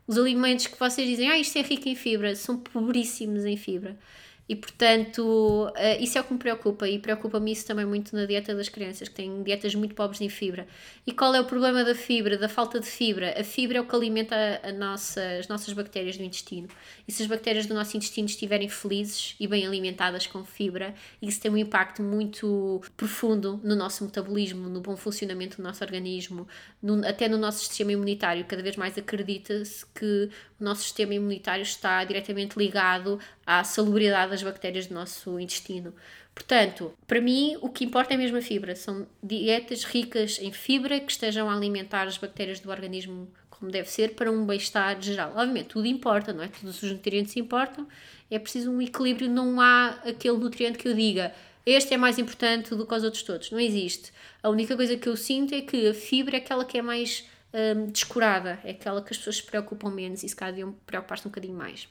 Os 0.08 0.18
alimentos 0.18 0.68
que 0.68 0.80
vocês 0.80 1.08
dizem, 1.08 1.30
ah, 1.30 1.38
isto 1.38 1.58
é 1.58 1.62
rico 1.62 1.89
em 1.89 1.96
fibra, 1.96 2.36
são 2.36 2.58
pobríssimos 2.58 3.44
em 3.44 3.58
fibra. 3.58 3.98
E 4.47 4.55
portanto, 4.55 5.21
uh, 5.69 5.73
isso 6.03 6.17
é 6.17 6.21
o 6.21 6.23
que 6.23 6.34
me 6.34 6.39
preocupa 6.39 6.88
e 6.88 6.99
preocupa-me 6.99 7.51
isso 7.51 7.65
também 7.65 7.86
muito 7.86 8.15
na 8.15 8.25
dieta 8.25 8.53
das 8.53 8.69
crianças, 8.69 9.08
que 9.08 9.15
têm 9.15 9.41
dietas 9.41 9.73
muito 9.73 9.95
pobres 9.95 10.21
em 10.21 10.29
fibra. 10.29 10.67
E 11.05 11.12
qual 11.12 11.34
é 11.34 11.41
o 11.41 11.45
problema 11.45 11.84
da 11.84 11.95
fibra, 11.95 12.38
da 12.38 12.47
falta 12.47 12.79
de 12.79 12.86
fibra? 12.86 13.34
A 13.39 13.43
fibra 13.43 13.79
é 13.79 13.81
o 13.81 13.88
que 13.88 13.95
alimenta 13.95 14.36
a 14.63 14.71
nossa, 14.71 15.21
as 15.39 15.47
nossas 15.47 15.73
bactérias 15.73 16.15
do 16.15 16.23
intestino. 16.23 16.67
E 17.08 17.12
se 17.12 17.23
as 17.23 17.27
bactérias 17.27 17.65
do 17.65 17.73
nosso 17.73 17.97
intestino 17.97 18.27
estiverem 18.27 18.69
felizes 18.69 19.36
e 19.39 19.47
bem 19.47 19.65
alimentadas 19.65 20.27
com 20.27 20.43
fibra, 20.43 20.93
isso 21.19 21.41
tem 21.41 21.49
um 21.49 21.58
impacto 21.58 22.03
muito 22.03 22.81
profundo 22.95 23.60
no 23.63 23.75
nosso 23.75 24.03
metabolismo, 24.03 24.69
no 24.69 24.79
bom 24.79 24.95
funcionamento 24.95 25.58
do 25.58 25.63
nosso 25.63 25.84
organismo, 25.84 26.47
no, 26.81 27.03
até 27.08 27.27
no 27.27 27.38
nosso 27.38 27.65
sistema 27.65 27.91
imunitário. 27.91 28.45
Cada 28.45 28.62
vez 28.62 28.75
mais 28.75 28.95
acredita-se 28.95 29.86
que 29.88 30.29
o 30.60 30.63
nosso 30.63 30.84
sistema 30.84 31.15
imunitário 31.15 31.63
está 31.63 32.03
diretamente 32.03 32.58
ligado 32.58 33.19
à 33.45 33.63
salubridade 33.63 34.35
das 34.36 34.43
bactérias 34.43 34.88
do 34.88 34.93
nosso 34.93 35.39
intestino. 35.39 35.93
Portanto, 36.34 36.93
para 37.08 37.21
mim, 37.21 37.58
o 37.62 37.69
que 37.69 37.84
importa 37.84 38.13
é 38.13 38.17
mesmo 38.17 38.38
a 38.38 38.41
fibra. 38.41 38.76
São 38.76 39.08
dietas 39.24 39.84
ricas 39.84 40.39
em 40.41 40.52
fibra 40.52 41.00
que 41.00 41.12
estejam 41.12 41.50
a 41.50 41.56
alimentar 41.56 42.04
as 42.04 42.17
bactérias 42.17 42.60
do 42.60 42.69
organismo 42.69 43.28
como 43.50 43.71
deve 43.71 43.89
ser 43.89 44.15
para 44.15 44.30
um 44.30 44.45
bem-estar 44.45 45.02
geral. 45.02 45.32
Obviamente, 45.34 45.67
tudo 45.67 45.88
importa, 45.88 46.34
não 46.34 46.43
é? 46.43 46.50
Todos 46.50 46.84
os 46.84 46.91
nutrientes 46.91 47.38
importam. 47.38 47.88
É 48.30 48.38
preciso 48.38 48.69
um 48.69 48.82
equilíbrio. 48.82 49.30
Não 49.30 49.62
há 49.62 49.91
aquele 50.06 50.38
nutriente 50.38 50.78
que 50.78 50.88
eu 50.88 50.93
diga 50.93 51.34
este 51.65 51.95
é 51.95 51.98
mais 51.98 52.19
importante 52.19 52.76
do 52.76 52.86
que 52.86 52.93
os 52.93 53.04
outros 53.04 53.24
todos. 53.24 53.50
Não 53.50 53.60
existe. 53.60 54.13
A 54.43 54.50
única 54.50 54.76
coisa 54.76 54.95
que 54.95 55.10
eu 55.10 55.17
sinto 55.17 55.56
é 55.56 55.62
que 55.62 55.88
a 55.88 55.93
fibra 55.93 56.38
é 56.38 56.39
aquela 56.39 56.63
que 56.63 56.78
é 56.78 56.82
mais 56.82 57.28
hum, 57.52 57.88
descurada, 57.88 58.60
é 58.63 58.71
aquela 58.71 59.02
que 59.02 59.12
as 59.12 59.17
pessoas 59.17 59.38
se 59.38 59.43
preocupam 59.43 59.89
menos 59.89 60.21
e 60.21 60.30
se 60.30 60.36
calhar 60.36 60.54
deviam 60.54 60.74
preocupar-se 60.86 61.28
um 61.28 61.32
bocadinho 61.32 61.56
mais. 61.56 61.88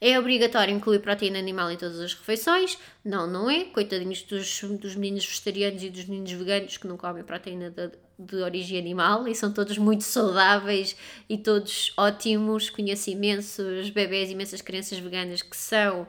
É 0.00 0.18
obrigatório 0.18 0.74
incluir 0.74 1.00
proteína 1.00 1.38
animal 1.38 1.70
em 1.70 1.76
todas 1.76 2.00
as 2.00 2.14
refeições? 2.14 2.78
Não, 3.04 3.26
não 3.26 3.50
é. 3.50 3.64
Coitadinhos 3.64 4.22
dos, 4.22 4.62
dos 4.62 4.94
meninos 4.94 5.26
vegetarianos 5.26 5.82
e 5.82 5.90
dos 5.90 6.04
meninos 6.04 6.32
veganos 6.32 6.76
que 6.76 6.86
não 6.86 6.96
comem 6.96 7.24
proteína 7.24 7.70
de, 7.70 7.90
de 8.18 8.36
origem 8.36 8.78
animal 8.78 9.26
e 9.26 9.34
são 9.34 9.52
todos 9.52 9.76
muito 9.78 10.04
saudáveis 10.04 10.96
e 11.28 11.36
todos 11.36 11.92
ótimos. 11.96 12.70
Conheço 12.70 13.10
imensos 13.10 13.90
bebés, 13.90 14.30
imensas 14.30 14.62
crianças 14.62 14.98
veganas 14.98 15.42
que 15.42 15.56
são 15.56 16.06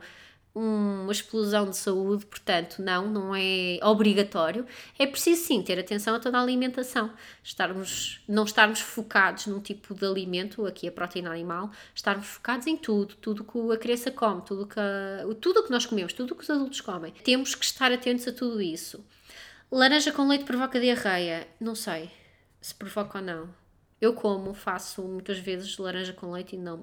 uma 0.54 1.12
explosão 1.12 1.70
de 1.70 1.76
saúde, 1.76 2.26
portanto, 2.26 2.82
não, 2.82 3.08
não 3.08 3.34
é 3.34 3.78
obrigatório. 3.82 4.66
É 4.98 5.06
preciso 5.06 5.44
sim 5.44 5.62
ter 5.62 5.78
atenção 5.78 6.14
a 6.14 6.18
toda 6.18 6.38
a 6.38 6.42
alimentação, 6.42 7.12
estarmos, 7.42 8.20
não 8.28 8.44
estarmos 8.44 8.80
focados 8.80 9.46
num 9.46 9.60
tipo 9.60 9.94
de 9.94 10.04
alimento, 10.04 10.66
aqui 10.66 10.88
a 10.88 10.92
proteína 10.92 11.30
animal, 11.30 11.70
estarmos 11.94 12.26
focados 12.26 12.66
em 12.66 12.76
tudo, 12.76 13.14
tudo 13.16 13.44
que 13.44 13.72
a 13.72 13.76
criança 13.76 14.10
come, 14.10 14.42
tudo 14.42 14.66
que, 14.66 14.80
a, 14.80 15.26
tudo 15.40 15.62
que 15.62 15.70
nós 15.70 15.86
comemos, 15.86 16.12
tudo 16.12 16.34
que 16.34 16.42
os 16.42 16.50
adultos 16.50 16.80
comem. 16.80 17.12
Temos 17.24 17.54
que 17.54 17.64
estar 17.64 17.92
atentos 17.92 18.26
a 18.26 18.32
tudo 18.32 18.60
isso. 18.60 19.04
Laranja 19.70 20.10
com 20.10 20.26
leite 20.26 20.44
provoca 20.44 20.80
diarreia? 20.80 21.46
Não 21.60 21.74
sei 21.74 22.10
se 22.60 22.74
provoca 22.74 23.18
ou 23.18 23.24
não. 23.24 23.48
Eu 24.00 24.14
como, 24.14 24.54
faço 24.54 25.02
muitas 25.02 25.38
vezes 25.38 25.76
laranja 25.76 26.12
com 26.12 26.32
leite 26.32 26.56
e 26.56 26.58
não 26.58 26.82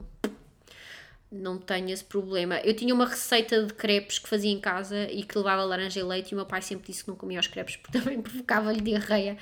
não 1.32 1.58
tenho 1.58 1.90
esse 1.90 2.04
problema. 2.04 2.60
Eu 2.60 2.74
tinha 2.74 2.94
uma 2.94 3.06
receita 3.06 3.64
de 3.64 3.74
crepes 3.74 4.20
que 4.20 4.30
fazia 4.30 4.52
em 4.52 4.60
casa 4.60 5.10
e 5.12 5.24
que 5.24 5.38
levava 5.38 5.64
laranja 5.64 6.00
e 6.00 6.04
leite 6.04 6.32
e 6.32 6.34
o 6.34 6.38
meu 6.38 6.46
pai 6.46 6.62
sempre 6.62 6.88
disse 6.88 7.04
que 7.04 7.10
não 7.10 7.18
comia 7.18 7.40
os 7.40 7.48
crepes 7.48 7.76
porque 7.76 7.98
também 8.00 8.22
provocava-lhe 8.22 8.82
diarreia. 8.82 9.38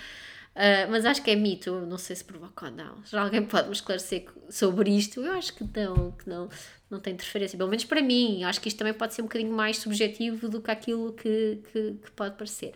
Uh, 0.56 0.90
mas 0.90 1.06
acho 1.06 1.22
que 1.22 1.30
é 1.30 1.36
mito, 1.36 1.82
não 1.82 1.98
sei 1.98 2.16
se 2.16 2.24
provoca 2.24 2.68
ou 2.68 2.72
não. 2.72 3.04
Já 3.06 3.22
alguém 3.22 3.44
pode 3.46 3.68
me 3.68 3.74
esclarecer 3.74 4.26
sobre 4.50 4.90
isto? 4.90 5.22
Eu 5.22 5.34
acho 5.34 5.54
que 5.54 5.64
não, 5.64 6.12
que 6.12 6.30
não, 6.30 6.48
não 6.90 7.00
tem 7.00 7.14
interferência, 7.14 7.58
pelo 7.58 7.70
menos 7.70 7.84
para 7.84 8.02
mim. 8.02 8.44
Acho 8.46 8.62
que 8.62 8.70
isto 8.70 8.78
também 8.78 8.94
pode 8.94 9.14
ser 9.14 9.22
um 9.22 9.26
bocadinho 9.26 9.52
mais 9.52 9.78
subjetivo 9.78 10.48
do 10.48 10.62
que 10.62 10.72
aquilo 10.72 11.12
que, 11.12 11.60
que, 11.72 11.96
que 12.02 12.12
pode 12.12 12.36
parecer. 12.36 12.74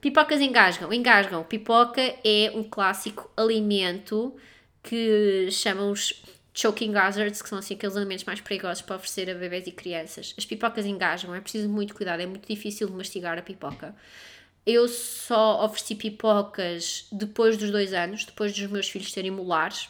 Pipocas 0.00 0.40
engasgam. 0.40 0.90
Engasgam. 0.92 1.44
Pipoca 1.44 2.00
é 2.24 2.50
um 2.54 2.64
clássico 2.64 3.30
alimento 3.36 4.34
que 4.82 5.50
chamamos 5.50 6.22
choking 6.58 6.96
hazards, 6.96 7.40
que 7.40 7.48
são 7.48 7.58
assim 7.58 7.74
aqueles 7.74 7.96
alimentos 7.96 8.24
mais 8.24 8.40
perigosos 8.40 8.82
para 8.82 8.96
oferecer 8.96 9.30
a 9.30 9.34
bebês 9.34 9.66
e 9.68 9.70
crianças. 9.70 10.34
As 10.36 10.44
pipocas 10.44 10.84
engajam, 10.84 11.32
é 11.32 11.40
preciso 11.40 11.68
muito 11.68 11.94
cuidado, 11.94 12.20
é 12.20 12.26
muito 12.26 12.48
difícil 12.48 12.88
de 12.88 12.94
mastigar 12.94 13.38
a 13.38 13.42
pipoca. 13.42 13.94
Eu 14.66 14.88
só 14.88 15.64
ofereci 15.64 15.94
pipocas 15.94 17.06
depois 17.12 17.56
dos 17.56 17.70
dois 17.70 17.94
anos, 17.94 18.24
depois 18.24 18.52
dos 18.52 18.66
meus 18.66 18.90
filhos 18.90 19.12
serem 19.12 19.30
molares 19.30 19.88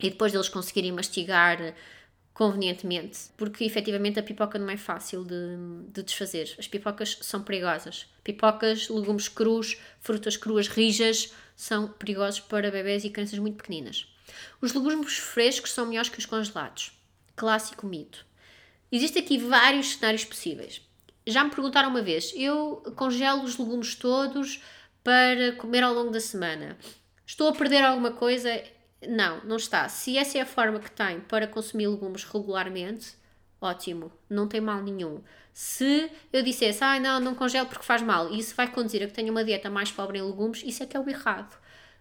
e 0.00 0.08
depois 0.08 0.32
deles 0.32 0.48
conseguirem 0.48 0.92
mastigar 0.92 1.74
convenientemente, 2.32 3.28
porque 3.36 3.62
efetivamente 3.62 4.18
a 4.18 4.22
pipoca 4.22 4.58
não 4.58 4.70
é 4.70 4.78
fácil 4.78 5.22
de, 5.22 5.58
de 5.92 6.02
desfazer. 6.02 6.54
As 6.58 6.66
pipocas 6.66 7.18
são 7.20 7.42
perigosas. 7.42 8.06
Pipocas, 8.24 8.88
legumes 8.88 9.28
crus, 9.28 9.76
frutas 10.00 10.38
cruas 10.38 10.68
rijas 10.68 11.34
são 11.54 11.86
perigosos 11.86 12.40
para 12.40 12.70
bebés 12.70 13.04
e 13.04 13.10
crianças 13.10 13.38
muito 13.38 13.58
pequeninas. 13.58 14.11
Os 14.60 14.72
legumes 14.72 15.18
frescos 15.18 15.72
são 15.72 15.86
melhores 15.86 16.08
que 16.08 16.18
os 16.18 16.26
congelados. 16.26 16.92
Clássico 17.34 17.86
mito. 17.86 18.24
Existem 18.90 19.22
aqui 19.22 19.38
vários 19.38 19.94
cenários 19.94 20.24
possíveis. 20.24 20.82
Já 21.26 21.44
me 21.44 21.50
perguntaram 21.50 21.88
uma 21.88 22.02
vez: 22.02 22.32
eu 22.36 22.82
congelo 22.96 23.42
os 23.42 23.56
legumes 23.56 23.94
todos 23.94 24.62
para 25.02 25.52
comer 25.52 25.82
ao 25.82 25.94
longo 25.94 26.10
da 26.10 26.20
semana. 26.20 26.76
Estou 27.26 27.48
a 27.48 27.52
perder 27.52 27.82
alguma 27.84 28.12
coisa? 28.12 28.62
Não, 29.08 29.42
não 29.44 29.56
está. 29.56 29.88
Se 29.88 30.16
essa 30.16 30.38
é 30.38 30.40
a 30.42 30.46
forma 30.46 30.78
que 30.78 30.90
tem 30.90 31.20
para 31.20 31.46
consumir 31.46 31.88
legumes 31.88 32.24
regularmente, 32.24 33.14
ótimo, 33.60 34.12
não 34.28 34.46
tem 34.46 34.60
mal 34.60 34.82
nenhum. 34.82 35.22
Se 35.52 36.10
eu 36.32 36.42
dissesse, 36.42 36.82
ah, 36.82 36.98
não, 36.98 37.20
não 37.20 37.34
congelo 37.34 37.66
porque 37.66 37.84
faz 37.84 38.00
mal, 38.02 38.32
e 38.32 38.38
isso 38.38 38.54
vai 38.54 38.70
conduzir 38.70 39.02
a 39.02 39.06
que 39.06 39.12
tenha 39.12 39.30
uma 39.30 39.44
dieta 39.44 39.68
mais 39.68 39.90
pobre 39.90 40.18
em 40.18 40.22
legumes, 40.22 40.62
isso 40.64 40.82
é 40.82 40.86
que 40.86 40.96
é 40.96 41.00
o 41.00 41.08
errado. 41.08 41.56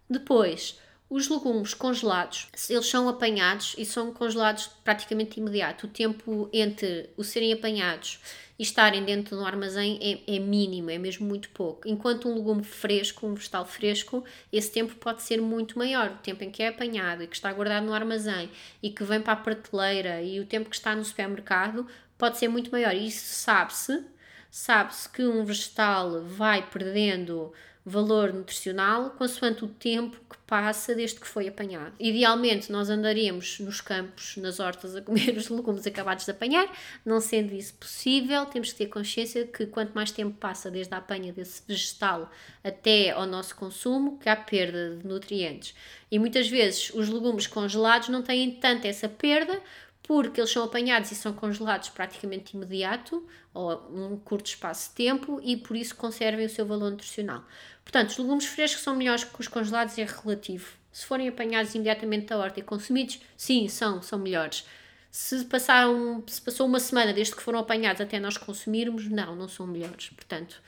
Depois, 0.10 0.80
os 1.12 1.28
legumes 1.28 1.74
congelados, 1.74 2.47
eles 2.69 2.86
são 2.86 3.10
apanhados 3.10 3.76
e 3.78 3.84
são 3.84 4.13
congelados 4.13 4.67
praticamente 4.82 5.41
imediato. 5.41 5.86
O 5.86 5.89
tempo 5.89 6.50
entre 6.54 7.10
o 7.17 7.24
serem 7.24 7.52
apanhados 7.52 8.21
e 8.58 8.63
estarem 8.63 9.04
dentro 9.04 9.36
do 9.36 9.43
armazém 9.43 10.00
é, 10.02 10.36
é, 10.38 10.39
mínimo, 10.39 10.89
é 10.89 10.97
mesmo 10.97 11.28
muito 11.28 11.50
pouco. 11.50 11.86
Enquanto 11.86 12.30
um 12.30 12.36
legume 12.36 12.63
fresco, 12.63 13.28
um 13.28 13.34
vegetal 13.34 13.65
fresco, 13.65 14.24
esse 14.54 14.71
tempo 14.71 14.95
pode 14.95 15.21
ser 15.21 15.41
muito 15.41 15.78
maior. 15.78 16.12
O 16.12 16.24
tempo 16.24 16.45
em 16.45 16.50
que 16.50 16.63
é 16.63 16.69
apanhado 16.69 17.24
e 17.24 17.28
que 17.28 17.36
está 17.36 17.52
guardado 17.52 17.86
no 17.86 17.93
armazém 17.93 18.50
e 18.82 18.89
que 18.89 19.04
vem 19.04 19.19
para 19.19 19.34
a 19.34 19.36
prateleira 19.36 20.21
e 20.21 20.39
o 20.39 20.45
tempo 20.45 20.69
que 20.69 20.78
está 20.78 20.95
no 20.95 21.04
supermercado 21.04 21.86
pode 22.17 22.38
ser 22.38 22.47
muito 22.47 22.71
maior. 22.71 22.95
E 22.95 23.08
isso 23.08 23.36
sabe-se, 23.36 24.02
sabe-se 24.50 25.10
que 25.10 25.26
um 25.26 25.43
vegetal 25.43 26.24
vai 26.24 26.65
perdendo 26.69 27.52
valor 27.86 28.32
nutricional 28.32 29.12
consoante 29.12 29.65
o 29.65 29.67
tempo 29.67 30.17
que 30.30 30.38
passa 30.46 30.94
desde 30.94 31.20
que 31.20 31.28
foi 31.28 31.48
apanhado. 31.48 31.94
Idealmente, 32.00 32.72
nós 32.72 32.89
andaríamos 32.89 33.60
nos 33.60 33.82
campos, 33.82 34.38
nas 34.38 34.60
hortas, 34.60 34.96
a 34.96 35.02
comer 35.02 35.34
os 35.38 35.50
legumes 35.50 35.88
acabados 35.88 36.26
de 36.26 36.32
apanhar, 36.32 36.72
não 37.06 37.20
sendo 37.20 37.54
isso 37.54 37.74
possível, 37.76 38.46
temos 38.46 38.72
que 38.72 38.80
ter 38.80 38.88
consciência 38.88 39.48
que 39.48 39.65
quanto 39.65 39.94
mais 39.94 40.12
tempo 40.12 40.36
passa 40.38 40.70
desde 40.70 40.94
a 40.94 40.98
apanha 40.98 41.34
desse 41.34 41.63
vegetal 41.67 42.30
até 42.63 43.12
ao 43.12 43.26
nosso 43.26 43.56
consumo, 43.56 44.20
que 44.20 44.30
há 44.30 44.36
perda 44.36 44.98
de 44.98 45.08
nutrientes. 45.08 45.74
E 46.12 46.20
muitas 46.20 46.50
vezes 46.50 46.91
os 46.94 47.08
legumes 47.10 47.48
congelados 47.48 48.10
não 48.10 48.22
têm 48.22 48.52
tanto 48.52 48.86
essa 48.86 49.08
perda 49.08 49.62
porque 50.04 50.42
eles 50.42 50.52
são 50.52 50.64
apanhados 50.64 51.12
e 51.12 51.16
são 51.16 51.34
congelados 51.34 51.90
praticamente 51.90 52.56
imediato, 52.56 53.26
ou 53.54 53.90
num 53.90 54.18
curto 54.18 54.48
espaço 54.48 54.90
de 54.90 54.96
tempo, 54.96 55.40
e 55.44 55.56
por 55.56 55.76
isso 55.76 55.96
conservem 55.96 56.46
o 56.46 56.50
seu 56.50 56.66
valor 56.66 56.92
nutricional. 56.92 57.44
Portanto, 57.84 58.10
os 58.10 58.18
legumes 58.18 58.46
frescos 58.46 58.82
são 58.82 58.96
melhores 58.96 59.24
que 59.24 59.40
os 59.40 59.48
congelados, 59.48 59.98
é 59.98 60.06
relativo. 60.06 60.74
Se 60.92 61.06
forem 61.06 61.30
apanhados 61.30 61.74
imediatamente 61.74 62.28
da 62.28 62.38
horta 62.38 62.60
e 62.60 62.64
consumidos, 62.64 63.20
sim, 63.38 63.68
são, 63.68 64.02
são 64.02 64.20
melhores. 64.20 64.66
Se, 65.10 65.46
passaram, 65.46 66.24
se 66.28 66.42
passou 66.42 66.68
uma 66.68 66.80
semana 66.80 67.14
desde 67.14 67.36
que 67.36 67.42
foram 67.42 67.60
apanhados 67.60 68.02
até 68.02 68.20
nós 68.20 68.38
consumirmos, 68.38 69.08
não, 69.10 69.36
não 69.36 69.48
são 69.48 69.68
melhores. 69.68 70.10
Portanto, 70.10 70.62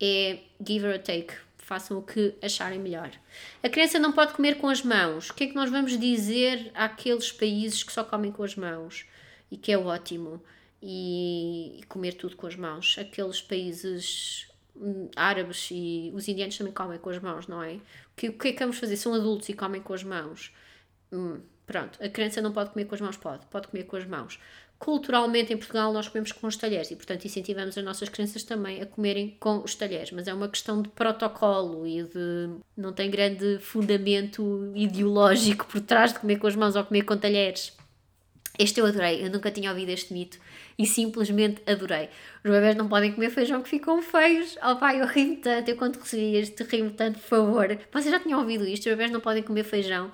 é 0.00 0.40
give 0.64 0.86
or 0.86 0.98
take. 0.98 1.34
Façam 1.68 1.98
o 1.98 2.02
que 2.02 2.34
acharem 2.42 2.78
melhor. 2.78 3.10
A 3.62 3.68
criança 3.68 3.98
não 3.98 4.12
pode 4.12 4.32
comer 4.32 4.56
com 4.56 4.68
as 4.68 4.82
mãos. 4.82 5.28
O 5.28 5.34
que 5.34 5.44
é 5.44 5.46
que 5.48 5.54
nós 5.54 5.70
vamos 5.70 5.98
dizer 5.98 6.70
àqueles 6.74 7.30
países 7.30 7.82
que 7.82 7.92
só 7.92 8.02
comem 8.02 8.32
com 8.32 8.42
as 8.42 8.56
mãos? 8.56 9.06
E 9.50 9.56
que 9.56 9.70
é 9.70 9.78
ótimo. 9.78 10.42
E, 10.82 11.80
e 11.80 11.82
comer 11.84 12.12
tudo 12.12 12.36
com 12.36 12.46
as 12.46 12.56
mãos. 12.56 12.96
Aqueles 12.98 13.42
países 13.42 14.48
Hum, 14.80 15.10
árabes 15.16 15.68
e 15.72 16.12
os 16.14 16.28
indianos 16.28 16.56
também 16.56 16.72
comem 16.72 16.98
com 16.98 17.10
as 17.10 17.18
mãos, 17.18 17.46
não 17.48 17.62
é? 17.62 17.74
O 17.74 17.80
que, 18.16 18.28
o 18.28 18.38
que 18.38 18.48
é 18.48 18.52
que 18.52 18.58
vamos 18.60 18.78
fazer? 18.78 18.96
São 18.96 19.12
adultos 19.14 19.48
e 19.48 19.54
comem 19.54 19.80
com 19.82 19.92
as 19.92 20.04
mãos. 20.04 20.52
Hum, 21.12 21.40
pronto, 21.66 22.02
a 22.02 22.08
criança 22.08 22.40
não 22.40 22.52
pode 22.52 22.70
comer 22.70 22.84
com 22.84 22.94
as 22.94 23.00
mãos? 23.00 23.16
Pode, 23.16 23.44
pode 23.46 23.68
comer 23.68 23.84
com 23.84 23.96
as 23.96 24.06
mãos. 24.06 24.38
Culturalmente 24.78 25.52
em 25.52 25.56
Portugal 25.56 25.92
nós 25.92 26.08
comemos 26.08 26.32
com 26.32 26.46
os 26.46 26.56
talheres 26.56 26.90
e, 26.90 26.96
portanto, 26.96 27.24
incentivamos 27.24 27.76
as 27.76 27.84
nossas 27.84 28.08
crianças 28.08 28.42
também 28.44 28.80
a 28.80 28.86
comerem 28.86 29.36
com 29.40 29.58
os 29.58 29.74
talheres, 29.74 30.12
mas 30.12 30.28
é 30.28 30.34
uma 30.34 30.48
questão 30.48 30.80
de 30.80 30.88
protocolo 30.90 31.86
e 31.86 32.02
de. 32.04 32.50
não 32.76 32.92
tem 32.92 33.10
grande 33.10 33.58
fundamento 33.58 34.72
ideológico 34.74 35.66
por 35.66 35.80
trás 35.80 36.12
de 36.12 36.20
comer 36.20 36.38
com 36.38 36.46
as 36.46 36.56
mãos 36.56 36.76
ou 36.76 36.84
comer 36.84 37.02
com 37.02 37.16
talheres. 37.16 37.76
Este 38.58 38.80
eu 38.80 38.86
adorei, 38.86 39.24
eu 39.24 39.30
nunca 39.30 39.52
tinha 39.52 39.70
ouvido 39.70 39.90
este 39.90 40.12
mito 40.12 40.36
e 40.76 40.84
simplesmente 40.84 41.62
adorei. 41.64 42.08
Os 42.44 42.50
bebés 42.50 42.74
não 42.74 42.88
podem 42.88 43.12
comer 43.12 43.30
feijão 43.30 43.62
que 43.62 43.68
ficam 43.68 44.02
feios. 44.02 44.56
Oh 44.60 44.74
pai, 44.74 45.00
eu 45.00 45.06
ri-me 45.06 45.36
tanto, 45.36 45.68
eu 45.68 45.76
quando 45.76 45.96
recebi 45.96 46.34
este 46.34 46.64
ri-me 46.64 46.90
tanto, 46.90 47.20
por 47.20 47.28
favor. 47.28 47.78
Vocês 47.92 48.10
já 48.10 48.18
tinham 48.18 48.40
ouvido 48.40 48.66
isto? 48.66 48.82
Os 48.82 48.90
bebés 48.90 49.12
não 49.12 49.20
podem 49.20 49.44
comer 49.44 49.62
feijão 49.62 50.10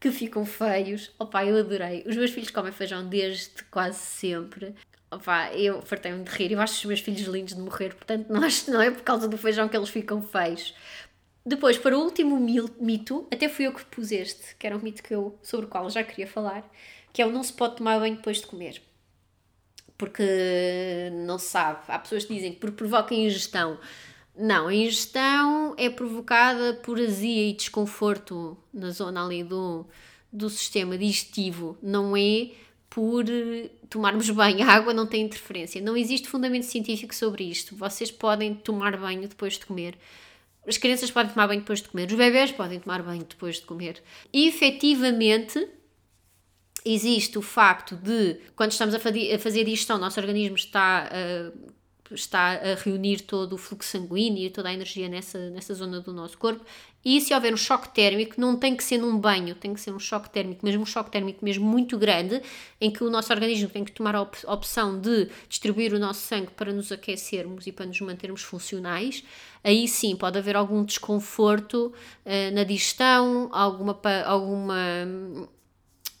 que 0.00 0.10
ficam 0.10 0.44
feios. 0.44 1.10
Pai, 1.30 1.50
eu 1.50 1.58
adorei. 1.58 2.04
Os 2.06 2.16
meus 2.16 2.30
filhos 2.30 2.50
comem 2.50 2.72
feijão 2.72 3.08
desde 3.08 3.62
quase 3.64 3.98
sempre. 3.98 4.74
Opa, 5.10 5.52
eu 5.52 5.82
fartei-me 5.82 6.22
de 6.22 6.30
rir. 6.30 6.52
Eu 6.52 6.60
acho 6.60 6.74
os 6.74 6.84
meus 6.84 7.00
filhos 7.00 7.22
lindos 7.22 7.54
de 7.54 7.60
morrer, 7.60 7.94
portanto, 7.94 8.28
não, 8.28 8.42
acho, 8.44 8.70
não 8.70 8.80
é 8.80 8.90
por 8.90 9.02
causa 9.02 9.26
do 9.26 9.38
feijão 9.38 9.68
que 9.68 9.76
eles 9.76 9.88
ficam 9.88 10.22
feios. 10.22 10.74
Depois, 11.44 11.78
para 11.78 11.96
o 11.96 12.02
último 12.02 12.38
mito, 12.38 13.26
até 13.32 13.48
fui 13.48 13.66
eu 13.66 13.72
que 13.72 13.84
pus 13.86 14.12
este, 14.12 14.54
que 14.56 14.66
era 14.66 14.76
um 14.76 14.80
mito 14.80 15.02
que 15.02 15.14
eu, 15.14 15.38
sobre 15.42 15.64
o 15.64 15.68
qual 15.68 15.84
eu 15.84 15.90
já 15.90 16.04
queria 16.04 16.26
falar, 16.26 16.70
que 17.10 17.22
é 17.22 17.26
o 17.26 17.32
não 17.32 17.42
se 17.42 17.54
pode 17.54 17.76
tomar 17.76 17.98
banho 17.98 18.16
depois 18.16 18.38
de 18.38 18.46
comer. 18.46 18.82
Porque 19.96 20.22
não 21.24 21.38
se 21.38 21.46
sabe. 21.46 21.80
Há 21.88 21.98
pessoas 21.98 22.26
que 22.26 22.34
dizem 22.34 22.52
que 22.52 22.70
provoca 22.70 23.14
ingestão. 23.14 23.78
Não, 24.38 24.68
a 24.68 24.74
ingestão 24.74 25.74
é 25.76 25.90
provocada 25.90 26.74
por 26.74 27.00
azia 27.00 27.50
e 27.50 27.52
desconforto 27.52 28.56
na 28.72 28.90
zona 28.90 29.24
ali 29.24 29.42
do, 29.42 29.84
do 30.32 30.48
sistema 30.48 30.96
digestivo, 30.96 31.76
não 31.82 32.16
é 32.16 32.50
por 32.88 33.24
tomarmos 33.90 34.30
banho. 34.30 34.62
A 34.62 34.72
água 34.72 34.94
não 34.94 35.06
tem 35.06 35.24
interferência. 35.24 35.82
Não 35.82 35.96
existe 35.96 36.28
fundamento 36.28 36.66
científico 36.66 37.14
sobre 37.14 37.44
isto. 37.44 37.74
Vocês 37.74 38.12
podem 38.12 38.54
tomar 38.54 38.96
banho 38.96 39.26
depois 39.26 39.54
de 39.54 39.66
comer. 39.66 39.98
As 40.66 40.78
crianças 40.78 41.10
podem 41.10 41.32
tomar 41.32 41.48
banho 41.48 41.60
depois 41.60 41.82
de 41.82 41.88
comer. 41.88 42.06
Os 42.06 42.14
bebés 42.14 42.52
podem 42.52 42.78
tomar 42.78 43.02
banho 43.02 43.24
depois 43.24 43.56
de 43.56 43.62
comer. 43.62 44.00
E 44.32 44.46
efetivamente 44.46 45.68
existe 46.84 47.36
o 47.36 47.42
facto 47.42 47.96
de, 47.96 48.38
quando 48.54 48.70
estamos 48.70 48.94
a 48.94 48.98
fazer 49.00 49.64
digestão, 49.64 49.96
o 49.96 50.00
nosso 50.00 50.20
organismo 50.20 50.56
está 50.56 51.08
a, 51.10 51.52
está 52.14 52.52
a 52.52 52.74
reunir 52.74 53.20
todo 53.20 53.54
o 53.54 53.58
fluxo 53.58 53.90
sanguíneo 53.90 54.44
e 54.44 54.50
toda 54.50 54.68
a 54.68 54.72
energia 54.72 55.08
nessa, 55.08 55.50
nessa 55.50 55.74
zona 55.74 56.00
do 56.00 56.12
nosso 56.12 56.36
corpo. 56.38 56.64
E 57.04 57.20
se 57.20 57.32
houver 57.32 57.54
um 57.54 57.56
choque 57.56 57.88
térmico, 57.94 58.40
não 58.40 58.56
tem 58.56 58.76
que 58.76 58.82
ser 58.82 58.98
num 58.98 59.16
banho, 59.16 59.54
tem 59.54 59.72
que 59.72 59.80
ser 59.80 59.92
um 59.92 59.98
choque 59.98 60.28
térmico, 60.28 60.64
mesmo 60.64 60.82
um 60.82 60.86
choque 60.86 61.10
térmico 61.10 61.44
mesmo 61.44 61.64
muito 61.64 61.96
grande, 61.96 62.42
em 62.80 62.90
que 62.90 63.04
o 63.04 63.10
nosso 63.10 63.32
organismo 63.32 63.68
tem 63.68 63.84
que 63.84 63.92
tomar 63.92 64.16
a 64.16 64.22
op 64.22 64.36
opção 64.46 65.00
de 65.00 65.28
distribuir 65.48 65.94
o 65.94 65.98
nosso 65.98 66.20
sangue 66.20 66.50
para 66.56 66.72
nos 66.72 66.90
aquecermos 66.90 67.66
e 67.66 67.72
para 67.72 67.86
nos 67.86 68.00
mantermos 68.00 68.42
funcionais. 68.42 69.22
Aí 69.62 69.86
sim 69.86 70.16
pode 70.16 70.38
haver 70.38 70.56
algum 70.56 70.84
desconforto 70.84 71.92
uh, 72.26 72.54
na 72.54 72.64
digestão, 72.64 73.48
alguma, 73.52 73.98
alguma 74.24 75.08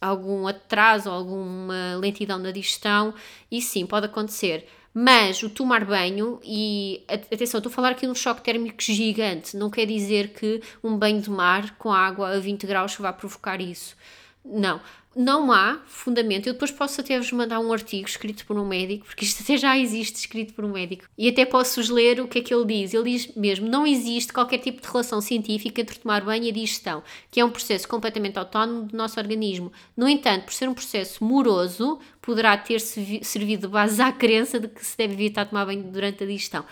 algum 0.00 0.46
atraso, 0.46 1.10
alguma 1.10 1.96
lentidão 1.96 2.38
na 2.38 2.50
digestão, 2.50 3.12
e 3.50 3.60
sim, 3.60 3.84
pode 3.84 4.06
acontecer. 4.06 4.68
Mas 4.92 5.42
o 5.42 5.50
tomar 5.50 5.84
banho, 5.84 6.40
e 6.42 7.04
atenção, 7.08 7.58
estou 7.58 7.70
a 7.70 7.74
falar 7.74 7.90
aqui 7.90 8.06
de 8.06 8.12
um 8.12 8.14
choque 8.14 8.42
térmico 8.42 8.80
gigante, 8.80 9.56
não 9.56 9.70
quer 9.70 9.86
dizer 9.86 10.28
que 10.32 10.62
um 10.82 10.96
banho 10.96 11.20
de 11.20 11.30
mar 11.30 11.76
com 11.78 11.92
água 11.92 12.30
a 12.30 12.38
20 12.38 12.66
graus 12.66 12.96
vá 12.96 13.12
provocar 13.12 13.60
isso. 13.60 13.96
Não 14.44 14.80
não 15.18 15.50
há 15.50 15.80
fundamento. 15.84 16.46
Eu 16.46 16.52
depois 16.52 16.70
posso 16.70 17.00
até 17.00 17.18
vos 17.18 17.32
mandar 17.32 17.58
um 17.58 17.72
artigo 17.72 18.06
escrito 18.08 18.46
por 18.46 18.56
um 18.56 18.64
médico, 18.64 19.04
porque 19.04 19.24
isto 19.24 19.42
até 19.42 19.56
já 19.56 19.76
existe 19.76 20.14
escrito 20.14 20.54
por 20.54 20.64
um 20.64 20.70
médico, 20.70 21.06
e 21.18 21.28
até 21.28 21.44
posso-vos 21.44 21.90
ler 21.90 22.20
o 22.20 22.28
que 22.28 22.38
é 22.38 22.42
que 22.42 22.54
ele 22.54 22.64
diz. 22.64 22.94
Ele 22.94 23.10
diz 23.10 23.34
mesmo: 23.34 23.68
não 23.68 23.84
existe 23.84 24.32
qualquer 24.32 24.58
tipo 24.58 24.80
de 24.80 24.86
relação 24.86 25.20
científica 25.20 25.80
entre 25.80 25.98
tomar 25.98 26.24
banho 26.24 26.44
e 26.44 26.50
a 26.50 26.52
digestão, 26.52 27.02
que 27.32 27.40
é 27.40 27.44
um 27.44 27.50
processo 27.50 27.88
completamente 27.88 28.38
autónomo 28.38 28.84
do 28.84 28.96
nosso 28.96 29.18
organismo. 29.18 29.72
No 29.96 30.08
entanto, 30.08 30.44
por 30.44 30.52
ser 30.52 30.68
um 30.68 30.74
processo 30.74 31.24
moroso, 31.24 31.98
poderá 32.22 32.56
ter 32.56 32.78
servido 32.78 33.66
de 33.66 33.72
base 33.72 34.00
à 34.00 34.12
crença 34.12 34.60
de 34.60 34.68
que 34.68 34.86
se 34.86 34.96
deve 34.96 35.14
evitar 35.14 35.46
tomar 35.46 35.66
banho 35.66 35.82
durante 35.82 36.22
a 36.22 36.26
digestão. 36.28 36.64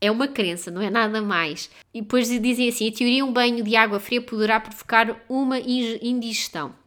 É 0.00 0.10
uma 0.10 0.26
crença, 0.26 0.70
não 0.70 0.80
é 0.80 0.88
nada 0.88 1.20
mais. 1.20 1.70
E 1.92 2.00
depois 2.00 2.30
dizem 2.30 2.66
assim: 2.70 2.88
a 2.88 2.92
teoria 2.92 3.22
um 3.26 3.30
banho 3.32 3.62
de 3.62 3.76
água 3.76 4.00
fria 4.00 4.22
poderá 4.22 4.58
provocar 4.58 5.22
uma 5.28 5.60
indigestão. 5.60 6.79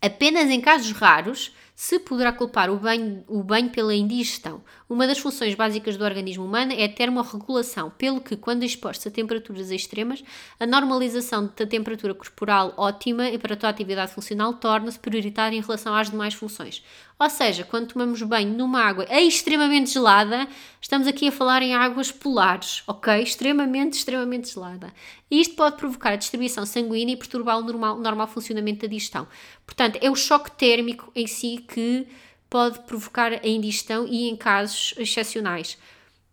Apenas 0.00 0.50
em 0.50 0.60
casos 0.60 0.92
raros 0.92 1.52
se 1.76 1.98
poderá 1.98 2.32
culpar 2.32 2.70
o 2.70 2.78
banho, 2.78 3.22
o 3.28 3.42
banho 3.42 3.68
pela 3.68 3.94
indigestão. 3.94 4.64
Uma 4.88 5.06
das 5.06 5.18
funções 5.18 5.54
básicas 5.54 5.98
do 5.98 6.04
organismo 6.04 6.46
humano 6.46 6.72
é 6.72 6.84
a 6.84 6.88
termorregulação, 6.88 7.90
pelo 7.90 8.18
que, 8.18 8.34
quando 8.34 8.62
exposto 8.62 9.08
a 9.08 9.10
temperaturas 9.10 9.70
extremas, 9.70 10.24
a 10.58 10.66
normalização 10.66 11.52
da 11.54 11.66
temperatura 11.66 12.14
corporal 12.14 12.72
ótima 12.78 13.24
para 13.38 13.56
toda 13.56 13.66
a 13.66 13.70
atividade 13.70 14.12
funcional 14.12 14.54
torna-se 14.54 14.98
prioritária 14.98 15.54
em 15.54 15.60
relação 15.60 15.94
às 15.94 16.10
demais 16.10 16.32
funções. 16.32 16.82
Ou 17.18 17.30
seja, 17.30 17.64
quando 17.64 17.88
tomamos 17.88 18.20
banho 18.22 18.52
numa 18.52 18.82
água 18.82 19.06
extremamente 19.10 19.90
gelada, 19.90 20.46
estamos 20.80 21.06
aqui 21.06 21.28
a 21.28 21.32
falar 21.32 21.62
em 21.62 21.74
águas 21.74 22.12
polares, 22.12 22.82
ok? 22.86 23.22
Extremamente, 23.22 23.94
extremamente 23.94 24.52
gelada. 24.52 24.92
E 25.30 25.40
isto 25.40 25.54
pode 25.54 25.76
provocar 25.76 26.12
a 26.12 26.16
distribuição 26.16 26.66
sanguínea 26.66 27.14
e 27.14 27.16
perturbar 27.16 27.58
o 27.58 27.62
normal, 27.62 27.98
normal 27.98 28.26
funcionamento 28.26 28.82
da 28.82 28.88
digestão. 28.88 29.26
Portanto, 29.64 29.98
é 30.02 30.10
o 30.10 30.14
choque 30.14 30.50
térmico 30.52 31.10
em 31.14 31.26
si 31.26 31.64
que 31.66 32.06
pode 32.50 32.80
provocar 32.80 33.32
a 33.32 33.48
indigestão 33.48 34.06
e 34.06 34.28
em 34.28 34.36
casos 34.36 34.92
excepcionais. 34.98 35.78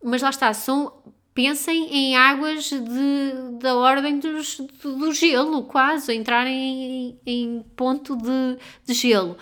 Mas 0.04 0.22
lá 0.22 0.32
está, 0.32 0.54
são 0.54 1.02
pensem 1.34 1.92
em 1.92 2.16
águas 2.16 2.66
de, 2.66 3.60
da 3.60 3.76
ordem 3.76 4.20
dos, 4.20 4.58
do, 4.58 5.12
gelo, 5.14 5.64
quase, 5.64 6.14
entrarem 6.14 6.56
em, 6.56 7.20
em 7.26 7.66
ponto 7.76 8.16
de, 8.16 8.58
de 8.86 8.94
gelo. 8.94 9.38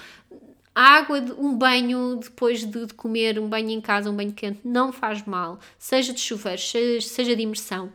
Água, 0.74 1.20
de, 1.20 1.32
um 1.34 1.56
banho 1.58 2.18
depois 2.18 2.66
de, 2.66 2.86
de, 2.86 2.94
comer, 2.94 3.38
um 3.40 3.50
banho 3.50 3.70
em 3.70 3.82
casa, 3.82 4.10
um 4.10 4.16
banho 4.16 4.32
quente, 4.32 4.62
não 4.64 4.92
faz 4.92 5.26
mal, 5.26 5.60
seja 5.78 6.14
de 6.14 6.20
chuveiro, 6.20 6.62
seja, 6.62 7.08
seja 7.08 7.36
de 7.36 7.42
imersão. 7.42 7.92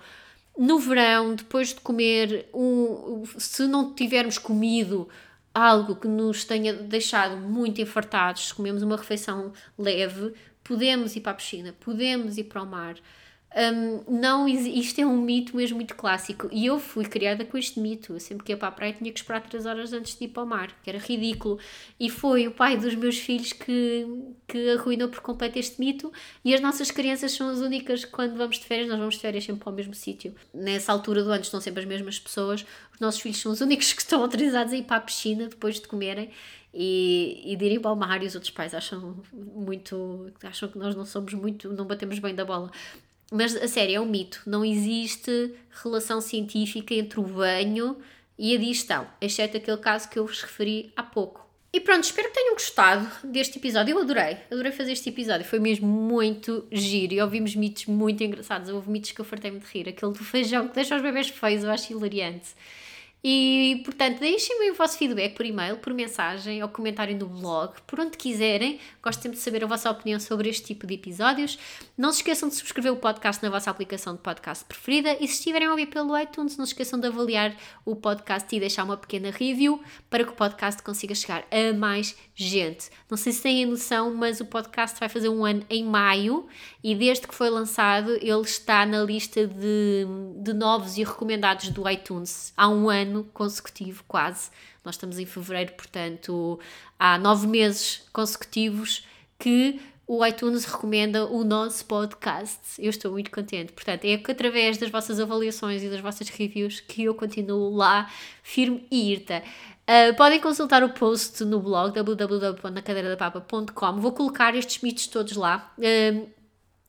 No 0.57 0.79
verão, 0.79 1.35
depois 1.35 1.69
de 1.69 1.81
comer, 1.81 2.49
um, 2.53 3.25
se 3.39 3.67
não 3.67 3.95
tivermos 3.95 4.39
comido 4.39 5.09
algo 5.55 5.97
que 5.97 6.07
nos 6.07 6.45
tenha 6.45 6.73
deixado 6.75 7.37
muito 7.39 7.81
infartados, 7.81 8.49
se 8.49 8.55
comemos 8.55 8.83
uma 8.83 8.97
refeição 8.97 9.53
leve, 9.79 10.35
podemos 10.63 11.17
ir 11.17 11.21
para 11.21 11.33
a 11.33 11.35
piscina, 11.35 11.75
podemos 11.81 12.37
ir 12.37 12.45
para 12.45 12.63
o 12.63 12.67
mar. 12.67 12.97
Um, 13.55 14.21
não, 14.21 14.47
isto 14.47 15.01
é 15.01 15.07
um 15.07 15.17
mito 15.17 15.57
mesmo 15.57 15.77
muito 15.77 15.95
clássico 15.95 16.47
e 16.53 16.67
eu 16.67 16.79
fui 16.79 17.07
criada 17.07 17.43
com 17.43 17.57
este 17.57 17.81
mito. 17.81 18.13
Eu 18.13 18.21
sempre 18.21 18.45
que 18.45 18.53
ia 18.53 18.57
para 18.57 18.69
a 18.69 18.71
praia 18.71 18.93
tinha 18.93 19.11
que 19.11 19.19
esperar 19.19 19.41
3 19.41 19.65
horas 19.65 19.93
antes 19.95 20.19
de 20.19 20.25
ir 20.25 20.29
para 20.29 20.43
o 20.43 20.47
mar, 20.47 20.79
que 20.83 20.91
era 20.91 20.99
ridículo. 20.99 21.59
E 21.99 22.11
foi 22.11 22.47
o 22.47 22.51
pai 22.51 22.77
dos 22.77 22.95
meus 22.95 23.19
filhos 23.19 23.55
que, 23.55 24.07
que 24.47 24.71
arruinou 24.71 25.09
por 25.09 25.21
completo 25.21 25.59
este 25.59 25.81
mito. 25.81 26.13
E 26.45 26.55
as 26.55 26.61
nossas 26.61 26.91
crianças 26.91 27.33
são 27.33 27.49
as 27.49 27.61
únicas 27.61 28.05
quando 28.05 28.37
vamos 28.37 28.59
de 28.59 28.67
férias, 28.67 28.89
nós 28.89 28.99
vamos 28.99 29.15
de 29.15 29.23
férias 29.23 29.45
sempre 29.45 29.63
para 29.63 29.73
o 29.73 29.75
mesmo 29.75 29.95
sítio. 29.95 30.35
Nessa 30.53 30.93
altura 30.93 31.23
do 31.25 31.31
ano 31.31 31.43
estão 31.43 31.61
sempre 31.61 31.81
as 31.81 31.87
mesmas 31.87 32.19
pessoas. 32.19 32.67
Os 32.93 33.01
nossos 33.01 33.21
filhos 33.21 33.39
são 33.39 33.53
os 33.53 33.63
únicos 33.63 33.93
que 33.93 34.03
estão 34.03 34.21
autorizados 34.21 34.73
a 34.75 34.77
ir 34.77 34.83
para 34.83 34.97
a 34.97 35.01
piscina 35.01 35.49
depois 35.49 35.81
de 35.81 35.89
comerem 35.89 36.31
e, 36.79 37.41
e 37.47 37.57
de 37.57 37.65
irem 37.65 37.81
para 37.81 37.91
o 37.91 37.97
mar 37.97 38.23
e 38.23 38.27
os 38.27 38.35
outros 38.35 38.51
pais 38.51 38.75
acham 38.75 39.17
muito 39.33 40.31
acham 40.43 40.69
que 40.69 40.79
nós 40.79 40.95
não 40.95 41.07
somos 41.07 41.33
muito 41.33 41.73
não 41.73 41.87
batemos 41.87 42.19
bem 42.19 42.35
da 42.35 42.45
bola 42.45 42.71
mas 43.31 43.57
a 43.57 43.67
sério, 43.67 43.97
é 43.97 44.01
um 44.01 44.07
mito. 44.07 44.43
Não 44.47 44.65
existe 44.65 45.55
relação 45.83 46.21
científica 46.21 46.95
entre 46.95 47.21
o 47.21 47.25
banho 47.25 47.97
e 48.39 48.55
a 48.55 48.59
digestão, 48.59 49.07
exceto 49.21 49.57
aquele 49.57 49.79
caso 49.79 50.09
que 50.09 50.19
eu 50.19 50.27
vos 50.27 50.43
referi 50.43 50.93
há 50.97 51.03
pouco. 51.03 51.47
E 51.73 51.81
pronto, 51.81 52.05
espero 52.05 52.29
que 52.29 52.35
tenham 52.35 52.55
gostado 52.55 53.07
deste 53.23 53.59
episódio. 53.59 53.93
Eu 53.93 54.01
adorei, 54.01 54.39
adorei 54.51 54.73
fazer 54.73 54.93
este 54.93 55.11
episódio. 55.11 55.45
Foi 55.45 55.59
mesmo 55.59 55.87
muito 55.87 56.67
giro 56.73 57.13
e 57.13 57.21
ouvimos 57.21 57.55
mitos 57.55 57.85
muito 57.85 58.25
engraçados. 58.25 58.71
Houve 58.71 58.91
mitos 58.91 59.11
que 59.11 59.21
eu 59.21 59.27
fartei-me 59.27 59.59
de 59.59 59.67
rir. 59.67 59.89
Aquele 59.91 60.13
do 60.13 60.25
feijão 60.25 60.69
que 60.69 60.75
deixa 60.75 60.97
os 60.97 61.03
bebés 61.03 61.29
feios, 61.29 61.65
eu 61.65 61.71
acho 61.71 61.93
hilariante. 61.93 62.55
E, 63.29 63.83
portanto, 63.85 64.21
deixem-me 64.21 64.71
o 64.71 64.75
vosso 64.75 64.97
feedback 64.97 65.35
por 65.35 65.45
e-mail, 65.45 65.79
por 65.79 65.93
mensagem 65.93 66.63
ou 66.63 66.69
comentário 66.69 67.19
no 67.19 67.27
blog, 67.27 67.75
por 67.85 67.99
onde 67.99 68.17
quiserem. 68.17 68.79
Gosto 69.03 69.21
sempre 69.21 69.37
de 69.37 69.43
saber 69.43 69.65
a 69.65 69.67
vossa 69.67 69.91
opinião 69.91 70.21
sobre 70.21 70.49
este 70.49 70.67
tipo 70.67 70.87
de 70.87 70.95
episódios. 70.95 71.59
Não 71.99 72.13
se 72.13 72.19
esqueçam 72.19 72.49
de 72.49 72.55
subscrever 72.55 72.93
o 72.93 72.97
podcast 72.97 73.43
na 73.43 73.51
vossa 73.51 73.69
aplicação 73.69 74.15
de 74.15 74.21
podcast 74.21 74.65
preferida 74.65 75.15
e 75.15 75.27
se 75.27 75.39
estiverem 75.39 75.67
a 75.67 75.73
ouvir 75.73 75.87
pelo 75.87 76.17
iTunes, 76.17 76.57
não 76.57 76.65
se 76.65 76.71
esqueçam 76.71 77.01
de 77.01 77.09
avaliar 77.09 77.57
o 77.85 77.97
podcast 77.97 78.55
e 78.55 78.61
deixar 78.61 78.85
uma 78.85 78.97
pequena 78.97 79.33
review 79.33 79.83
para 80.09 80.23
que 80.23 80.31
o 80.31 80.35
podcast 80.35 80.81
consiga 80.81 81.13
chegar 81.13 81.45
a 81.51 81.77
mais 81.77 82.15
gente. 82.33 82.91
Não 83.11 83.17
sei 83.17 83.33
se 83.33 83.43
têm 83.43 83.67
noção, 83.67 84.15
mas 84.15 84.39
o 84.39 84.45
podcast 84.45 85.01
vai 85.01 85.09
fazer 85.09 85.31
um 85.31 85.45
ano 85.45 85.65
em 85.69 85.83
maio 85.83 86.47
e 86.81 86.95
desde 86.95 87.27
que 87.27 87.35
foi 87.35 87.51
lançado 87.51 88.13
ele 88.13 88.43
está 88.43 88.87
na 88.87 89.03
lista 89.03 89.49
de, 89.49 90.07
de 90.37 90.53
novos 90.53 90.97
e 90.97 91.03
recomendados 91.03 91.71
do 91.71 91.91
iTunes 91.91 92.53
há 92.57 92.69
um 92.69 92.89
ano 93.17 93.25
consecutivo, 93.33 94.05
quase. 94.07 94.51
Nós 94.85 94.95
estamos 94.95 95.19
em 95.19 95.27
fevereiro, 95.27 95.73
portanto, 95.73 96.61
há 96.99 97.19
nove 97.19 97.47
meses 97.47 98.03
consecutivos 98.13 99.05
que 99.39 99.81
o 100.07 100.25
iTunes 100.25 100.65
recomenda 100.65 101.27
o 101.27 101.43
nosso 101.43 101.85
podcast. 101.85 102.61
Eu 102.79 102.91
estou 102.91 103.11
muito 103.11 103.31
contente. 103.31 103.73
Portanto, 103.73 104.05
é 104.05 104.17
que 104.17 104.31
através 104.31 104.79
das 104.79 104.91
vossas 104.91 105.19
avaliações 105.19 105.83
e 105.83 105.89
das 105.89 106.01
vossas 106.01 106.29
reviews 106.29 106.81
que 106.81 107.05
eu 107.05 107.15
continuo 107.15 107.75
lá 107.75 108.09
firme 108.43 108.87
e 108.91 109.13
irta. 109.13 109.43
Uh, 109.83 110.15
podem 110.17 110.41
consultar 110.41 110.83
o 110.85 110.91
post 110.91 111.45
no 111.45 111.61
blog 111.61 111.93
www.nacadeiradapapa.com. 111.93 114.01
Vou 114.01 114.13
colocar 114.13 114.55
estes 114.55 114.83
mitos 114.83 115.09
todos 115.09 115.37
lá. 115.37 115.73
Uh, 115.79 116.29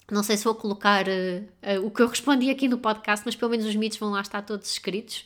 não 0.09 0.23
sei 0.23 0.37
se 0.37 0.45
vou 0.45 0.55
colocar 0.55 1.05
uh, 1.07 1.85
o 1.85 1.91
que 1.91 2.01
eu 2.01 2.07
respondi 2.07 2.49
aqui 2.49 2.67
no 2.67 2.77
podcast, 2.77 3.25
mas 3.25 3.35
pelo 3.35 3.51
menos 3.51 3.65
os 3.65 3.75
mitos 3.75 3.97
vão 3.97 4.11
lá 4.11 4.21
estar 4.21 4.41
todos 4.43 4.71
escritos. 4.71 5.25